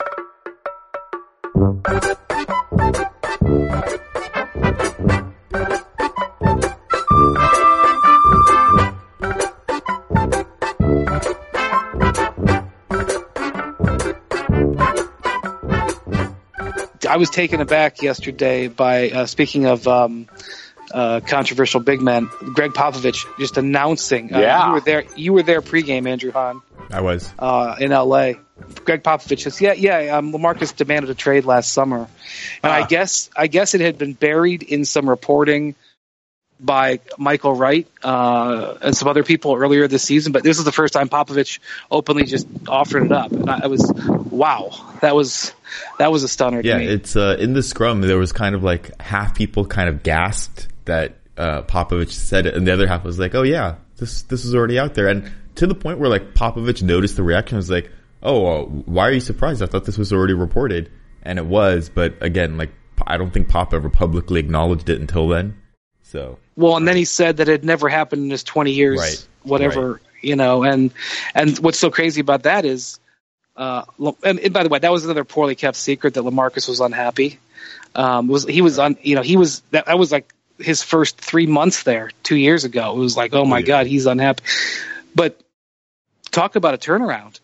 I 17.09 17.17
was 17.17 17.31
taken 17.31 17.59
aback 17.59 18.03
yesterday 18.03 18.67
by 18.67 19.09
uh, 19.09 19.25
speaking 19.25 19.65
of 19.65 19.87
um, 19.87 20.27
uh, 20.93 21.19
controversial 21.21 21.79
big 21.79 22.01
man, 22.01 22.29
Gregg 22.53 22.71
Popovich 22.71 23.25
just 23.39 23.57
announcing. 23.57 24.33
Uh, 24.33 24.39
Yeah. 24.39 24.67
you 24.67 24.73
were 24.73 24.81
there. 24.81 25.03
You 25.15 25.33
were 25.33 25.43
there 25.43 25.61
pregame, 25.61 26.07
Andrew 26.07 26.31
Han, 26.31 26.61
I 26.91 27.01
was. 27.01 27.31
uh, 27.39 27.75
in 27.79 27.91
L.A. 27.91 28.37
Gregg 28.85 29.03
Popovich 29.03 29.41
says, 29.41 29.61
"Yeah, 29.61 29.73
yeah." 29.73 30.17
Um, 30.17 30.33
Lamarcus 30.33 30.75
demanded 30.75 31.09
a 31.09 31.15
trade 31.15 31.45
last 31.45 31.71
summer, 31.73 32.07
and 32.63 32.71
I 32.73 32.81
Ah. 32.81 32.85
guess 32.87 33.29
I 33.35 33.47
guess 33.47 33.73
it 33.73 33.81
had 33.81 33.97
been 33.97 34.13
buried 34.13 34.63
in 34.63 34.83
some 34.85 35.07
reporting 35.09 35.75
by 36.61 36.99
Michael 37.17 37.53
Wright 37.53 37.87
uh, 38.03 38.73
and 38.81 38.95
some 38.97 39.07
other 39.07 39.23
people 39.23 39.55
earlier 39.55 39.87
this 39.87 40.03
season. 40.03 40.33
But 40.33 40.43
this 40.43 40.57
is 40.59 40.65
the 40.65 40.73
first 40.73 40.93
time 40.93 41.07
Popovich 41.07 41.59
openly 41.89 42.23
just 42.25 42.47
offered 42.67 43.03
it 43.05 43.11
up, 43.13 43.31
and 43.31 43.49
I, 43.49 43.61
I 43.63 43.67
was, 43.67 43.89
wow, 44.29 44.71
that 45.01 45.15
was 45.15 45.53
that 45.99 46.11
was 46.11 46.23
a 46.23 46.27
stunner 46.27 46.59
Yeah, 46.61 46.73
to 46.73 46.79
me. 46.79 46.87
it's 46.87 47.15
uh, 47.15 47.37
in 47.39 47.53
the 47.53 47.63
scrum. 47.63 48.01
There 48.01 48.17
was 48.17 48.33
kind 48.33 48.55
of 48.55 48.63
like 48.63 48.99
half 49.01 49.35
people 49.35 49.65
kind 49.65 49.87
of 49.87 50.03
gasped 50.03 50.67
that 50.89 51.17
uh, 51.37 51.61
Popovich 51.63 52.11
said 52.11 52.45
it, 52.45 52.55
and 52.55 52.67
the 52.67 52.73
other 52.73 52.87
half 52.87 53.03
was 53.03 53.17
like, 53.17 53.33
"Oh 53.35 53.43
yeah, 53.43 53.75
this 53.97 54.23
this 54.23 54.45
is 54.45 54.53
already 54.53 54.77
out 54.77 54.93
there." 54.93 55.07
And 55.07 55.31
to 55.55 55.67
the 55.67 55.75
point 55.75 55.99
where 55.99 56.09
like 56.09 56.33
Popovich 56.33 56.83
noticed 56.83 57.15
the 57.15 57.23
reaction, 57.23 57.57
was 57.57 57.69
like, 57.69 57.89
"Oh, 58.21 58.45
uh, 58.45 58.65
why 58.65 59.07
are 59.07 59.11
you 59.11 59.19
surprised? 59.19 59.63
I 59.63 59.65
thought 59.65 59.85
this 59.85 59.97
was 59.97 60.13
already 60.13 60.33
reported." 60.33 60.91
And 61.23 61.37
it 61.37 61.45
was, 61.45 61.89
but 61.89 62.15
again, 62.21 62.57
like 62.57 62.71
I 63.05 63.17
don't 63.17 63.31
think 63.31 63.49
Pop 63.49 63.73
ever 63.73 63.89
publicly 63.89 64.39
acknowledged 64.39 64.89
it 64.89 64.99
until 64.99 65.27
then. 65.27 65.57
So 66.03 66.39
Well, 66.55 66.77
and 66.77 66.87
then 66.87 66.95
he 66.95 67.05
said 67.05 67.37
that 67.37 67.49
it 67.49 67.63
never 67.63 67.87
happened 67.87 68.23
in 68.23 68.29
his 68.29 68.43
20 68.43 68.71
years, 68.71 68.99
Right, 68.99 69.27
whatever, 69.43 70.01
you 70.21 70.35
know, 70.35 70.63
and, 70.63 70.91
and 71.35 71.57
what's 71.59 71.77
so 71.77 71.91
crazy 71.91 72.21
about 72.21 72.43
that 72.43 72.65
is, 72.65 72.99
uh, 73.55 73.83
and, 74.23 74.39
and 74.39 74.53
by 74.53 74.63
the 74.63 74.69
way, 74.69 74.79
that 74.79 74.91
was 74.91 75.05
another 75.05 75.23
poorly 75.23 75.55
kept 75.55 75.77
secret 75.77 76.15
that 76.15 76.21
Lamarcus 76.21 76.67
was 76.67 76.79
unhappy. 76.79 77.39
Um, 77.93 78.27
was, 78.27 78.45
he 78.45 78.61
was 78.61 78.79
on, 78.79 78.97
you 79.01 79.15
know, 79.15 79.21
he 79.21 79.37
was, 79.37 79.61
that, 79.71 79.85
that 79.85 79.99
was 79.99 80.11
like 80.11 80.33
his 80.59 80.83
first 80.83 81.17
three 81.19 81.47
months 81.47 81.83
there 81.83 82.11
two 82.23 82.35
years 82.35 82.63
ago. 82.63 82.93
It 82.95 82.99
was 82.99 83.17
like, 83.17 83.33
oh 83.33 83.45
my 83.45 83.59
Yeah. 83.59 83.65
God, 83.65 83.87
he's 83.87 84.05
unhappy. 84.05 84.43
But 85.15 85.39
talk 86.31 86.55
about 86.55 86.73
a 86.73 86.77
turnaround. 86.77 87.39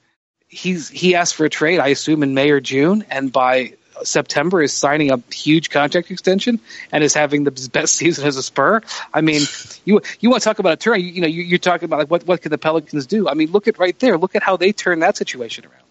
He's, 0.48 0.90
he 0.90 1.16
asked 1.16 1.36
for 1.36 1.46
a 1.46 1.50
trade, 1.50 1.80
I 1.80 1.88
assume 1.90 2.24
in 2.24 2.34
May 2.34 2.52
or 2.52 2.62
June. 2.62 3.06
And 3.10 3.32
by 3.32 3.74
September 4.04 4.62
is 4.62 4.74
signing 4.74 5.12
a 5.12 5.22
huge 5.34 5.70
contract 5.70 6.12
extension 6.12 6.60
and 6.92 7.04
is 7.04 7.14
having 7.14 7.44
the 7.44 7.52
best 7.74 7.96
season 7.96 8.28
as 8.28 8.38
a 8.38 8.44
Spur. 8.44 8.82
I 9.14 9.22
mean, 9.22 9.42
you 9.86 10.02
you 10.20 10.30
want 10.30 10.44
to 10.44 10.46
talk 10.46 10.60
about 10.60 10.74
a 10.74 10.78
turn? 10.78 11.00
You, 11.00 11.08
you 11.08 11.22
know, 11.22 11.28
you, 11.28 11.44
you're 11.44 11.60
talking 11.60 11.86
about 11.86 12.00
like 12.00 12.12
what 12.12 12.28
what 12.28 12.42
can 12.42 12.52
the 12.52 12.58
Pelicans 12.58 13.06
do? 13.06 13.28
I 13.30 13.34
mean, 13.34 13.52
look 13.52 13.68
at 13.68 13.80
right 13.80 13.98
there. 14.00 14.18
Look 14.18 14.36
at 14.36 14.44
how 14.44 14.58
they 14.58 14.72
turn 14.74 15.00
that 15.00 15.18
situation 15.18 15.66
around. 15.66 15.82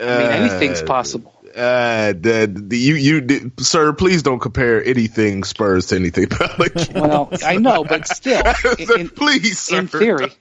I 0.00 0.18
mean, 0.18 0.30
anything's 0.30 0.82
possible. 0.82 1.34
Uh, 1.43 1.43
the, 1.54 2.50
the, 2.52 2.76
you, 2.76 2.94
you, 2.94 3.20
did- 3.20 3.60
sir, 3.60 3.92
please 3.92 4.22
don't 4.22 4.40
compare 4.40 4.84
anything 4.84 5.44
Spurs 5.44 5.86
to 5.86 5.96
anything 5.96 6.26
Pelicans. 6.30 6.90
Well, 6.90 7.30
I 7.44 7.56
know, 7.56 7.84
but 7.84 8.06
still, 8.08 8.42
in, 8.78 9.00
in, 9.00 9.08
please, 9.08 9.58
sir. 9.58 9.78
in 9.78 9.86
theory, 9.88 10.32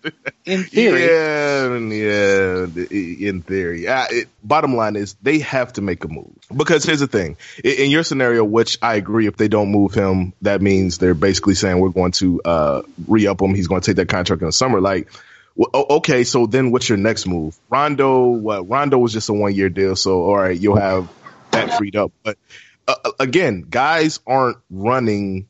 in 0.45 0.63
theory, 0.63 1.05
Yeah, 1.05 1.77
yeah, 1.77 3.27
in 3.29 3.41
theory. 3.41 3.87
Uh, 3.87 4.05
it, 4.09 4.27
bottom 4.43 4.75
line 4.75 4.95
is 4.95 5.15
they 5.21 5.39
have 5.39 5.73
to 5.73 5.81
make 5.81 6.03
a 6.03 6.07
move 6.07 6.31
because 6.55 6.83
here's 6.83 6.99
the 6.99 7.07
thing: 7.07 7.37
in, 7.63 7.71
in 7.85 7.91
your 7.91 8.03
scenario, 8.03 8.43
which 8.43 8.77
I 8.81 8.95
agree, 8.95 9.27
if 9.27 9.37
they 9.37 9.47
don't 9.47 9.69
move 9.71 9.93
him, 9.93 10.33
that 10.41 10.61
means 10.61 10.97
they're 10.97 11.13
basically 11.13 11.55
saying 11.55 11.79
we're 11.79 11.89
going 11.89 12.11
to 12.13 12.41
uh, 12.43 12.81
re-up 13.07 13.41
him. 13.41 13.53
He's 13.53 13.67
going 13.67 13.81
to 13.81 13.85
take 13.85 13.97
that 13.97 14.09
contract 14.09 14.41
in 14.41 14.47
the 14.47 14.51
summer. 14.51 14.81
Like, 14.81 15.09
well, 15.55 15.69
okay, 15.89 16.23
so 16.23 16.45
then 16.47 16.71
what's 16.71 16.89
your 16.89 16.97
next 16.97 17.27
move? 17.27 17.57
Rondo, 17.69 18.29
what? 18.29 18.67
Rondo 18.67 18.97
was 18.97 19.13
just 19.13 19.29
a 19.29 19.33
one-year 19.33 19.69
deal, 19.69 19.95
so 19.95 20.23
all 20.23 20.37
right, 20.37 20.59
you'll 20.59 20.77
have 20.77 21.09
that 21.51 21.77
freed 21.77 21.95
up. 21.95 22.11
But 22.23 22.37
uh, 22.87 23.11
again, 23.19 23.65
guys 23.69 24.19
aren't 24.25 24.57
running 24.71 25.47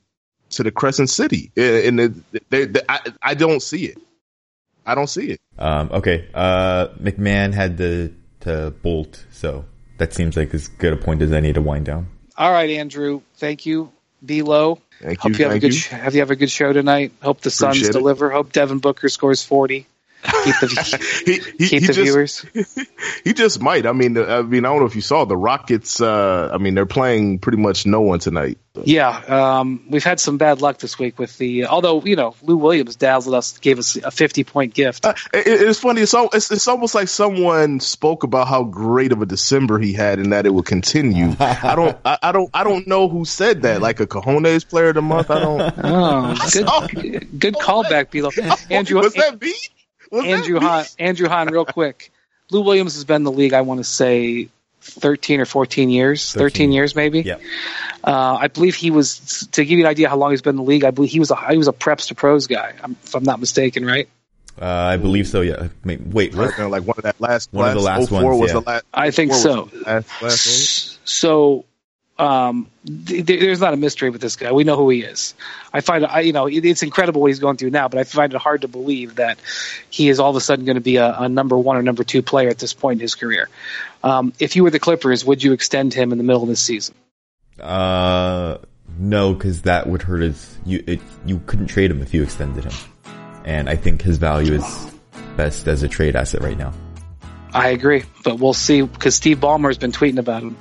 to 0.52 0.64
the 0.64 0.72
Crescent 0.72 1.10
City, 1.10 1.52
and 1.56 2.00
it- 2.00 2.50
they, 2.50 2.66
they, 2.66 2.82
I, 2.88 3.00
I 3.22 3.34
don't 3.34 3.62
see 3.62 3.86
it. 3.86 3.98
I 4.86 4.96
don't 4.96 5.08
see 5.08 5.30
it. 5.32 5.42
Um, 5.58 5.90
okay. 5.94 6.28
Uh, 6.34 6.90
MacMahon 7.02 7.54
had 7.54 7.78
to, 7.78 8.14
to 8.42 8.72
bolt, 8.84 9.26
so 9.32 9.64
that 9.98 10.14
seems 10.14 10.36
like 10.36 10.54
as 10.54 10.68
good 10.68 10.92
a 10.94 10.98
point 10.98 11.22
as 11.22 11.32
any 11.32 11.54
to 11.54 11.62
wind 11.62 11.86
down. 11.86 12.08
all 12.38 12.52
right, 12.52 12.70
Andrew. 12.70 13.22
Thank 13.38 13.66
you. 13.66 13.92
Be 14.26 14.42
low. 14.42 14.80
Thank 15.02 15.20
Hope 15.20 15.32
you. 15.34 15.38
you 15.40 15.44
have 15.46 15.54
a 15.56 15.60
good. 15.60 15.74
you. 15.74 15.80
Sh- 15.80 15.88
have 15.88 16.14
you 16.16 16.22
have 16.22 16.32
a 16.32 16.36
good 16.36 16.52
show 16.52 16.72
tonight? 16.74 17.12
Hope 17.22 17.42
the 17.42 17.50
Suns 17.52 17.78
Appreciate 17.78 17.90
it. 17.90 17.94
deliver. 17.94 18.30
Hope 18.30 18.52
Devin 18.54 18.80
Booker 18.80 19.10
scores 19.10 19.44
forty. 19.44 19.86
Keep 20.24 20.60
the 20.60 21.24
he, 21.26 21.34
he, 21.34 21.70
keep 21.70 21.82
he 21.82 21.88
the 21.88 21.94
just, 21.94 22.00
viewers. 22.00 22.46
He 23.24 23.34
just 23.34 23.62
might. 23.62 23.86
I 23.86 23.92
mean, 23.92 24.18
I 24.18 24.42
mean, 24.42 24.66
I 24.66 24.70
don't 24.70 24.80
know 24.80 24.86
if 24.86 24.96
you 24.96 25.02
saw 25.02 25.26
the 25.26 25.38
Rockets. 25.38 26.02
Uh, 26.02 26.50
I 26.54 26.58
mean, 26.58 26.76
they're 26.76 26.86
playing 26.86 27.40
pretty 27.40 27.58
much 27.58 27.86
no 27.86 28.02
one 28.02 28.20
tonight. 28.20 28.58
Yeah, 28.84 29.10
um, 29.10 29.86
we've 29.90 30.04
had 30.04 30.20
some 30.20 30.38
bad 30.38 30.62
luck 30.62 30.80
this 30.80 30.98
week 30.98 31.20
with 31.20 31.38
the. 31.38 31.66
Although 31.66 32.02
you 32.04 32.16
know, 32.16 32.36
Lou 32.42 32.58
Williams 32.58 32.96
dazzled 32.96 33.36
us, 33.36 33.58
gave 33.60 33.78
us 33.80 33.96
a 33.98 34.12
fifty-point 34.12 34.74
gift. 34.74 35.06
Uh, 35.06 35.14
it, 35.32 35.46
it's 35.46 35.80
funny. 35.80 36.02
It's, 36.02 36.14
al- 36.14 36.30
it's 36.34 36.52
it's 36.52 36.68
almost 36.68 36.96
like 36.96 37.08
someone 37.08 37.80
spoke 37.80 38.24
about 38.24 38.48
how 38.48 38.64
great 38.64 39.12
of 39.12 39.22
a 39.22 39.26
December 39.26 39.80
he 39.80 39.94
had 39.94 40.20
and 40.20 40.34
that 40.34 40.46
it 40.46 40.54
would 40.54 40.66
continue. 40.66 41.36
I 41.40 41.76
don't. 41.76 41.98
I, 42.04 42.18
I 42.24 42.32
don't. 42.32 42.50
I 42.54 42.64
don't 42.64 42.88
know 42.88 43.08
who 43.08 43.26
said 43.26 43.62
that. 43.62 43.82
Like 43.82 44.00
a 44.00 44.08
Cojones 44.08 44.68
Player 44.68 44.90
of 44.90 44.96
the 44.96 45.02
Month. 45.02 45.30
I 45.30 45.40
don't. 45.40 45.74
Oh, 45.84 46.88
good, 46.88 47.40
good 47.40 47.54
callback, 47.56 48.10
Bilo. 48.10 48.32
Andrew, 48.72 49.00
was 49.00 49.14
that 49.14 49.40
me? 49.40 49.54
Was 50.14 50.24
that 50.26 50.30
Andrew 50.30 50.60
me? 50.60 50.66
Han, 50.66 50.86
Andrew 51.00 51.28
Han, 51.28 51.48
real 51.48 51.66
quick. 51.66 52.12
Lou 52.52 52.62
Williams 52.62 52.94
has 52.94 53.04
been 53.04 53.18
in 53.18 53.24
the 53.24 53.32
league. 53.32 53.54
I 53.54 53.62
want 53.62 53.80
to 53.80 53.84
say 53.84 54.50
thirteen 54.82 55.40
or 55.40 55.46
fourteen 55.46 55.90
years. 55.90 56.32
Thirteen, 56.32 56.68
13. 56.68 56.72
years, 56.72 56.96
maybe. 56.96 57.22
Yeah. 57.22 57.38
Uh, 58.04 58.38
I 58.40 58.48
believe 58.48 58.76
he 58.76 58.92
was 58.92 59.48
to 59.54 59.66
give 59.66 59.80
you 59.80 59.86
an 59.86 59.90
idea 59.90 60.10
how 60.10 60.18
long 60.18 60.30
he's 60.30 60.44
been 60.44 60.52
in 60.52 60.58
the 60.58 60.64
league. 60.64 60.84
I 60.84 60.92
believe 60.92 61.10
he 61.10 61.20
was 61.20 61.32
a 61.32 61.50
he 61.50 61.58
was 61.58 61.68
a 61.68 61.74
preps 61.74 62.10
to 62.10 62.16
pros 62.16 62.46
guy. 62.46 62.76
If 63.04 63.16
I'm 63.16 63.24
not 63.24 63.40
mistaken, 63.40 63.86
right? 63.86 64.08
Uh, 64.62 64.66
I 64.68 64.98
believe 64.98 65.28
so, 65.28 65.42
yeah. 65.42 65.70
Wait, 65.84 66.02
wait 66.02 66.36
what? 66.36 66.60
Like 66.60 66.84
one 66.84 66.96
of 66.98 67.04
that 67.04 67.20
last. 67.20 67.52
One 67.52 67.70
of 67.70 67.74
the 67.74 67.82
last 67.82 68.10
04 68.10 68.24
ones, 68.24 68.40
was 68.40 68.50
yeah. 68.50 68.60
the 68.60 68.66
last. 68.66 68.86
I 68.94 69.10
think 69.10 69.34
so. 69.34 69.72
Last, 69.84 70.22
last 70.22 71.10
So, 71.10 71.66
um, 72.24 72.68
th- 72.86 73.26
th- 73.26 73.40
there's 73.42 73.60
not 73.60 73.74
a 73.74 73.78
mystery 73.78 74.10
with 74.10 74.22
this 74.22 74.38
guy. 74.38 74.54
We 74.54 74.64
know 74.64 74.78
who 74.78 74.90
he 74.90 75.02
is. 75.02 75.36
I 75.74 75.82
find, 75.82 76.06
I, 76.06 76.22
you 76.22 76.32
know, 76.32 76.48
it, 76.48 76.64
it's 76.64 76.82
incredible 76.82 77.20
what 77.20 77.28
he's 77.28 77.40
going 77.40 77.58
through 77.58 77.72
now, 77.72 77.90
but 77.90 78.00
I 78.00 78.06
find 78.06 78.34
it 78.34 78.40
hard 78.40 78.62
to 78.62 78.70
believe 78.70 79.16
that 79.16 79.38
he 79.90 80.08
is 80.08 80.22
all 80.22 80.30
of 80.30 80.36
a 80.38 80.42
sudden 80.42 80.64
going 80.64 80.76
to 80.76 80.82
be 80.82 80.96
a, 80.96 81.14
a 81.20 81.28
number 81.28 81.58
one 81.58 81.76
or 81.76 81.84
number 81.84 82.06
two 82.06 82.22
player 82.22 82.48
at 82.48 82.60
this 82.60 82.74
point 82.74 83.00
in 83.00 83.02
his 83.02 83.16
career. 83.16 83.50
Um, 84.04 84.32
if 84.40 84.56
you 84.56 84.64
were 84.64 84.70
the 84.70 84.80
Clippers, 84.80 85.26
would 85.26 85.44
you 85.44 85.52
extend 85.52 85.94
him 85.94 86.14
in 86.14 86.18
the 86.18 86.24
middle 86.24 86.44
of 86.44 86.48
this 86.48 86.62
season? 86.62 86.96
Uh, 87.60 88.58
no, 88.98 89.34
because 89.34 89.64
that 89.64 89.88
would 89.88 90.02
hurt 90.02 90.22
his. 90.22 90.58
You 90.66 90.84
it, 90.88 91.02
you 91.26 91.40
couldn't 91.46 91.68
trade 91.68 91.92
him 91.92 92.02
if 92.02 92.14
you 92.14 92.24
extended 92.24 92.64
him, 92.64 92.74
and 93.44 93.70
I 93.70 93.76
think 93.76 94.02
his 94.02 94.18
value 94.18 94.54
is 94.54 94.92
best 95.36 95.68
as 95.68 95.84
a 95.84 95.88
trade 95.88 96.16
asset 96.16 96.42
right 96.42 96.58
now. 96.58 96.74
I 97.54 97.70
agree, 97.70 98.04
but 98.24 98.40
we'll 98.40 98.54
see 98.54 98.82
because 98.82 99.16
Steve 99.16 99.40
Ballmer 99.40 99.68
has 99.68 99.78
been 99.78 99.92
tweeting 99.92 100.18
about 100.18 100.42
him. 100.42 100.58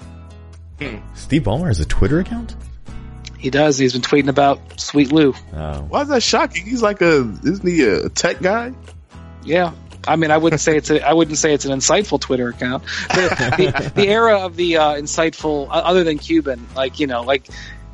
Steve 1.15 1.43
Ballmer 1.43 1.67
has 1.69 1.81
a 1.81 1.85
Twitter 1.87 2.21
account. 2.21 2.55
He 3.39 3.51
does. 3.51 3.77
He's 3.77 3.93
been 3.93 4.03
tweeting 4.03 4.29
about 4.29 4.81
Sweet 4.81 5.11
Lou. 5.11 5.35
Oh, 5.53 5.83
Why 5.83 6.03
is 6.03 6.09
that 6.09 6.23
shocking? 6.23 6.65
He's 6.65 6.83
like 6.83 7.01
a 7.03 7.29
isn't 7.45 7.67
he 7.67 7.83
a 7.83 8.09
tech 8.09 8.41
guy? 8.41 8.73
Yeah. 9.43 9.73
I 10.07 10.17
mean, 10.17 10.31
I 10.31 10.37
wouldn't 10.37 10.61
say 10.61 10.77
it's 10.77 10.91
a, 10.91 11.07
I 11.07 11.13
wouldn't 11.13 11.39
say 11.39 11.53
it's 11.55 11.65
an 11.65 11.73
insightful 11.73 12.21
Twitter 12.21 12.49
account. 12.49 12.85
The, 13.13 13.29
the, 13.57 13.93
the 13.95 14.09
era 14.09 14.39
of 14.41 14.57
the 14.57 14.77
uh, 14.79 14.95
insightful, 14.95 15.69
uh, 15.69 15.73
other 15.73 16.03
than 16.03 16.19
Cuban, 16.19 16.67
like 16.75 16.99
you 16.99 17.07
know, 17.07 17.23
like 17.23 17.49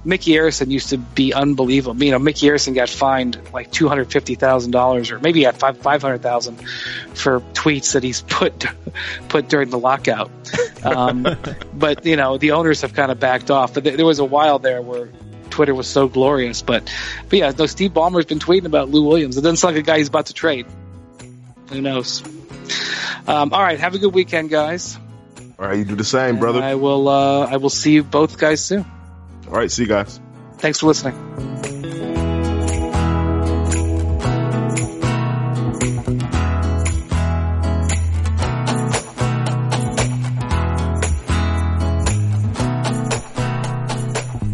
Micky 0.09 0.32
Arison 0.32 0.70
used 0.70 0.88
to 0.88 0.96
be 0.96 1.34
unbelievable. 1.34 2.02
You 2.02 2.12
know, 2.12 2.18
Micky 2.18 2.46
Arison 2.46 2.74
got 2.74 2.88
fined 2.88 3.38
like 3.52 3.70
two 3.70 3.88
hundred 3.88 4.11
fifty 4.11 4.36
thousand 4.36 4.70
dollars, 4.70 5.11
or 5.11 5.18
maybe 5.18 5.40
he 5.40 5.44
had 5.44 5.59
five 5.59 5.76
five 5.76 6.00
hundred 6.00 6.22
thousand 6.22 6.56
for 7.14 7.40
tweets 7.52 7.92
that 7.92 8.02
he's 8.02 8.22
put 8.28 8.64
put 9.28 9.50
during 9.50 9.68
the 9.68 9.78
lockout. 9.78 10.30
Um, 10.82 11.26
but 11.74 12.06
you 12.06 12.16
know, 12.16 12.38
the 12.38 12.52
owners 12.52 12.80
have 12.80 12.94
kind 12.94 13.12
of 13.12 13.20
backed 13.20 13.50
off. 13.50 13.74
But 13.74 13.84
there, 13.84 13.98
there 13.98 14.06
was 14.06 14.18
a 14.18 14.24
while 14.24 14.59
there 14.59 14.82
where. 14.82 15.11
Twitter 15.50 15.74
was 15.74 15.88
so 15.88 16.06
glorious, 16.06 16.62
but 16.62 16.92
but 17.28 17.38
yeah, 17.38 17.52
no. 17.59 17.66
Steve 17.66 17.92
Ballmer's 17.92 18.26
been 18.26 18.38
tweeting 18.38 18.66
about 18.66 18.90
Lou 18.90 19.02
Williams. 19.02 19.36
It 19.38 19.40
doesn't 19.40 19.56
sound 19.56 19.74
like 19.74 19.82
a 19.82 19.86
guy 19.86 19.98
he's 19.98 20.06
about 20.06 20.26
to 20.26 20.34
trade. 20.34 20.66
Who 21.70 21.80
knows? 21.80 22.22
Um, 23.26 23.52
all 23.52 23.62
right, 23.62 23.80
have 23.80 23.94
a 23.94 23.98
good 23.98 24.14
weekend, 24.14 24.50
guys. 24.50 24.96
All 25.59 25.66
right, 25.66 25.78
you 25.78 25.84
do 25.84 25.96
the 25.96 26.04
same, 26.04 26.32
And 26.32 26.38
brother. 26.38 26.62
I 26.62 26.74
will. 26.76 27.09
Uh, 27.09 27.46
I 27.46 27.56
will 27.56 27.70
see 27.70 27.92
you 27.92 28.04
both 28.04 28.38
guys 28.38 28.62
soon. 28.62 28.84
All 29.49 29.55
right, 29.55 29.70
see 29.70 29.82
you 29.82 29.88
guys. 29.88 30.20
Thanks 30.59 30.80
for 30.80 30.86
listening. 30.88 31.14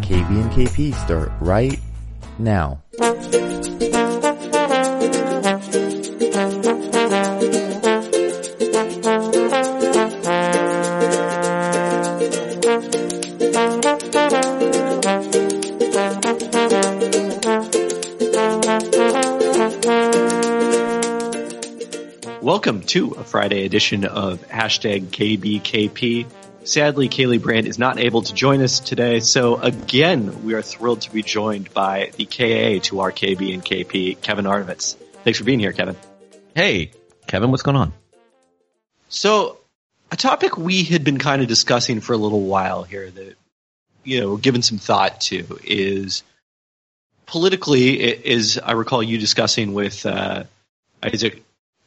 KB 0.01 0.40
and 0.40 0.51
KP 0.53 0.95
start 0.95 1.32
right 1.40 1.80
now. 2.38 2.80
To 22.89 23.12
a 23.12 23.24
Friday 23.24 23.64
edition 23.64 24.05
of 24.05 24.47
hashtag 24.49 25.07
KBKP. 25.07 26.26
Sadly, 26.64 27.09
Kaylee 27.09 27.43
Brand 27.43 27.66
is 27.66 27.78
not 27.78 27.99
able 27.99 28.22
to 28.22 28.35
join 28.35 28.61
us 28.62 28.78
today, 28.78 29.20
so 29.20 29.57
again, 29.57 30.45
we 30.45 30.55
are 30.55 30.62
thrilled 30.62 31.01
to 31.03 31.11
be 31.11 31.22
joined 31.22 31.72
by 31.72 32.11
the 32.16 32.26
KA 32.26 32.82
to 32.89 33.01
our 33.01 33.11
KB 33.11 33.53
and 33.55 33.64
KP, 33.64 34.20
Kevin 34.20 34.45
Arnovitz. 34.45 34.97
Thanks 35.24 35.39
for 35.39 35.45
being 35.45 35.61
here, 35.61 35.72
Kevin. 35.72 35.97
Hey, 36.55 36.93
Kevin, 37.26 37.51
what's 37.51 37.62
going 37.62 37.76
on? 37.76 37.93
So, 39.09 39.59
a 40.12 40.16
topic 40.16 40.57
we 40.57 40.85
had 40.85 41.05
been 41.05 41.18
kind 41.18 41.43
of 41.43 41.49
discussing 41.49 42.01
for 42.01 42.12
a 42.12 42.18
little 42.18 42.43
while 42.43 42.82
here 42.82 43.11
that, 43.11 43.35
you 44.05 44.20
know, 44.20 44.37
given 44.37 44.62
some 44.62 44.78
thought 44.78 45.22
to 45.22 45.59
is 45.64 46.22
politically, 47.26 47.99
is 48.01 48.59
I 48.59 48.72
recall 48.72 49.03
you 49.03 49.18
discussing 49.18 49.74
with 49.74 50.05
uh, 50.07 50.45
Isaac 51.03 51.43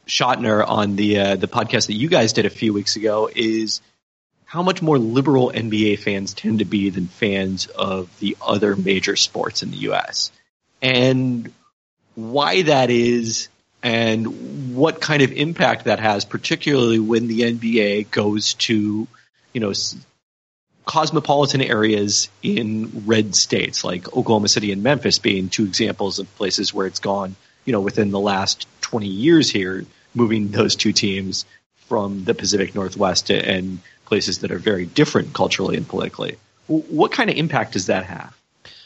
Chotiner 0.08 0.66
on 0.66 0.96
the 0.96 1.18
uh, 1.18 1.36
the 1.36 1.48
podcast 1.48 1.86
that 1.86 1.94
you 1.94 2.08
guys 2.08 2.32
did 2.32 2.46
a 2.46 2.50
few 2.50 2.72
weeks 2.72 2.96
ago 2.96 3.30
is 3.34 3.80
how 4.44 4.62
much 4.62 4.80
more 4.80 4.98
liberal 4.98 5.52
NBA 5.54 5.98
fans 5.98 6.32
tend 6.32 6.60
to 6.60 6.64
be 6.64 6.88
than 6.88 7.06
fans 7.06 7.66
of 7.66 8.08
the 8.18 8.36
other 8.40 8.74
major 8.74 9.14
sports 9.14 9.62
in 9.62 9.70
the 9.70 9.76
U.S. 9.78 10.32
and 10.80 11.52
why 12.14 12.62
that 12.62 12.90
is 12.90 13.48
and 13.82 14.74
what 14.74 15.00
kind 15.00 15.22
of 15.22 15.30
impact 15.32 15.84
that 15.84 16.00
has, 16.00 16.24
particularly 16.24 16.98
when 16.98 17.28
the 17.28 17.42
NBA 17.42 18.10
goes 18.10 18.54
to, 18.54 19.06
you 19.52 19.60
know, 19.60 19.72
cosmopolitan 20.84 21.60
areas 21.60 22.30
in 22.42 23.04
red 23.06 23.34
states 23.36 23.84
like 23.84 24.08
Oklahoma 24.16 24.48
City 24.48 24.72
and 24.72 24.82
Memphis 24.82 25.18
being 25.18 25.50
two 25.50 25.64
examples 25.64 26.18
of 26.18 26.34
places 26.36 26.72
where 26.72 26.86
it's 26.86 26.98
gone, 26.98 27.36
you 27.66 27.72
know, 27.72 27.82
within 27.82 28.10
the 28.10 28.18
last 28.18 28.66
20 28.80 29.06
years 29.06 29.50
here, 29.50 29.84
moving 30.18 30.48
those 30.48 30.76
two 30.76 30.92
teams 30.92 31.46
from 31.86 32.24
the 32.24 32.34
Pacific 32.34 32.74
Northwest 32.74 33.30
and 33.30 33.78
places 34.04 34.40
that 34.40 34.50
are 34.50 34.58
very 34.58 34.84
different 34.84 35.32
culturally 35.32 35.76
and 35.76 35.88
politically. 35.88 36.36
What 36.66 37.12
kind 37.12 37.30
of 37.30 37.36
impact 37.36 37.72
does 37.72 37.86
that 37.86 38.04
have? 38.04 38.36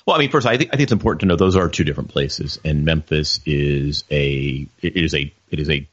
Well, 0.06 0.16
I 0.16 0.18
mean, 0.20 0.30
first, 0.30 0.46
I 0.46 0.56
think 0.56 0.70
I 0.70 0.76
think 0.76 0.84
it's 0.84 0.92
important 0.92 1.20
to 1.20 1.26
know 1.26 1.36
those 1.36 1.56
are 1.56 1.68
two 1.68 1.84
different 1.84 2.10
places, 2.10 2.58
and 2.64 2.84
Memphis 2.84 3.40
is 3.46 4.04
a 4.10 4.66
it 4.80 4.96
is 4.96 5.14
a 5.14 5.32
it 5.50 5.60
is 5.60 5.70
a 5.70 5.86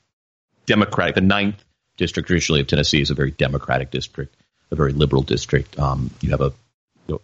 democratic, 0.66 1.16
the 1.16 1.22
ninth 1.22 1.64
district 1.98 2.28
traditionally 2.28 2.62
of 2.62 2.68
Tennessee 2.68 3.02
is 3.02 3.12
a 3.12 3.16
very 3.16 3.32
democratic 3.32 3.92
district, 3.92 4.36
a 4.72 4.76
very 4.76 4.94
liberal 4.94 5.22
district. 5.22 5.78
Um, 5.78 6.12
you 6.22 6.32
have 6.32 6.42
a 6.42 6.54
you 7.08 7.16
know, 7.16 7.22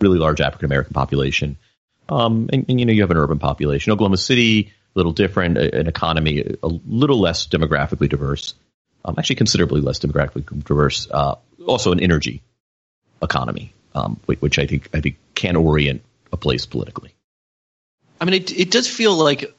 really 0.00 0.18
large 0.18 0.40
African 0.40 0.66
American 0.66 0.92
population, 0.92 1.56
um, 2.08 2.48
and, 2.52 2.66
and, 2.68 2.80
you 2.80 2.86
know 2.86 2.92
you 2.92 3.02
have 3.02 3.10
an 3.10 3.16
urban 3.16 3.38
population. 3.38 3.92
Oklahoma 3.92 4.18
City, 4.18 4.72
little 4.96 5.12
different, 5.12 5.58
an 5.58 5.86
economy 5.86 6.56
a 6.62 6.68
little 6.86 7.20
less 7.20 7.46
demographically 7.46 8.08
diverse, 8.08 8.54
um, 9.04 9.14
actually 9.18 9.36
considerably 9.36 9.80
less 9.80 9.98
demographically 9.98 10.64
diverse. 10.64 11.08
Uh, 11.10 11.36
also 11.66 11.92
an 11.92 12.00
energy 12.00 12.42
economy, 13.22 13.72
um, 13.94 14.18
which 14.26 14.58
I 14.58 14.66
think 14.66 14.88
I 14.94 15.00
think 15.00 15.16
can 15.34 15.56
orient 15.56 16.02
a 16.32 16.36
place 16.36 16.66
politically. 16.66 17.14
I 18.20 18.24
mean, 18.24 18.34
it 18.34 18.58
it 18.58 18.70
does 18.70 18.88
feel 18.88 19.14
like 19.14 19.54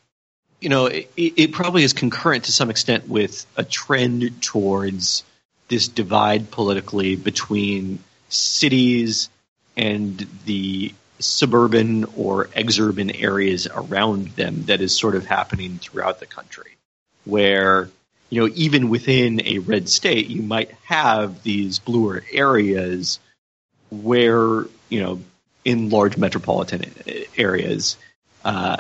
you 0.60 0.70
know, 0.70 0.88
it, 0.88 1.10
it, 1.16 1.52
probably 1.52 1.84
is 1.84 1.94
concurrent 1.94 2.46
to 2.46 2.52
some 2.52 2.70
extent 2.72 3.08
with 3.08 3.46
a 3.56 3.64
trend 3.64 4.42
towards 4.42 5.24
this 5.68 5.88
divide 5.88 6.50
politically 6.50 7.16
between 7.16 8.00
cities 8.30 9.30
and 9.76 10.26
the 10.46 10.94
suburban 11.20 12.06
or 12.16 12.46
exurban 12.48 13.22
areas 13.22 13.68
around 13.68 14.28
them 14.30 14.64
that 14.66 14.82
is 14.82 14.98
sort 14.98 15.16
of 15.16 15.26
happening 15.26 15.78
throughout 15.80 16.20
the 16.20 16.26
country 16.26 16.78
where 17.26 17.90
you 18.30 18.42
know 18.42 18.54
even 18.56 18.90
within 18.90 19.42
a 19.46 19.60
red 19.60 19.90
state 19.90 20.28
you 20.28 20.42
might 20.42 20.72
have 20.84 21.42
these 21.44 21.80
bluer 21.80 22.24
areas 22.32 23.20
where 23.90 24.66
you 24.90 25.02
know 25.02 25.20
in 25.66 25.90
large 25.90 26.18
metropolitan 26.18 26.84
areas 27.36 27.98
uh, 28.46 28.78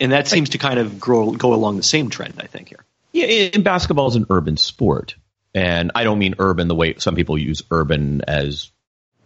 and 0.00 0.12
that 0.12 0.28
seems 0.28 0.50
to 0.50 0.58
kind 0.58 0.78
of 0.78 1.00
grow, 1.00 1.32
go 1.32 1.54
along 1.54 1.76
the 1.76 1.82
same 1.82 2.10
trend, 2.10 2.34
I 2.38 2.46
think 2.46 2.68
here. 2.68 2.84
Yeah, 3.12 3.48
and 3.54 3.64
basketball 3.64 4.08
is 4.08 4.16
an 4.16 4.26
urban 4.28 4.56
sport, 4.56 5.16
and 5.54 5.92
I 5.94 6.04
don't 6.04 6.18
mean 6.18 6.34
urban 6.38 6.68
the 6.68 6.74
way 6.74 6.94
some 6.98 7.14
people 7.14 7.38
use 7.38 7.62
urban 7.70 8.22
as 8.22 8.70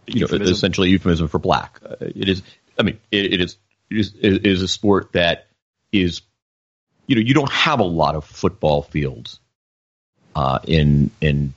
you 0.07 0.25
know 0.25 0.27
essentially 0.35 0.89
euphemism 0.89 1.27
for 1.27 1.39
black. 1.39 1.79
Uh, 1.83 1.95
it 1.99 2.29
is, 2.29 2.43
I 2.77 2.83
mean, 2.83 2.99
it, 3.11 3.33
it 3.33 3.41
is 3.41 3.57
it 3.89 3.97
is 3.97 4.13
it 4.19 4.45
is 4.45 4.61
a 4.61 4.67
sport 4.67 5.13
that 5.13 5.47
is 5.91 6.21
you 7.07 7.15
know 7.15 7.21
you 7.21 7.33
don't 7.33 7.51
have 7.51 7.79
a 7.79 7.85
lot 7.85 8.15
of 8.15 8.25
football 8.25 8.81
fields 8.81 9.39
uh, 10.35 10.59
in 10.67 11.11
in 11.21 11.53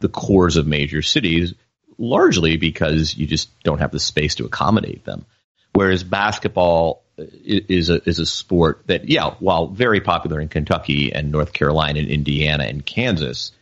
the 0.00 0.08
cores 0.08 0.56
of 0.56 0.66
major 0.66 1.02
cities, 1.02 1.54
largely 1.98 2.56
because 2.56 3.16
you 3.16 3.26
just 3.26 3.50
don't 3.62 3.78
have 3.78 3.92
the 3.92 4.00
space 4.00 4.36
to 4.36 4.44
accommodate 4.44 5.04
them. 5.04 5.24
Whereas 5.72 6.04
basketball 6.04 7.02
is 7.18 7.90
a 7.90 8.06
is 8.08 8.18
a 8.18 8.26
sport 8.26 8.82
that 8.86 9.08
yeah, 9.08 9.34
while 9.38 9.68
very 9.68 10.00
popular 10.00 10.40
in 10.40 10.48
Kentucky 10.48 11.12
and 11.12 11.32
North 11.32 11.52
Carolina 11.52 11.98
and 11.98 12.08
Indiana 12.08 12.64
and 12.64 12.84
Kansas, 12.84 13.52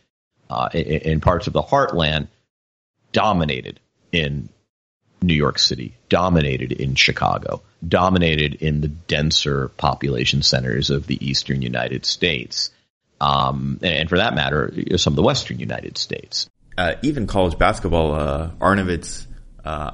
uh, 0.49 0.69
in, 0.73 0.81
in 0.81 1.21
parts 1.21 1.47
of 1.47 1.53
the 1.53 1.61
heartland, 1.61 2.27
dominated 3.11 3.79
in 4.15 4.49
New 5.21 5.33
York 5.33 5.59
City, 5.59 5.95
dominated 6.09 6.71
in 6.71 6.95
Chicago, 6.95 7.61
dominated 7.87 8.55
in 8.55 8.81
the 8.81 8.87
denser 8.87 9.69
population 9.69 10.41
centers 10.41 10.89
of 10.89 11.07
the 11.07 11.23
eastern 11.25 11.61
United 11.61 12.05
States, 12.05 12.69
um, 13.21 13.79
and, 13.81 14.09
for 14.09 14.17
that 14.17 14.35
matter, 14.35 14.73
some 14.97 15.13
of 15.13 15.15
the 15.15 15.23
western 15.23 15.59
United 15.59 15.97
States. 15.97 16.49
Uh, 16.77 16.95
even 17.01 17.27
college 17.27 17.57
basketball, 17.57 18.13
uh, 18.13 18.49
Arnovitz 18.59 19.25
uh, 19.63 19.91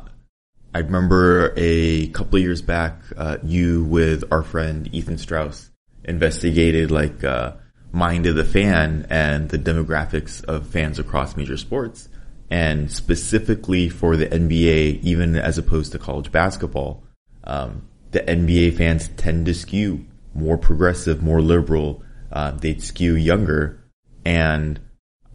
I 0.73 0.79
remember 0.79 1.53
a 1.57 2.07
couple 2.07 2.37
of 2.37 2.43
years 2.43 2.61
back, 2.61 3.01
uh, 3.17 3.37
you 3.43 3.83
with 3.83 4.23
our 4.31 4.41
friend 4.41 4.89
Ethan 4.93 5.17
Strauss 5.17 5.69
investigated 6.05 6.91
like 6.91 7.23
uh, 7.23 7.53
mind 7.91 8.25
of 8.25 8.35
the 8.35 8.45
fan 8.45 9.05
and 9.09 9.49
the 9.49 9.57
demographics 9.57 10.43
of 10.45 10.67
fans 10.67 10.97
across 10.97 11.35
major 11.35 11.57
sports, 11.57 12.07
and 12.51 12.91
specifically 12.91 13.87
for 13.87 14.17
the 14.17 14.27
NBA, 14.27 15.01
even 15.01 15.37
as 15.37 15.57
opposed 15.57 15.93
to 15.93 15.99
college 15.99 16.31
basketball, 16.33 17.01
um, 17.45 17.87
the 18.11 18.19
NBA 18.19 18.75
fans 18.75 19.07
tend 19.15 19.45
to 19.45 19.53
skew 19.53 20.05
more 20.33 20.57
progressive, 20.57 21.23
more 21.23 21.41
liberal. 21.41 22.03
Uh, 22.29 22.51
they 22.51 22.77
skew 22.77 23.15
younger, 23.15 23.81
and 24.25 24.79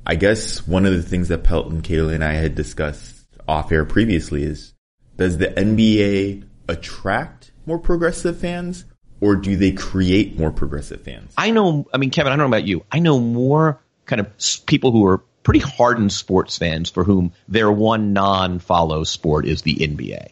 I 0.06 0.14
guess 0.16 0.66
one 0.66 0.84
of 0.84 0.92
the 0.92 1.02
things 1.02 1.28
that 1.28 1.42
Pelton, 1.42 1.80
Kaylee, 1.80 2.14
and 2.14 2.24
I 2.24 2.34
had 2.34 2.54
discussed 2.54 3.26
off 3.48 3.72
air 3.72 3.84
previously 3.84 4.42
is 4.42 4.74
does 5.16 5.38
the 5.38 5.48
NBA 5.48 6.44
attract 6.68 7.50
more 7.64 7.78
progressive 7.78 8.38
fans 8.38 8.84
or 9.20 9.36
do 9.36 9.56
they 9.56 9.72
create 9.72 10.38
more 10.38 10.50
progressive 10.50 11.00
fans? 11.02 11.32
I 11.38 11.50
know, 11.50 11.86
I 11.94 11.96
mean, 11.96 12.10
Kevin, 12.10 12.32
I 12.32 12.36
don't 12.36 12.50
know 12.50 12.56
about 12.56 12.66
you. 12.66 12.84
I 12.92 12.98
know 12.98 13.18
more 13.18 13.80
kind 14.04 14.20
of 14.20 14.30
people 14.66 14.92
who 14.92 15.06
are 15.06 15.22
pretty 15.46 15.60
hardened 15.60 16.12
sports 16.12 16.58
fans 16.58 16.90
for 16.90 17.04
whom 17.04 17.32
their 17.46 17.70
one 17.70 18.12
non 18.12 18.58
follow 18.58 19.04
sport 19.04 19.46
is 19.46 19.62
the 19.62 19.76
NBA. 19.76 20.30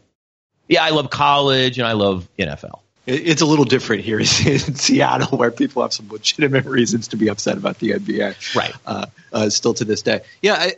Yeah, 0.68 0.82
I 0.82 0.90
love 0.90 1.08
college 1.08 1.78
and 1.78 1.86
I 1.86 1.92
love 1.92 2.28
NFL. 2.36 2.80
It's 3.06 3.40
a 3.40 3.46
little 3.46 3.64
different 3.64 4.02
here 4.02 4.18
in 4.18 4.26
Seattle, 4.26 5.38
where 5.38 5.52
people 5.52 5.82
have 5.82 5.92
some 5.92 6.08
legitimate 6.08 6.64
reasons 6.64 7.08
to 7.08 7.16
be 7.16 7.28
upset 7.28 7.56
about 7.56 7.78
the 7.78 7.90
NBA. 7.90 8.56
Right. 8.56 8.74
Uh, 8.84 9.06
uh, 9.32 9.50
still 9.50 9.74
to 9.74 9.84
this 9.84 10.02
day. 10.02 10.22
Yeah, 10.42 10.54
I, 10.54 10.74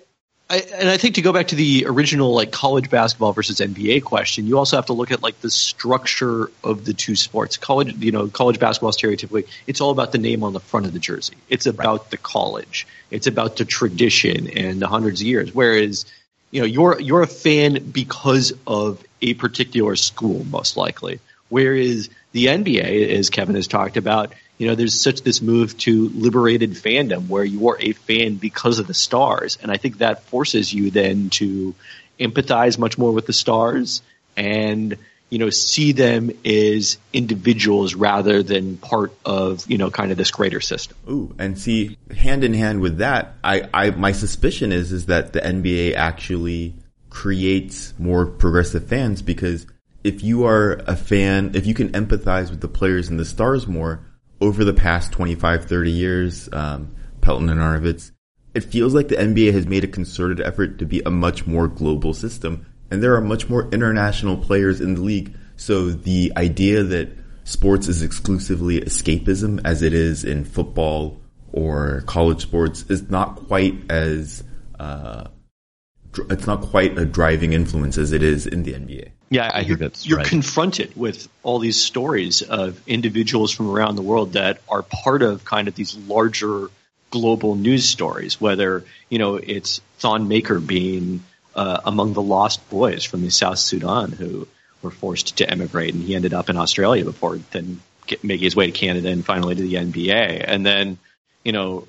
I, 0.48 0.58
and 0.58 0.88
I 0.88 0.96
think 0.96 1.16
to 1.16 1.22
go 1.22 1.32
back 1.32 1.48
to 1.48 1.56
the 1.56 1.86
original 1.88 2.32
like 2.32 2.52
college 2.52 2.88
basketball 2.88 3.32
versus 3.32 3.58
NBA 3.58 4.04
question, 4.04 4.46
you 4.46 4.56
also 4.56 4.76
have 4.76 4.86
to 4.86 4.92
look 4.92 5.10
at 5.10 5.20
like 5.20 5.40
the 5.40 5.50
structure 5.50 6.52
of 6.62 6.84
the 6.84 6.94
two 6.94 7.16
sports. 7.16 7.56
College, 7.56 7.96
you 7.96 8.12
know, 8.12 8.28
college 8.28 8.60
basketball 8.60 8.92
stereotypically, 8.92 9.48
it's 9.66 9.80
all 9.80 9.90
about 9.90 10.12
the 10.12 10.18
name 10.18 10.44
on 10.44 10.52
the 10.52 10.60
front 10.60 10.86
of 10.86 10.92
the 10.92 11.00
jersey. 11.00 11.34
It's 11.48 11.66
about 11.66 12.02
right. 12.02 12.10
the 12.10 12.16
college. 12.18 12.86
It's 13.10 13.26
about 13.26 13.56
the 13.56 13.64
tradition 13.64 14.48
and 14.50 14.80
the 14.80 14.86
hundreds 14.86 15.20
of 15.20 15.26
years. 15.26 15.52
Whereas, 15.52 16.06
you 16.52 16.60
know, 16.60 16.66
you're 16.66 17.00
you're 17.00 17.22
a 17.22 17.26
fan 17.26 17.90
because 17.90 18.52
of 18.68 19.04
a 19.22 19.34
particular 19.34 19.96
school, 19.96 20.44
most 20.44 20.76
likely. 20.76 21.18
Whereas 21.48 22.08
the 22.36 22.46
NBA, 22.48 23.16
as 23.16 23.30
Kevin 23.30 23.54
has 23.54 23.66
talked 23.66 23.96
about, 23.96 24.34
you 24.58 24.68
know, 24.68 24.74
there's 24.74 24.92
such 24.92 25.22
this 25.22 25.40
move 25.40 25.74
to 25.78 26.10
liberated 26.10 26.72
fandom 26.72 27.28
where 27.28 27.42
you 27.42 27.70
are 27.70 27.78
a 27.80 27.94
fan 27.94 28.34
because 28.34 28.78
of 28.78 28.86
the 28.86 28.92
stars. 28.92 29.56
And 29.62 29.72
I 29.72 29.78
think 29.78 29.98
that 29.98 30.24
forces 30.24 30.70
you 30.70 30.90
then 30.90 31.30
to 31.30 31.74
empathize 32.20 32.78
much 32.78 32.98
more 32.98 33.10
with 33.10 33.24
the 33.24 33.32
stars 33.32 34.02
and, 34.36 34.98
you 35.30 35.38
know, 35.38 35.48
see 35.48 35.92
them 35.92 36.30
as 36.44 36.98
individuals 37.14 37.94
rather 37.94 38.42
than 38.42 38.76
part 38.76 39.14
of, 39.24 39.64
you 39.66 39.78
know, 39.78 39.90
kind 39.90 40.12
of 40.12 40.18
this 40.18 40.30
greater 40.30 40.60
system. 40.60 40.94
Ooh, 41.08 41.34
and 41.38 41.58
see, 41.58 41.96
hand 42.14 42.44
in 42.44 42.52
hand 42.52 42.82
with 42.82 42.98
that, 42.98 43.32
I, 43.42 43.66
I, 43.72 43.90
my 43.92 44.12
suspicion 44.12 44.72
is, 44.72 44.92
is 44.92 45.06
that 45.06 45.32
the 45.32 45.40
NBA 45.40 45.94
actually 45.94 46.74
creates 47.08 47.94
more 47.98 48.26
progressive 48.26 48.86
fans 48.88 49.22
because 49.22 49.66
if 50.06 50.22
you 50.22 50.46
are 50.46 50.74
a 50.86 50.94
fan, 50.94 51.50
if 51.54 51.66
you 51.66 51.74
can 51.74 51.90
empathize 51.90 52.48
with 52.50 52.60
the 52.60 52.68
players 52.68 53.08
and 53.08 53.18
the 53.18 53.24
stars 53.24 53.66
more, 53.66 54.06
over 54.40 54.64
the 54.64 54.72
past 54.72 55.10
25, 55.12 55.64
30 55.64 55.90
years, 55.90 56.48
um, 56.52 56.94
Pelton 57.20 57.48
and 57.48 57.60
Arnovitz, 57.60 58.12
it 58.54 58.60
feels 58.62 58.94
like 58.94 59.08
the 59.08 59.16
NBA 59.16 59.52
has 59.52 59.66
made 59.66 59.82
a 59.82 59.88
concerted 59.88 60.40
effort 60.40 60.78
to 60.78 60.86
be 60.86 61.02
a 61.04 61.10
much 61.10 61.44
more 61.46 61.66
global 61.66 62.14
system. 62.14 62.66
And 62.88 63.02
there 63.02 63.16
are 63.16 63.20
much 63.20 63.48
more 63.48 63.68
international 63.70 64.36
players 64.36 64.80
in 64.80 64.94
the 64.94 65.00
league. 65.00 65.34
So 65.56 65.90
the 65.90 66.32
idea 66.36 66.84
that 66.84 67.08
sports 67.42 67.88
is 67.88 68.02
exclusively 68.02 68.80
escapism 68.80 69.60
as 69.64 69.82
it 69.82 69.92
is 69.92 70.22
in 70.22 70.44
football 70.44 71.20
or 71.52 72.02
college 72.06 72.42
sports 72.42 72.84
is 72.88 73.10
not 73.10 73.34
quite 73.48 73.90
as, 73.90 74.44
uh, 74.78 75.24
it's 76.30 76.46
not 76.46 76.62
quite 76.62 76.98
a 76.98 77.04
driving 77.04 77.52
influence 77.52 77.98
as 77.98 78.12
it 78.12 78.22
is 78.22 78.46
in 78.46 78.62
the 78.62 78.72
NBA. 78.72 79.10
Yeah, 79.30 79.50
I 79.52 79.64
think 79.64 79.80
that's 79.80 80.06
you're 80.06 80.18
right. 80.18 80.26
confronted 80.26 80.96
with 80.96 81.28
all 81.42 81.58
these 81.58 81.80
stories 81.80 82.42
of 82.42 82.80
individuals 82.86 83.50
from 83.50 83.70
around 83.70 83.96
the 83.96 84.02
world 84.02 84.34
that 84.34 84.60
are 84.68 84.82
part 84.82 85.22
of 85.22 85.44
kind 85.44 85.68
of 85.68 85.74
these 85.74 85.96
larger 85.96 86.68
global 87.10 87.56
news 87.56 87.88
stories. 87.88 88.40
Whether 88.40 88.84
you 89.08 89.18
know 89.18 89.36
it's 89.36 89.80
Thon 89.98 90.28
Maker 90.28 90.60
being 90.60 91.24
uh, 91.54 91.80
among 91.84 92.12
the 92.12 92.22
lost 92.22 92.68
boys 92.70 93.04
from 93.04 93.22
the 93.22 93.30
South 93.30 93.58
Sudan 93.58 94.12
who 94.12 94.46
were 94.82 94.90
forced 94.90 95.38
to 95.38 95.50
emigrate, 95.50 95.94
and 95.94 96.02
he 96.02 96.14
ended 96.14 96.32
up 96.32 96.48
in 96.48 96.56
Australia 96.56 97.04
before 97.04 97.38
then 97.50 97.80
get, 98.06 98.22
making 98.22 98.44
his 98.44 98.54
way 98.54 98.66
to 98.66 98.72
Canada 98.72 99.08
and 99.08 99.24
finally 99.24 99.54
to 99.54 99.62
the 99.62 99.74
NBA. 99.74 100.44
And 100.46 100.64
then 100.64 100.98
you 101.44 101.52
know 101.52 101.88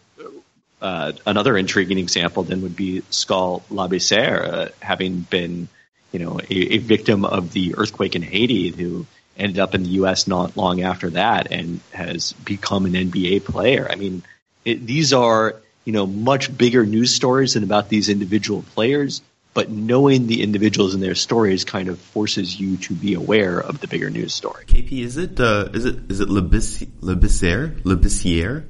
uh, 0.81 1.13
another 1.25 1.57
intriguing 1.57 1.97
example 1.97 2.43
then 2.43 2.61
would 2.61 2.75
be 2.75 3.01
Skal 3.09 3.63
Labissiere, 3.71 4.53
uh, 4.53 4.69
having 4.81 5.21
been 5.21 5.67
you 6.11 6.19
know, 6.19 6.39
a, 6.39 6.75
a 6.75 6.77
victim 6.77 7.25
of 7.25 7.51
the 7.51 7.75
earthquake 7.75 8.15
in 8.15 8.21
Haiti 8.21 8.69
who 8.69 9.05
ended 9.37 9.59
up 9.59 9.75
in 9.75 9.83
the 9.83 9.89
U.S. 9.89 10.27
not 10.27 10.57
long 10.57 10.81
after 10.81 11.09
that 11.11 11.51
and 11.51 11.79
has 11.91 12.33
become 12.33 12.85
an 12.85 12.93
NBA 12.93 13.45
player. 13.45 13.87
I 13.89 13.95
mean, 13.95 14.23
it, 14.65 14.85
these 14.85 15.13
are, 15.13 15.61
you 15.85 15.93
know, 15.93 16.07
much 16.07 16.55
bigger 16.55 16.85
news 16.85 17.13
stories 17.13 17.53
than 17.53 17.63
about 17.63 17.89
these 17.89 18.09
individual 18.09 18.63
players, 18.73 19.21
but 19.53 19.69
knowing 19.69 20.27
the 20.27 20.41
individuals 20.41 20.93
and 20.93 21.03
their 21.03 21.15
stories 21.15 21.65
kind 21.65 21.89
of 21.89 21.99
forces 21.99 22.59
you 22.59 22.77
to 22.77 22.93
be 22.93 23.13
aware 23.13 23.59
of 23.59 23.79
the 23.79 23.87
bigger 23.87 24.09
news 24.09 24.33
story. 24.33 24.65
KP, 24.65 25.03
is 25.03 25.17
it, 25.17 25.39
uh, 25.39 25.69
is 25.73 25.85
it, 25.85 26.09
is 26.09 26.19
it 26.19 26.29
Labissiere? 26.29 27.81
Labissiere? 27.81 28.65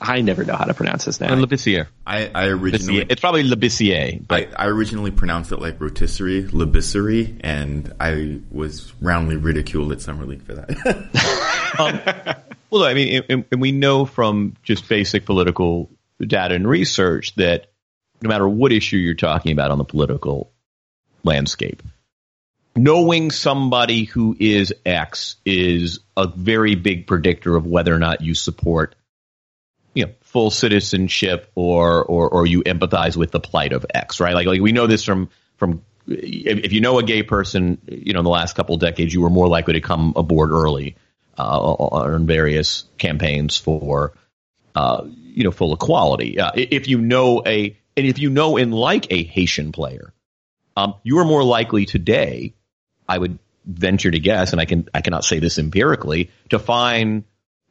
I 0.00 0.20
never 0.20 0.44
know 0.44 0.54
how 0.54 0.64
to 0.64 0.74
pronounce 0.74 1.04
his 1.04 1.20
name. 1.20 1.30
And 1.30 1.42
Labissiere. 1.42 1.88
I, 2.06 2.30
I 2.34 2.46
originally 2.46 3.06
It's 3.08 3.20
probably 3.20 3.44
Labissiere, 3.44 4.26
but 4.26 4.48
I, 4.56 4.64
I 4.64 4.66
originally 4.68 5.10
pronounced 5.10 5.52
it 5.52 5.60
like 5.60 5.80
rotisserie, 5.80 6.44
labisserie, 6.44 7.40
and 7.40 7.92
I 8.00 8.40
was 8.50 8.92
roundly 9.00 9.36
ridiculed 9.36 9.92
at 9.92 10.00
summer 10.00 10.24
league 10.24 10.42
for 10.42 10.54
that. 10.54 11.44
Um, 11.78 12.00
well, 12.70 12.84
I 12.84 12.94
mean, 12.94 13.22
and, 13.28 13.44
and 13.52 13.60
we 13.60 13.72
know 13.72 14.06
from 14.06 14.56
just 14.62 14.88
basic 14.88 15.26
political 15.26 15.90
data 16.18 16.54
and 16.54 16.66
research 16.66 17.34
that 17.36 17.70
no 18.22 18.28
matter 18.28 18.48
what 18.48 18.72
issue 18.72 18.96
you're 18.96 19.14
talking 19.14 19.52
about 19.52 19.70
on 19.70 19.78
the 19.78 19.84
political 19.84 20.50
landscape, 21.22 21.82
knowing 22.76 23.30
somebody 23.30 24.04
who 24.04 24.36
is 24.38 24.72
X 24.84 25.36
is 25.44 26.00
a 26.16 26.26
very 26.26 26.74
big 26.74 27.06
predictor 27.06 27.56
of 27.56 27.66
whether 27.66 27.94
or 27.94 27.98
not 27.98 28.20
you 28.20 28.34
support, 28.34 28.94
you 29.94 30.06
know, 30.06 30.12
full 30.22 30.50
citizenship 30.50 31.50
or 31.54 32.04
or 32.04 32.28
or 32.28 32.46
you 32.46 32.62
empathize 32.62 33.16
with 33.16 33.30
the 33.30 33.40
plight 33.40 33.72
of 33.72 33.86
X, 33.92 34.20
right? 34.20 34.34
Like 34.34 34.46
like 34.46 34.60
we 34.60 34.72
know 34.72 34.86
this 34.86 35.04
from 35.04 35.30
from 35.56 35.82
if 36.06 36.72
you 36.72 36.80
know 36.80 36.98
a 36.98 37.02
gay 37.02 37.22
person, 37.22 37.78
you 37.86 38.12
know, 38.12 38.20
in 38.20 38.24
the 38.24 38.30
last 38.30 38.56
couple 38.56 38.74
of 38.74 38.80
decades, 38.80 39.12
you 39.12 39.20
were 39.20 39.30
more 39.30 39.48
likely 39.48 39.74
to 39.74 39.80
come 39.80 40.14
aboard 40.16 40.50
early 40.50 40.96
uh, 41.38 41.58
on 41.60 42.26
various 42.26 42.84
campaigns 42.98 43.56
for, 43.56 44.14
uh, 44.74 45.04
you 45.06 45.44
know, 45.44 45.50
full 45.50 45.74
equality. 45.74 46.40
Uh, 46.40 46.52
if 46.54 46.88
you 46.88 46.98
know 46.98 47.42
a, 47.44 47.76
and 47.96 48.06
if 48.06 48.18
you 48.18 48.30
know 48.30 48.56
and 48.56 48.74
like 48.74 49.12
a 49.12 49.22
Haitian 49.22 49.72
player, 49.72 50.12
um, 50.76 50.94
you 51.02 51.18
are 51.18 51.24
more 51.24 51.44
likely 51.44 51.84
today, 51.84 52.54
I 53.08 53.18
would 53.18 53.38
venture 53.66 54.10
to 54.10 54.18
guess, 54.18 54.52
and 54.52 54.60
I 54.60 54.64
can, 54.64 54.88
I 54.94 55.00
cannot 55.00 55.24
say 55.24 55.40
this 55.40 55.58
empirically, 55.58 56.30
to 56.50 56.58
find, 56.58 57.24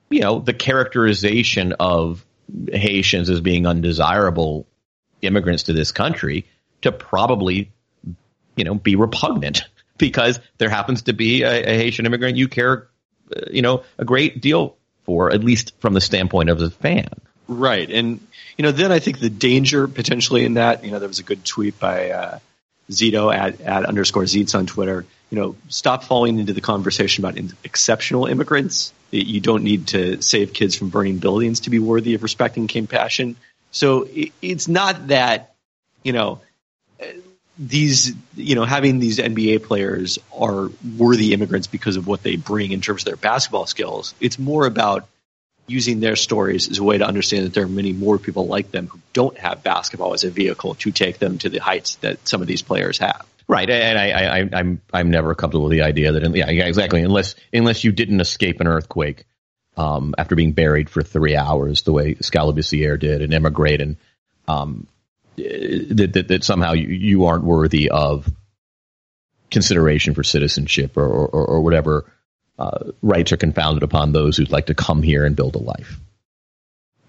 you 0.10 0.22
know, 0.22 0.40
the 0.40 0.54
characterization 0.54 1.74
of 1.80 2.26
Haitians 2.72 3.30
as 3.30 3.42
being 3.42 3.68
undesirable 3.68 4.68
immigrants 5.22 5.64
to 5.64 5.74
this 5.74 5.92
country 5.92 6.46
to 6.82 6.92
probably, 6.92 7.72
you 8.56 8.64
know, 8.64 8.76
be 8.76 8.96
repugnant 8.96 9.64
because 9.98 10.40
there 10.58 10.70
happens 10.70 11.04
to 11.04 11.14
be 11.14 11.44
a, 11.44 11.64
a 11.64 11.78
Haitian 11.78 12.06
immigrant 12.06 12.38
you 12.38 12.48
care 12.48 12.88
uh, 13.36 13.42
you 13.52 13.62
know, 13.62 13.84
a 13.98 14.06
great 14.06 14.42
deal 14.42 14.78
for, 15.04 15.32
at 15.32 15.44
least 15.44 15.74
from 15.80 15.94
the 15.94 16.02
standpoint 16.02 16.50
of 16.50 16.60
the 16.60 16.70
fan. 16.70 17.10
Right. 17.48 17.90
And, 17.90 18.26
you 18.58 18.64
know, 18.64 18.72
then 18.72 18.92
I 18.92 19.00
think 19.00 19.20
the 19.20 19.30
danger 19.30 19.88
potentially 19.88 20.46
in 20.46 20.56
that, 20.56 20.84
you 20.84 20.92
know, 20.92 21.00
there 21.00 21.08
was 21.08 21.20
a 21.20 21.24
good 21.24 21.46
tweet 21.46 21.80
by 21.80 22.12
uh, 22.12 22.40
Zito 22.90 23.34
at, 23.34 23.62
at 23.62 23.86
underscore 23.86 24.24
Zeets 24.24 24.56
on 24.56 24.66
Twitter. 24.66 25.06
You 25.30 25.40
know, 25.40 25.56
stop 25.70 26.04
falling 26.04 26.40
into 26.40 26.54
the 26.54 26.62
conversation 26.62 27.24
about 27.24 27.38
in- 27.38 27.54
exceptional 27.64 28.26
immigrants. 28.26 28.94
You 29.12 29.40
don't 29.40 29.64
need 29.64 29.88
to 29.88 30.22
save 30.22 30.54
kids 30.54 30.76
from 30.76 30.90
burning 30.90 31.18
buildings 31.18 31.62
to 31.62 31.70
be 31.70 31.80
worthy 31.80 32.14
of 32.16 32.24
respect 32.24 32.58
and 32.58 32.68
compassion. 32.68 33.36
So 33.72 34.08
it's 34.42 34.68
not 34.68 35.08
that, 35.08 35.54
you 36.04 36.14
know, 36.14 36.42
these, 37.58 38.14
you 38.36 38.56
know, 38.56 38.66
having 38.66 39.00
these 39.00 39.18
NBA 39.18 39.64
players 39.64 40.20
are 40.38 40.70
worthy 40.98 41.34
immigrants 41.34 41.68
because 41.68 41.96
of 41.96 42.06
what 42.06 42.22
they 42.22 42.36
bring 42.36 42.72
in 42.72 42.82
terms 42.82 43.02
of 43.02 43.06
their 43.06 43.16
basketball 43.16 43.66
skills. 43.66 44.14
It's 44.20 44.38
more 44.38 44.66
about 44.66 45.08
using 45.66 46.00
their 46.00 46.16
stories 46.16 46.70
as 46.70 46.80
a 46.80 46.84
way 46.84 46.98
to 46.98 47.06
understand 47.06 47.46
that 47.46 47.54
there 47.54 47.64
are 47.64 47.70
many 47.70 47.94
more 47.94 48.18
people 48.18 48.48
like 48.48 48.72
them 48.72 48.88
who 48.88 49.00
don't 49.14 49.38
have 49.38 49.64
basketball 49.64 50.14
as 50.14 50.24
a 50.24 50.30
vehicle 50.30 50.76
to 50.76 50.92
take 50.92 51.20
them 51.20 51.38
to 51.40 51.50
the 51.50 51.58
heights 51.58 51.96
that 51.96 52.26
some 52.28 52.42
of 52.42 52.48
these 52.48 52.62
players 52.62 53.00
have. 53.00 53.26
Right, 53.50 53.70
and 53.70 53.98
I, 53.98 54.10
I, 54.10 54.50
I'm 54.60 54.82
I'm 54.92 55.10
never 55.10 55.34
comfortable 55.34 55.68
with 55.68 55.72
the 55.72 55.84
idea 55.84 56.12
that 56.12 56.36
yeah, 56.36 56.50
exactly. 56.50 57.02
Unless 57.02 57.36
unless 57.54 57.84
you 57.84 57.94
didn't 57.94 58.20
escape 58.20 58.60
an 58.60 58.68
earthquake 58.68 59.26
um, 59.78 60.16
after 60.18 60.36
being 60.36 60.52
buried 60.52 60.90
for 60.90 61.02
three 61.02 61.36
hours, 61.36 61.84
the 61.84 61.94
way 61.94 62.16
Skal 62.16 62.52
did, 62.52 63.22
and 63.22 63.34
emigrate, 63.34 63.80
and 63.80 63.96
um, 64.50 64.88
that, 65.38 66.12
that, 66.14 66.28
that 66.28 66.44
somehow 66.44 66.74
you, 66.74 66.88
you 66.88 67.26
aren't 67.26 67.44
worthy 67.44 67.90
of 67.90 68.30
consideration 69.50 70.14
for 70.14 70.24
citizenship 70.24 70.98
or, 70.98 71.06
or, 71.06 71.46
or 71.46 71.62
whatever 71.62 72.12
uh, 72.60 72.92
rights 73.02 73.32
are 73.32 73.38
confounded 73.38 73.84
upon 73.84 74.12
those 74.12 74.36
who'd 74.36 74.52
like 74.52 74.66
to 74.66 74.76
come 74.76 75.02
here 75.02 75.26
and 75.26 75.36
build 75.36 75.56
a 75.56 75.60
life. 75.60 76.00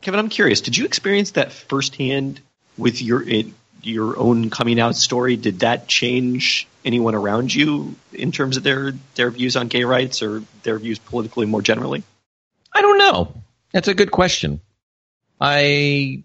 Kevin, 0.03 0.21
I'm 0.21 0.29
curious. 0.29 0.61
Did 0.61 0.77
you 0.77 0.85
experience 0.85 1.33
that 1.33 1.53
firsthand 1.53 2.41
with 2.77 3.03
your 3.03 3.25
your 3.83 4.19
own 4.19 4.51
coming 4.51 4.81
out 4.81 4.97
story? 4.97 5.37
Did 5.37 5.61
that 5.61 5.89
change 5.89 6.67
anyone 6.85 7.15
around 7.15 7.55
you 7.55 7.97
in 8.13 8.33
terms 8.33 8.57
of 8.57 8.63
their 8.63 8.93
their 9.15 9.31
views 9.31 9.57
on 9.57 9.69
gay 9.69 9.85
rights 9.85 10.23
or 10.23 10.43
their 10.63 10.79
views 10.79 10.99
politically 10.99 11.47
more 11.47 11.63
generally? 11.63 12.03
I 12.73 12.83
don't 12.83 12.99
know. 12.99 13.35
That's 13.73 13.89
a 13.89 13.95
good 13.95 14.11
question. 14.11 14.61
I 15.41 16.23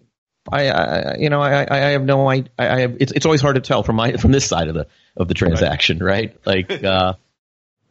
I, 0.50 0.68
I, 0.68 1.16
you 1.16 1.30
know, 1.30 1.40
I, 1.40 1.66
I 1.70 1.76
have 1.92 2.04
no, 2.04 2.28
I, 2.28 2.44
I 2.58 2.80
have, 2.80 2.96
it's, 3.00 3.12
it's 3.12 3.24
always 3.24 3.40
hard 3.40 3.54
to 3.54 3.62
tell 3.62 3.82
from 3.82 3.96
my, 3.96 4.12
from 4.12 4.30
this 4.30 4.46
side 4.46 4.68
of 4.68 4.74
the, 4.74 4.86
of 5.16 5.26
the 5.26 5.34
transaction, 5.34 6.00
right? 6.00 6.36
right? 6.46 6.70
Like, 6.70 6.84
uh, 6.84 7.14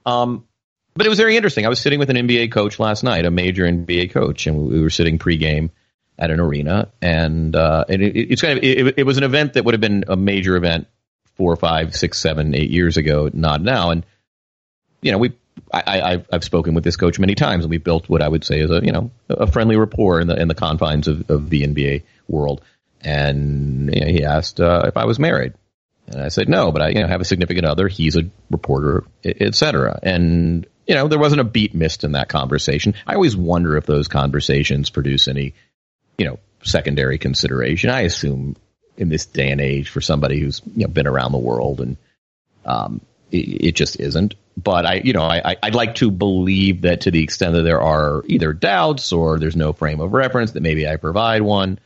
um, 0.05 0.45
but 0.95 1.07
it 1.07 1.09
was 1.09 1.17
very 1.17 1.35
interesting. 1.35 1.65
I 1.65 1.69
was 1.69 1.81
sitting 1.81 1.97
with 1.97 2.11
an 2.11 2.15
NBA 2.15 2.51
coach 2.51 2.77
last 2.77 3.03
night, 3.03 3.25
a 3.25 3.31
major 3.31 3.63
NBA 3.63 4.11
coach, 4.11 4.45
and 4.45 4.67
we 4.67 4.81
were 4.81 4.91
sitting 4.91 5.17
pregame 5.17 5.71
at 6.17 6.31
an 6.31 6.39
arena, 6.39 6.89
and 7.01 7.55
uh, 7.55 7.85
and 7.89 8.01
it, 8.01 8.15
it's 8.15 8.41
kind 8.41 8.57
of 8.57 8.63
it, 8.63 8.99
it 8.99 9.03
was 9.03 9.17
an 9.17 9.23
event 9.23 9.53
that 9.53 9.65
would 9.65 9.73
have 9.73 9.81
been 9.81 10.05
a 10.07 10.15
major 10.15 10.55
event 10.55 10.87
four, 11.35 11.55
five, 11.55 11.95
six, 11.95 12.19
seven, 12.19 12.53
eight 12.55 12.69
years 12.69 12.97
ago, 12.97 13.29
not 13.33 13.61
now. 13.61 13.89
And 13.89 14.05
you 15.01 15.11
know, 15.11 15.17
we 15.17 15.33
I, 15.71 16.11
have 16.11 16.27
I've 16.31 16.43
spoken 16.43 16.75
with 16.75 16.83
this 16.83 16.95
coach 16.95 17.19
many 17.19 17.35
times, 17.35 17.63
and 17.63 17.71
we've 17.71 17.83
built 17.83 18.09
what 18.09 18.21
I 18.21 18.27
would 18.27 18.43
say 18.43 18.59
is 18.59 18.69
a 18.69 18.83
you 18.83 18.91
know 18.91 19.11
a 19.29 19.47
friendly 19.47 19.75
rapport 19.75 20.19
in 20.19 20.27
the 20.27 20.39
in 20.39 20.47
the 20.47 20.55
confines 20.55 21.07
of, 21.07 21.29
of 21.29 21.49
the 21.49 21.63
NBA 21.63 22.03
world. 22.27 22.61
And 23.01 23.93
you 23.93 24.01
know, 24.01 24.07
he 24.07 24.23
asked 24.23 24.59
uh, 24.59 24.83
if 24.85 24.97
I 24.97 25.05
was 25.05 25.19
married, 25.19 25.53
and 26.07 26.21
I 26.21 26.29
said 26.29 26.47
no, 26.47 26.71
but 26.71 26.81
I 26.81 26.89
you 26.89 27.01
know 27.01 27.07
have 27.07 27.21
a 27.21 27.25
significant 27.25 27.65
other. 27.65 27.87
He's 27.87 28.15
a 28.15 28.29
reporter, 28.49 29.03
etc. 29.23 29.99
And 30.03 30.67
you 30.87 30.95
know 30.95 31.07
there 31.07 31.19
wasn't 31.19 31.41
a 31.41 31.45
beat 31.45 31.73
missed 31.73 32.03
in 32.03 32.13
that 32.13 32.29
conversation. 32.29 32.93
I 33.07 33.15
always 33.15 33.35
wonder 33.35 33.75
if 33.77 33.85
those 33.85 34.07
conversations 34.07 34.89
produce 34.89 35.27
any 35.27 35.53
you 36.17 36.25
know 36.25 36.39
secondary 36.63 37.17
consideration. 37.17 37.89
I 37.89 38.01
assume 38.01 38.55
in 38.97 39.09
this 39.09 39.25
day 39.25 39.51
and 39.51 39.59
age 39.59 39.89
for 39.89 40.01
somebody 40.01 40.39
who's 40.39 40.61
you 40.75 40.85
know 40.85 40.91
been 40.91 41.07
around 41.07 41.31
the 41.31 41.39
world 41.39 41.81
and 41.81 41.97
um, 42.65 43.01
it, 43.31 43.67
it 43.67 43.75
just 43.75 43.99
isn't 43.99 44.35
but 44.55 44.85
I, 44.85 44.95
you 45.03 45.13
know, 45.13 45.23
I, 45.23 45.55
I'd 45.61 45.75
like 45.75 45.95
to 45.95 46.11
believe 46.11 46.81
that 46.81 47.01
to 47.01 47.11
the 47.11 47.23
extent 47.23 47.53
that 47.53 47.63
there 47.63 47.81
are 47.81 48.23
either 48.27 48.53
doubts 48.53 49.11
or 49.11 49.39
there's 49.39 49.55
no 49.55 49.73
frame 49.73 49.99
of 49.99 50.13
reference, 50.13 50.51
that 50.51 50.61
maybe 50.61 50.87
I 50.87 50.97
provide 50.97 51.41
one. 51.41 51.79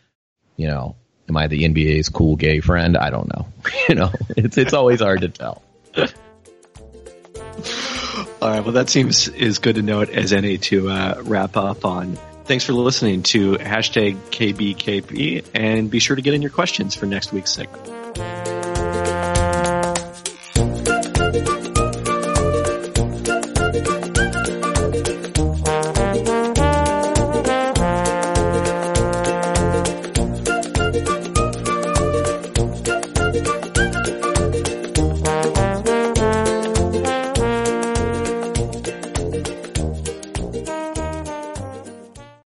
You 0.58 0.68
know, 0.68 0.96
am 1.30 1.38
I 1.38 1.48
the 1.48 1.64
NBA's 1.64 2.10
cool 2.10 2.36
gay 2.36 2.60
friend? 2.60 2.98
I 2.98 3.10
don't 3.10 3.34
know. 3.34 3.48
you 3.90 3.96
know, 3.96 4.12
it's 4.36 4.58
it's 4.58 4.74
always 4.74 5.00
hard 5.00 5.22
to 5.22 5.30
tell. 5.30 5.62
All 8.42 8.50
right. 8.50 8.64
Well, 8.64 8.74
that 8.74 8.90
seems 8.90 9.28
is 9.30 9.60
good 9.60 9.76
to 9.76 9.82
note 9.82 10.10
as 10.10 10.34
any 10.34 10.58
to 10.58 10.90
uh, 10.90 11.22
wrap 11.24 11.56
up 11.58 11.86
on. 11.86 12.18
Thanks 12.48 12.64
for 12.64 12.72
listening 12.72 13.24
to 13.24 13.56
hashtag 13.58 14.16
KBKP 14.32 15.48
and 15.54 15.92
be 15.92 16.00
sure 16.00 16.16
to 16.16 16.22
get 16.22 16.34
in 16.34 16.42
your 16.42 16.50
questions 16.50 16.96
for 16.96 17.06
next 17.06 17.34
week's 17.34 17.52
segment. 17.52 17.97